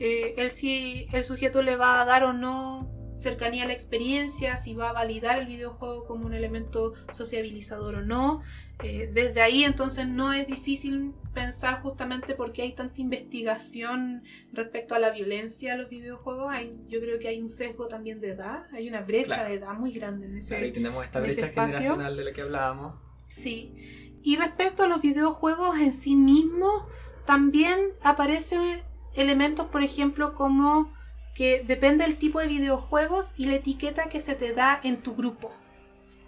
eh, 0.00 0.34
el 0.36 0.50
si 0.50 1.06
el 1.12 1.24
sujeto 1.24 1.62
le 1.62 1.76
va 1.76 2.00
a 2.00 2.04
dar 2.04 2.24
o 2.24 2.32
no 2.32 2.90
cercanía 3.16 3.64
a 3.64 3.66
la 3.66 3.72
experiencia, 3.72 4.56
si 4.56 4.74
va 4.74 4.90
a 4.90 4.92
validar 4.92 5.40
el 5.40 5.46
videojuego 5.48 6.06
como 6.06 6.24
un 6.26 6.34
elemento 6.34 6.94
sociabilizador 7.12 7.96
o 7.96 8.02
no. 8.02 8.42
Eh, 8.84 9.10
desde 9.12 9.42
ahí 9.42 9.64
entonces 9.64 10.06
no 10.06 10.32
es 10.32 10.46
difícil 10.46 11.14
pensar 11.34 11.82
justamente 11.82 12.34
porque 12.34 12.62
hay 12.62 12.74
tanta 12.76 13.00
investigación 13.00 14.22
respecto 14.52 14.94
a 14.94 15.00
la 15.00 15.10
violencia 15.10 15.72
de 15.72 15.78
los 15.82 15.90
videojuegos. 15.90 16.46
Hay, 16.52 16.78
yo 16.86 17.00
creo 17.00 17.18
que 17.18 17.26
hay 17.26 17.40
un 17.40 17.48
sesgo 17.48 17.88
también 17.88 18.20
de 18.20 18.30
edad, 18.30 18.66
hay 18.72 18.88
una 18.88 19.00
brecha 19.00 19.26
Claro. 19.34 19.48
de 19.48 19.54
edad 19.56 19.72
muy 19.74 19.90
grande 19.92 20.26
en 20.26 20.38
ese 20.38 20.50
Claro, 20.50 20.66
y 20.66 20.72
tenemos 20.72 21.04
esta 21.04 21.18
brecha 21.18 21.48
generacional 21.48 22.16
de 22.16 22.24
la 22.24 22.32
que 22.32 22.40
hablábamos. 22.42 22.94
Sí. 23.28 23.74
Y 24.22 24.36
respecto 24.36 24.84
a 24.84 24.86
los 24.86 25.00
videojuegos 25.02 25.76
en 25.78 25.92
sí 25.92 26.14
mismos, 26.14 26.84
también 27.26 27.80
aparecen 28.02 28.80
elementos, 29.20 29.66
por 29.66 29.82
ejemplo, 29.82 30.34
como 30.34 30.92
que 31.34 31.62
depende 31.66 32.04
del 32.04 32.16
tipo 32.16 32.40
de 32.40 32.48
videojuegos 32.48 33.32
y 33.36 33.46
la 33.46 33.56
etiqueta 33.56 34.08
que 34.08 34.20
se 34.20 34.34
te 34.34 34.52
da 34.52 34.80
en 34.82 35.02
tu 35.02 35.14
grupo. 35.14 35.52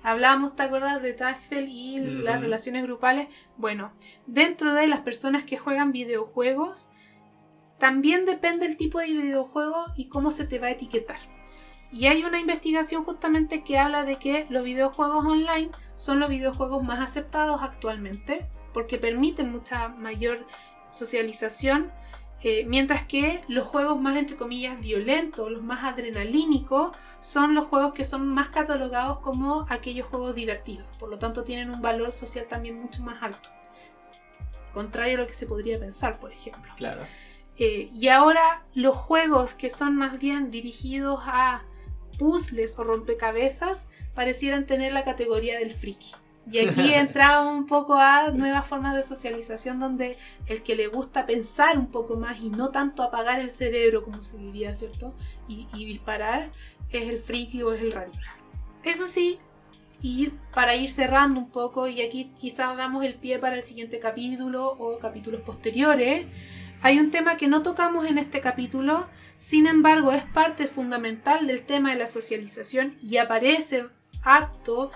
Hablábamos, 0.03 0.57
¿te 0.57 0.63
acuerdas 0.63 1.03
de 1.03 1.13
Tagfel 1.13 1.69
y 1.69 1.99
las 1.99 2.41
relaciones 2.41 2.85
grupales? 2.85 3.29
Bueno, 3.57 3.93
dentro 4.27 4.73
de 4.73 4.87
las 4.87 5.01
personas 5.01 5.45
que 5.45 5.59
juegan 5.59 5.93
videojuegos, 5.93 6.89
también 7.79 8.25
depende 8.25 8.67
el 8.67 8.77
tipo 8.77 8.99
de 8.99 9.09
videojuego 9.09 9.87
y 9.97 10.09
cómo 10.09 10.31
se 10.31 10.45
te 10.45 10.59
va 10.59 10.69
a 10.69 10.73
etiquetar. 10.73 11.19
Y 11.93 12.07
hay 12.07 12.23
una 12.23 12.39
investigación 12.39 13.05
justamente 13.05 13.65
que 13.65 13.79
habla 13.79 14.05
de 14.05 14.17
que 14.17 14.47
los 14.49 14.63
videojuegos 14.63 15.27
online 15.27 15.71
son 15.97 16.21
los 16.21 16.29
videojuegos 16.29 16.83
más 16.83 17.01
aceptados 17.01 17.63
actualmente 17.63 18.47
porque 18.73 18.99
permiten 18.99 19.51
mucha 19.51 19.89
mayor 19.89 20.47
socialización, 20.89 21.91
eh, 22.43 22.65
mientras 22.67 23.05
que 23.05 23.43
los 23.49 23.67
juegos 23.67 24.01
más 24.01 24.17
entre 24.17 24.37
comillas 24.37 24.81
violentos, 24.81 25.51
los 25.51 25.63
más 25.63 25.85
adrenalínicos, 25.85 26.97
son 27.21 27.55
los 27.55 27.67
juegos 27.67 27.93
que 27.93 28.05
son 28.05 28.27
más 28.29 28.49
catalogados 28.49 29.19
como 29.19 29.67
aquellos 29.69 30.07
juegos 30.07 30.35
divertidos. 30.35 30.87
Por 30.99 31.11
lo 31.11 31.19
tanto 31.19 31.45
tienen 31.45 31.71
un 31.71 31.83
valor 31.83 32.13
social 32.13 32.47
también 32.49 32.81
mucho 32.81 33.03
más 33.03 33.23
alto. 33.23 33.51
Contrario 34.73 35.19
a 35.19 35.21
lo 35.23 35.27
que 35.27 35.35
se 35.35 35.47
podría 35.47 35.79
pensar, 35.79 36.19
por 36.19 36.33
ejemplo. 36.33 36.73
Claro. 36.77 37.01
Eh, 37.59 37.91
y 37.93 38.09
ahora 38.09 38.65
los 38.73 38.97
juegos 38.97 39.53
que 39.53 39.69
son 39.69 39.97
más 39.97 40.19
bien 40.19 40.51
dirigidos 40.51 41.21
a 41.27 41.63
puzzles 42.19 42.79
o 42.79 42.85
rompecabezas 42.85 43.89
parecieran 44.15 44.67
tener 44.67 44.93
la 44.93 45.05
categoría 45.05 45.59
del 45.59 45.73
friki. 45.73 46.13
Y 46.51 46.59
aquí 46.59 46.93
entramos 46.95 47.53
un 47.53 47.67
poco 47.67 47.95
a 47.95 48.31
nuevas 48.31 48.67
formas 48.67 48.95
de 48.95 49.03
socialización 49.03 49.79
donde 49.79 50.17
el 50.47 50.63
que 50.63 50.77
le 50.77 50.89
gusta 50.89 51.27
pensar 51.27 51.79
un 51.79 51.87
poco 51.87 52.17
más 52.17 52.41
y 52.41 52.51
no 52.51 52.71
tanto 52.71 53.03
apagar 53.03 53.41
el 53.41 53.51
cerebro, 53.51 54.05
como 54.05 54.23
se 54.23 54.37
diría, 54.37 54.75
¿cierto? 54.75 55.15
Y, 55.49 55.69
y 55.75 55.85
disparar, 55.85 56.51
es 56.91 57.09
el 57.09 57.21
friki 57.21 57.63
o 57.63 57.73
es 57.73 57.83
el 57.83 57.93
rarito. 57.93 58.19
Eso 58.83 59.07
sí, 59.07 59.39
y 60.03 60.31
para 60.55 60.75
ir 60.75 60.91
cerrando 60.91 61.39
un 61.41 61.51
poco, 61.51 61.87
y 61.89 62.01
aquí 62.01 62.33
quizás 62.39 62.77
damos 62.77 63.05
el 63.05 63.15
pie 63.15 63.39
para 63.39 63.57
el 63.57 63.63
siguiente 63.63 64.01
capítulo 64.01 64.67
o 64.67 64.99
capítulos 64.99 65.43
posteriores, 65.43 66.27
hay 66.83 66.99
un 66.99 67.11
tema 67.11 67.37
que 67.37 67.49
no 67.49 67.63
tocamos 67.63 68.07
en 68.07 68.17
este 68.17 68.41
capítulo, 68.41 69.07
sin 69.37 69.67
embargo 69.67 70.13
es 70.13 70.25
parte 70.25 70.67
fundamental 70.67 71.47
del 71.47 71.63
tema 71.63 71.91
de 71.91 71.99
la 71.99 72.07
socialización 72.07 72.97
y 73.03 73.19
aparece 73.19 73.87
harto 74.23 74.91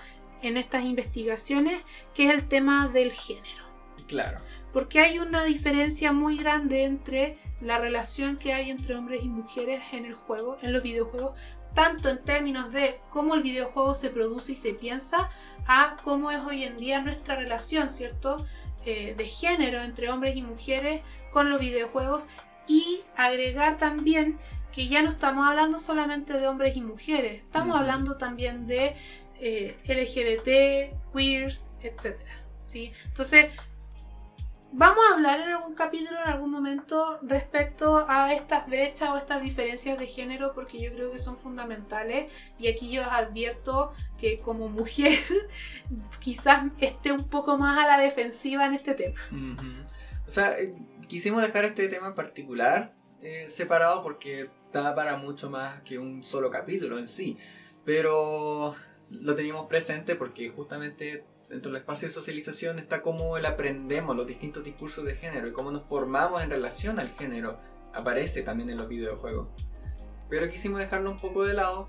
en 0.47 0.57
estas 0.57 0.83
investigaciones, 0.83 1.81
que 2.13 2.25
es 2.25 2.33
el 2.33 2.47
tema 2.47 2.87
del 2.87 3.11
género. 3.11 3.65
Claro. 4.07 4.39
Porque 4.71 4.99
hay 4.99 5.19
una 5.19 5.43
diferencia 5.43 6.11
muy 6.11 6.37
grande 6.37 6.83
entre 6.83 7.37
la 7.61 7.79
relación 7.79 8.37
que 8.37 8.53
hay 8.53 8.69
entre 8.69 8.95
hombres 8.95 9.23
y 9.23 9.29
mujeres 9.29 9.81
en 9.91 10.05
el 10.05 10.13
juego, 10.13 10.57
en 10.61 10.73
los 10.73 10.83
videojuegos, 10.83 11.33
tanto 11.73 12.09
en 12.09 12.23
términos 12.23 12.71
de 12.71 12.99
cómo 13.09 13.35
el 13.35 13.43
videojuego 13.43 13.95
se 13.95 14.09
produce 14.09 14.53
y 14.53 14.55
se 14.55 14.73
piensa, 14.73 15.29
a 15.67 15.97
cómo 16.03 16.31
es 16.31 16.39
hoy 16.39 16.63
en 16.63 16.77
día 16.77 17.01
nuestra 17.01 17.35
relación, 17.35 17.89
¿cierto? 17.89 18.45
Eh, 18.85 19.15
de 19.17 19.25
género 19.25 19.81
entre 19.81 20.11
hombres 20.11 20.35
y 20.35 20.43
mujeres 20.43 21.01
con 21.31 21.49
los 21.49 21.59
videojuegos 21.59 22.27
y 22.67 23.01
agregar 23.17 23.77
también 23.77 24.37
que 24.71 24.87
ya 24.87 25.01
no 25.01 25.09
estamos 25.09 25.47
hablando 25.47 25.79
solamente 25.79 26.33
de 26.33 26.47
hombres 26.47 26.75
y 26.77 26.81
mujeres, 26.81 27.41
estamos 27.41 27.77
hablando 27.77 28.17
también 28.17 28.67
de 28.67 28.95
eh, 29.39 29.77
LGBT, 29.85 31.13
queers, 31.13 31.69
etc. 31.81 32.17
¿sí? 32.63 32.91
Entonces, 33.05 33.47
vamos 34.71 35.03
a 35.09 35.15
hablar 35.15 35.39
en 35.39 35.49
algún 35.49 35.75
capítulo, 35.75 36.19
en 36.21 36.29
algún 36.29 36.51
momento, 36.51 37.19
respecto 37.23 38.05
a 38.07 38.33
estas 38.33 38.67
brechas 38.67 39.09
o 39.09 39.17
estas 39.17 39.41
diferencias 39.41 39.97
de 39.97 40.07
género, 40.07 40.53
porque 40.53 40.79
yo 40.81 40.93
creo 40.93 41.11
que 41.11 41.19
son 41.19 41.37
fundamentales. 41.37 42.31
Y 42.59 42.67
aquí 42.67 42.91
yo 42.91 43.03
advierto 43.03 43.93
que 44.17 44.39
como 44.39 44.69
mujer 44.69 45.17
quizás 46.19 46.65
esté 46.79 47.11
un 47.11 47.23
poco 47.23 47.57
más 47.57 47.83
a 47.83 47.87
la 47.87 47.97
defensiva 47.97 48.65
en 48.65 48.73
este 48.73 48.93
tema. 48.93 49.19
O 50.27 50.31
sea, 50.31 50.59
eh, 50.59 50.73
quisimos 51.07 51.41
dejar 51.41 51.65
este 51.65 51.87
tema 51.87 52.07
en 52.07 52.15
particular 52.15 52.93
eh, 53.21 53.45
separado 53.47 54.03
porque 54.03 54.49
da 54.71 54.93
para 54.93 55.17
mucho 55.17 55.49
más 55.49 55.81
que 55.83 55.97
un 55.97 56.23
solo 56.23 56.49
capítulo 56.49 56.99
en 56.99 57.07
sí. 57.07 57.37
Pero 57.85 58.75
lo 59.21 59.35
teníamos 59.35 59.67
presente 59.67 60.15
porque 60.15 60.49
justamente 60.49 61.23
dentro 61.49 61.71
del 61.71 61.81
espacio 61.81 62.07
de 62.07 62.13
socialización 62.13 62.79
está 62.79 63.01
cómo 63.01 63.37
el 63.37 63.45
aprendemos 63.45 64.15
los 64.15 64.25
distintos 64.25 64.63
discursos 64.63 65.05
de 65.05 65.15
género 65.15 65.47
y 65.47 65.53
cómo 65.53 65.71
nos 65.71 65.83
formamos 65.87 66.41
en 66.41 66.49
relación 66.49 66.99
al 66.99 67.11
género. 67.11 67.59
Aparece 67.93 68.41
también 68.41 68.69
en 68.69 68.77
los 68.77 68.89
videojuegos. 68.89 69.47
Pero 70.29 70.49
quisimos 70.49 70.79
dejarlo 70.79 71.11
un 71.11 71.19
poco 71.19 71.43
de 71.43 71.53
lado 71.53 71.87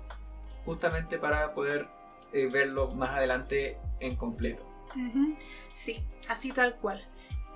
justamente 0.65 1.17
para 1.17 1.53
poder 1.53 1.87
eh, 2.33 2.47
verlo 2.51 2.91
más 2.91 3.11
adelante 3.11 3.77
en 3.99 4.15
completo. 4.15 4.63
Sí, 5.73 6.03
así 6.27 6.51
tal 6.51 6.75
cual. 6.75 7.01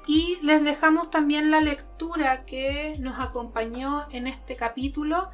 Y 0.08 0.40
les 0.42 0.64
dejamos 0.64 1.12
también 1.12 1.52
la 1.52 1.62
lectura 1.62 2.46
que 2.46 2.96
nos 3.00 3.20
acompañó 3.20 4.08
en 4.12 4.28
este 4.28 4.56
capítulo. 4.56 5.28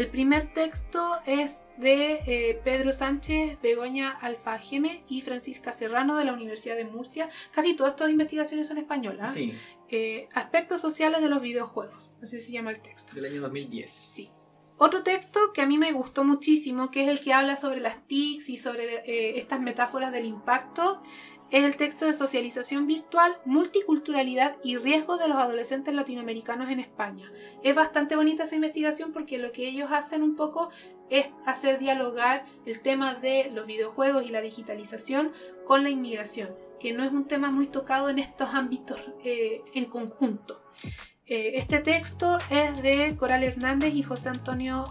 El 0.00 0.08
primer 0.08 0.54
texto 0.54 1.18
es 1.26 1.66
de 1.76 2.22
eh, 2.26 2.58
Pedro 2.64 2.90
Sánchez, 2.90 3.60
Begoña 3.60 4.08
Alfageme 4.08 5.04
y 5.10 5.20
Francisca 5.20 5.74
Serrano 5.74 6.16
de 6.16 6.24
la 6.24 6.32
Universidad 6.32 6.74
de 6.74 6.86
Murcia. 6.86 7.28
Casi 7.52 7.74
todas 7.76 7.90
estas 7.92 8.08
investigaciones 8.08 8.66
son 8.66 8.78
españolas. 8.78 9.34
Sí, 9.34 9.52
Eh, 9.90 10.26
aspectos 10.32 10.80
sociales 10.80 11.20
de 11.20 11.28
los 11.28 11.42
videojuegos. 11.42 12.12
Así 12.22 12.40
se 12.40 12.50
llama 12.50 12.70
el 12.70 12.80
texto. 12.80 13.12
del 13.14 13.26
año 13.26 13.42
2010. 13.42 13.90
Sí. 13.92 14.30
Otro 14.78 15.02
texto 15.02 15.52
que 15.52 15.60
a 15.60 15.66
mí 15.66 15.76
me 15.76 15.92
gustó 15.92 16.24
muchísimo, 16.24 16.90
que 16.90 17.02
es 17.02 17.08
el 17.10 17.20
que 17.20 17.34
habla 17.34 17.58
sobre 17.58 17.80
las 17.80 18.06
TICs 18.06 18.48
y 18.48 18.56
sobre 18.56 19.00
eh, 19.04 19.38
estas 19.38 19.60
metáforas 19.60 20.12
del 20.12 20.24
impacto, 20.24 21.02
es 21.50 21.64
el 21.64 21.76
texto 21.76 22.06
de 22.06 22.12
socialización 22.12 22.86
virtual, 22.86 23.36
multiculturalidad 23.44 24.56
y 24.62 24.76
riesgo 24.76 25.16
de 25.16 25.28
los 25.28 25.38
adolescentes 25.38 25.94
latinoamericanos 25.94 26.70
en 26.70 26.80
España. 26.80 27.30
Es 27.62 27.74
bastante 27.74 28.16
bonita 28.16 28.44
esa 28.44 28.54
investigación 28.54 29.12
porque 29.12 29.38
lo 29.38 29.50
que 29.50 29.66
ellos 29.66 29.90
hacen 29.90 30.22
un 30.22 30.36
poco 30.36 30.70
es 31.10 31.28
hacer 31.44 31.80
dialogar 31.80 32.46
el 32.66 32.80
tema 32.80 33.14
de 33.14 33.50
los 33.52 33.66
videojuegos 33.66 34.24
y 34.24 34.28
la 34.28 34.40
digitalización 34.40 35.32
con 35.64 35.82
la 35.82 35.90
inmigración, 35.90 36.50
que 36.78 36.92
no 36.92 37.02
es 37.02 37.10
un 37.10 37.26
tema 37.26 37.50
muy 37.50 37.66
tocado 37.66 38.08
en 38.10 38.20
estos 38.20 38.54
ámbitos 38.54 39.00
eh, 39.24 39.62
en 39.74 39.86
conjunto. 39.86 40.62
Eh, 41.26 41.52
este 41.56 41.80
texto 41.80 42.38
es 42.48 42.80
de 42.82 43.16
Coral 43.16 43.42
Hernández 43.42 43.94
y 43.94 44.02
José 44.02 44.28
Antonio 44.28 44.84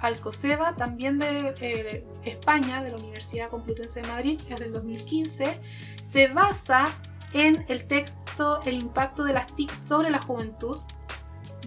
Alcoseba, 0.00 0.76
también 0.76 1.18
de 1.18 1.54
eh, 1.60 2.06
España, 2.24 2.82
de 2.82 2.90
la 2.90 2.96
Universidad 2.96 3.50
Complutense 3.50 4.02
de 4.02 4.08
Madrid, 4.08 4.40
es 4.48 4.60
del 4.60 4.72
2015. 4.72 5.60
Se 6.02 6.28
basa 6.28 6.98
en 7.32 7.64
el 7.68 7.86
texto 7.86 8.60
El 8.64 8.74
impacto 8.74 9.24
de 9.24 9.32
las 9.32 9.54
TIC 9.54 9.74
sobre 9.76 10.10
la 10.10 10.20
juventud 10.20 10.78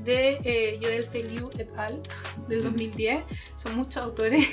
de 0.03 0.39
eh, 0.43 0.79
Joel 0.81 1.03
Feliu 1.03 1.49
et 1.57 1.69
al. 1.77 2.01
del 2.47 2.63
2010. 2.63 3.23
Son 3.57 3.75
muchos 3.75 4.03
autores. 4.03 4.47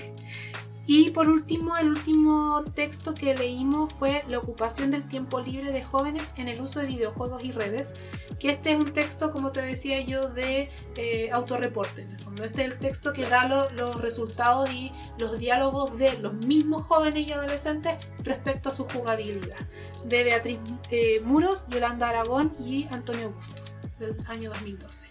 Y 0.91 1.11
por 1.11 1.29
último, 1.29 1.77
el 1.77 1.91
último 1.91 2.65
texto 2.75 3.13
que 3.13 3.35
leímos 3.35 3.93
fue 3.93 4.25
La 4.27 4.39
ocupación 4.39 4.91
del 4.91 5.07
tiempo 5.07 5.39
libre 5.39 5.71
de 5.71 5.83
jóvenes 5.83 6.33
en 6.37 6.49
el 6.49 6.63
uso 6.63 6.81
de 6.81 6.87
videojuegos 6.87 7.45
y 7.45 7.53
redes, 7.53 7.93
que 8.39 8.51
este 8.51 8.73
es 8.73 8.79
un 8.79 8.93
texto, 8.93 9.33
como 9.33 9.51
te 9.53 9.61
decía 9.63 10.01
yo, 10.01 10.29
de 10.29 10.71
eh, 10.97 11.31
autorreporte. 11.33 12.03
En 12.03 12.13
el 12.13 12.19
fondo, 12.21 12.45
este 12.45 12.63
es 12.65 12.73
el 12.73 12.79
texto 12.79 13.13
que 13.13 13.25
da 13.27 13.49
lo- 13.49 13.71
los 13.71 14.01
resultados 14.01 14.71
y 14.71 14.93
los 15.19 15.39
diálogos 15.39 15.99
de 15.99 16.19
los 16.19 16.35
mismos 16.47 16.87
jóvenes 16.87 17.27
y 17.27 17.33
adolescentes 17.33 17.95
respecto 18.23 18.69
a 18.69 18.73
su 18.73 18.85
jugabilidad. 18.89 19.57
De 20.05 20.25
Beatriz 20.25 20.59
eh, 20.91 21.21
Muros, 21.25 21.67
Yolanda 21.69 22.09
Aragón 22.09 22.55
y 22.61 22.87
Antonio 22.91 23.31
Bustos, 23.31 23.75
del 23.99 24.17
año 24.29 24.51
2012. 24.51 25.09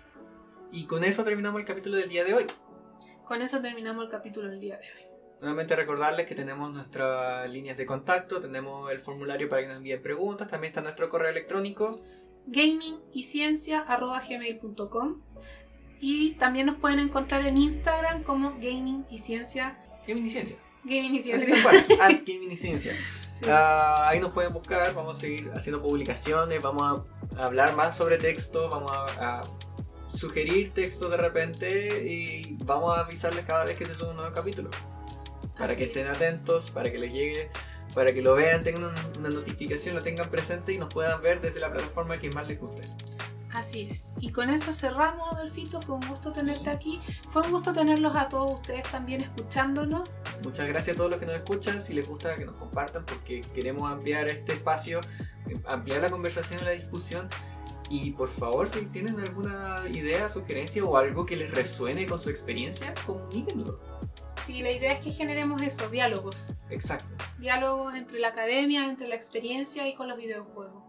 Y 0.71 0.85
con 0.85 1.03
eso 1.03 1.23
terminamos 1.23 1.59
el 1.59 1.65
capítulo 1.65 1.97
del 1.97 2.09
día 2.09 2.23
de 2.23 2.33
hoy. 2.33 2.45
Con 3.25 3.41
eso 3.41 3.61
terminamos 3.61 4.05
el 4.05 4.09
capítulo 4.11 4.49
del 4.49 4.59
día 4.59 4.77
de 4.77 4.83
hoy. 4.85 5.07
Nuevamente 5.41 5.75
recordarles 5.75 6.25
que 6.25 6.33
tenemos 6.33 6.73
nuestras 6.73 7.49
líneas 7.51 7.77
de 7.77 7.85
contacto, 7.85 8.41
tenemos 8.41 8.89
el 8.91 9.01
formulario 9.01 9.47
para 9.47 9.61
que 9.61 9.67
nos 9.67 9.77
envíen 9.77 10.01
preguntas, 10.01 10.47
también 10.47 10.71
está 10.71 10.81
nuestro 10.81 11.09
correo 11.09 11.29
electrónico. 11.29 12.01
Gaming 12.47 12.95
y 13.13 13.23
también 16.33 16.67
nos 16.67 16.77
pueden 16.77 16.99
encontrar 16.99 17.45
en 17.45 17.57
Instagram 17.57 18.23
como 18.23 18.51
gaming 18.53 19.05
y 19.09 19.17
ciencia 19.19 19.77
Gaming 20.07 20.25
y 20.25 20.29
Ciencia. 20.29 20.57
gaming 20.83 21.15
y 21.15 21.19
Así 21.19 21.23
ciencia 21.23 21.55
at 22.01 22.21
Gaming 22.25 22.51
y 22.51 22.57
Ciencia. 22.57 22.93
Sí. 23.39 23.45
Ah, 23.47 24.07
ahí 24.09 24.19
nos 24.19 24.31
pueden 24.31 24.53
buscar, 24.53 24.93
vamos 24.95 25.17
a 25.17 25.21
seguir 25.21 25.51
haciendo 25.53 25.81
publicaciones, 25.81 26.61
vamos 26.61 27.03
a 27.37 27.45
hablar 27.45 27.75
más 27.75 27.95
sobre 27.97 28.17
texto, 28.17 28.69
vamos 28.69 28.91
a, 28.91 29.39
a 29.39 29.43
sugerir 30.09 30.73
textos 30.73 31.11
de 31.11 31.17
repente 31.17 32.09
y 32.11 32.55
vamos 32.63 32.97
a 32.97 33.01
avisarles 33.01 33.45
cada 33.45 33.65
vez 33.65 33.77
que 33.77 33.85
se 33.85 33.95
sube 33.95 34.09
un 34.11 34.15
nuevo 34.17 34.33
capítulo. 34.33 34.69
Para 35.57 35.73
Así 35.73 35.79
que 35.79 35.83
estén 35.85 36.03
es. 36.03 36.09
atentos, 36.09 36.71
para 36.71 36.91
que 36.91 36.97
les 36.99 37.11
llegue, 37.11 37.49
para 37.97 38.13
que 38.13 38.21
lo 38.21 38.35
vean, 38.35 38.63
tengan 38.63 38.83
un- 38.83 39.17
una 39.17 39.29
notificación, 39.29 39.95
lo 39.95 40.03
tengan 40.03 40.29
presente 40.29 40.71
y 40.71 40.77
nos 40.77 40.93
puedan 40.93 41.19
ver 41.19 41.41
desde 41.41 41.59
la 41.59 41.71
plataforma 41.73 42.15
que 42.15 42.29
más 42.29 42.47
les 42.47 42.59
guste. 42.59 42.83
Así 43.51 43.87
es. 43.89 44.13
Y 44.19 44.31
con 44.31 44.51
eso 44.51 44.71
cerramos, 44.71 45.33
Adolfito. 45.33 45.81
Fue 45.81 45.95
un 45.95 46.07
gusto 46.07 46.31
tenerte 46.31 46.65
Sí. 46.65 46.69
aquí. 46.69 47.01
Fue 47.31 47.41
un 47.41 47.51
gusto 47.51 47.73
tenerlos 47.73 48.15
a 48.15 48.29
todos 48.29 48.51
ustedes 48.51 48.83
también 48.91 49.21
escuchándonos. 49.21 50.07
Muchas 50.43 50.67
gracias 50.67 50.93
a 50.95 50.97
todos 50.97 51.09
los 51.09 51.19
que 51.19 51.25
nos 51.25 51.33
escuchan. 51.33 51.81
Si 51.81 51.93
les 51.95 52.07
gusta 52.07 52.35
que 52.37 52.45
nos 52.45 52.55
compartan, 52.55 53.03
porque 53.03 53.41
queremos 53.55 53.91
ampliar 53.91 54.27
este 54.27 54.53
espacio, 54.53 55.01
ampliar 55.65 56.01
la 56.01 56.11
conversación 56.11 56.59
y 56.61 56.65
la 56.65 56.71
discusión. 56.71 57.29
Y 57.89 58.11
por 58.11 58.29
favor, 58.29 58.69
si 58.69 58.85
tienen 58.85 59.19
alguna 59.19 59.77
idea, 59.91 60.29
sugerencia 60.29 60.85
o 60.85 60.95
algo 60.95 61.25
que 61.25 61.35
les 61.35 61.49
resuene 61.49 62.05
con 62.05 62.19
su 62.19 62.29
experiencia, 62.29 62.93
comuníquenlo. 63.07 63.79
Sí, 64.45 64.61
la 64.61 64.71
idea 64.71 64.93
es 64.93 64.99
que 64.99 65.11
generemos 65.11 65.61
eso, 65.61 65.89
diálogos. 65.89 66.53
Exacto. 66.69 67.25
Diálogos 67.39 67.95
entre 67.95 68.19
la 68.19 68.29
academia, 68.29 68.85
entre 68.85 69.07
la 69.07 69.15
experiencia 69.15 69.87
y 69.87 69.95
con 69.95 70.07
los 70.07 70.17
videojuegos. 70.17 70.83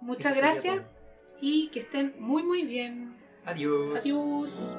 Muchas 0.00 0.36
gracias 0.36 0.82
y 1.40 1.68
que 1.68 1.80
estén 1.80 2.14
muy 2.18 2.42
muy 2.42 2.62
bien. 2.62 3.16
Adiós. 3.44 4.00
Adiós. 4.00 4.76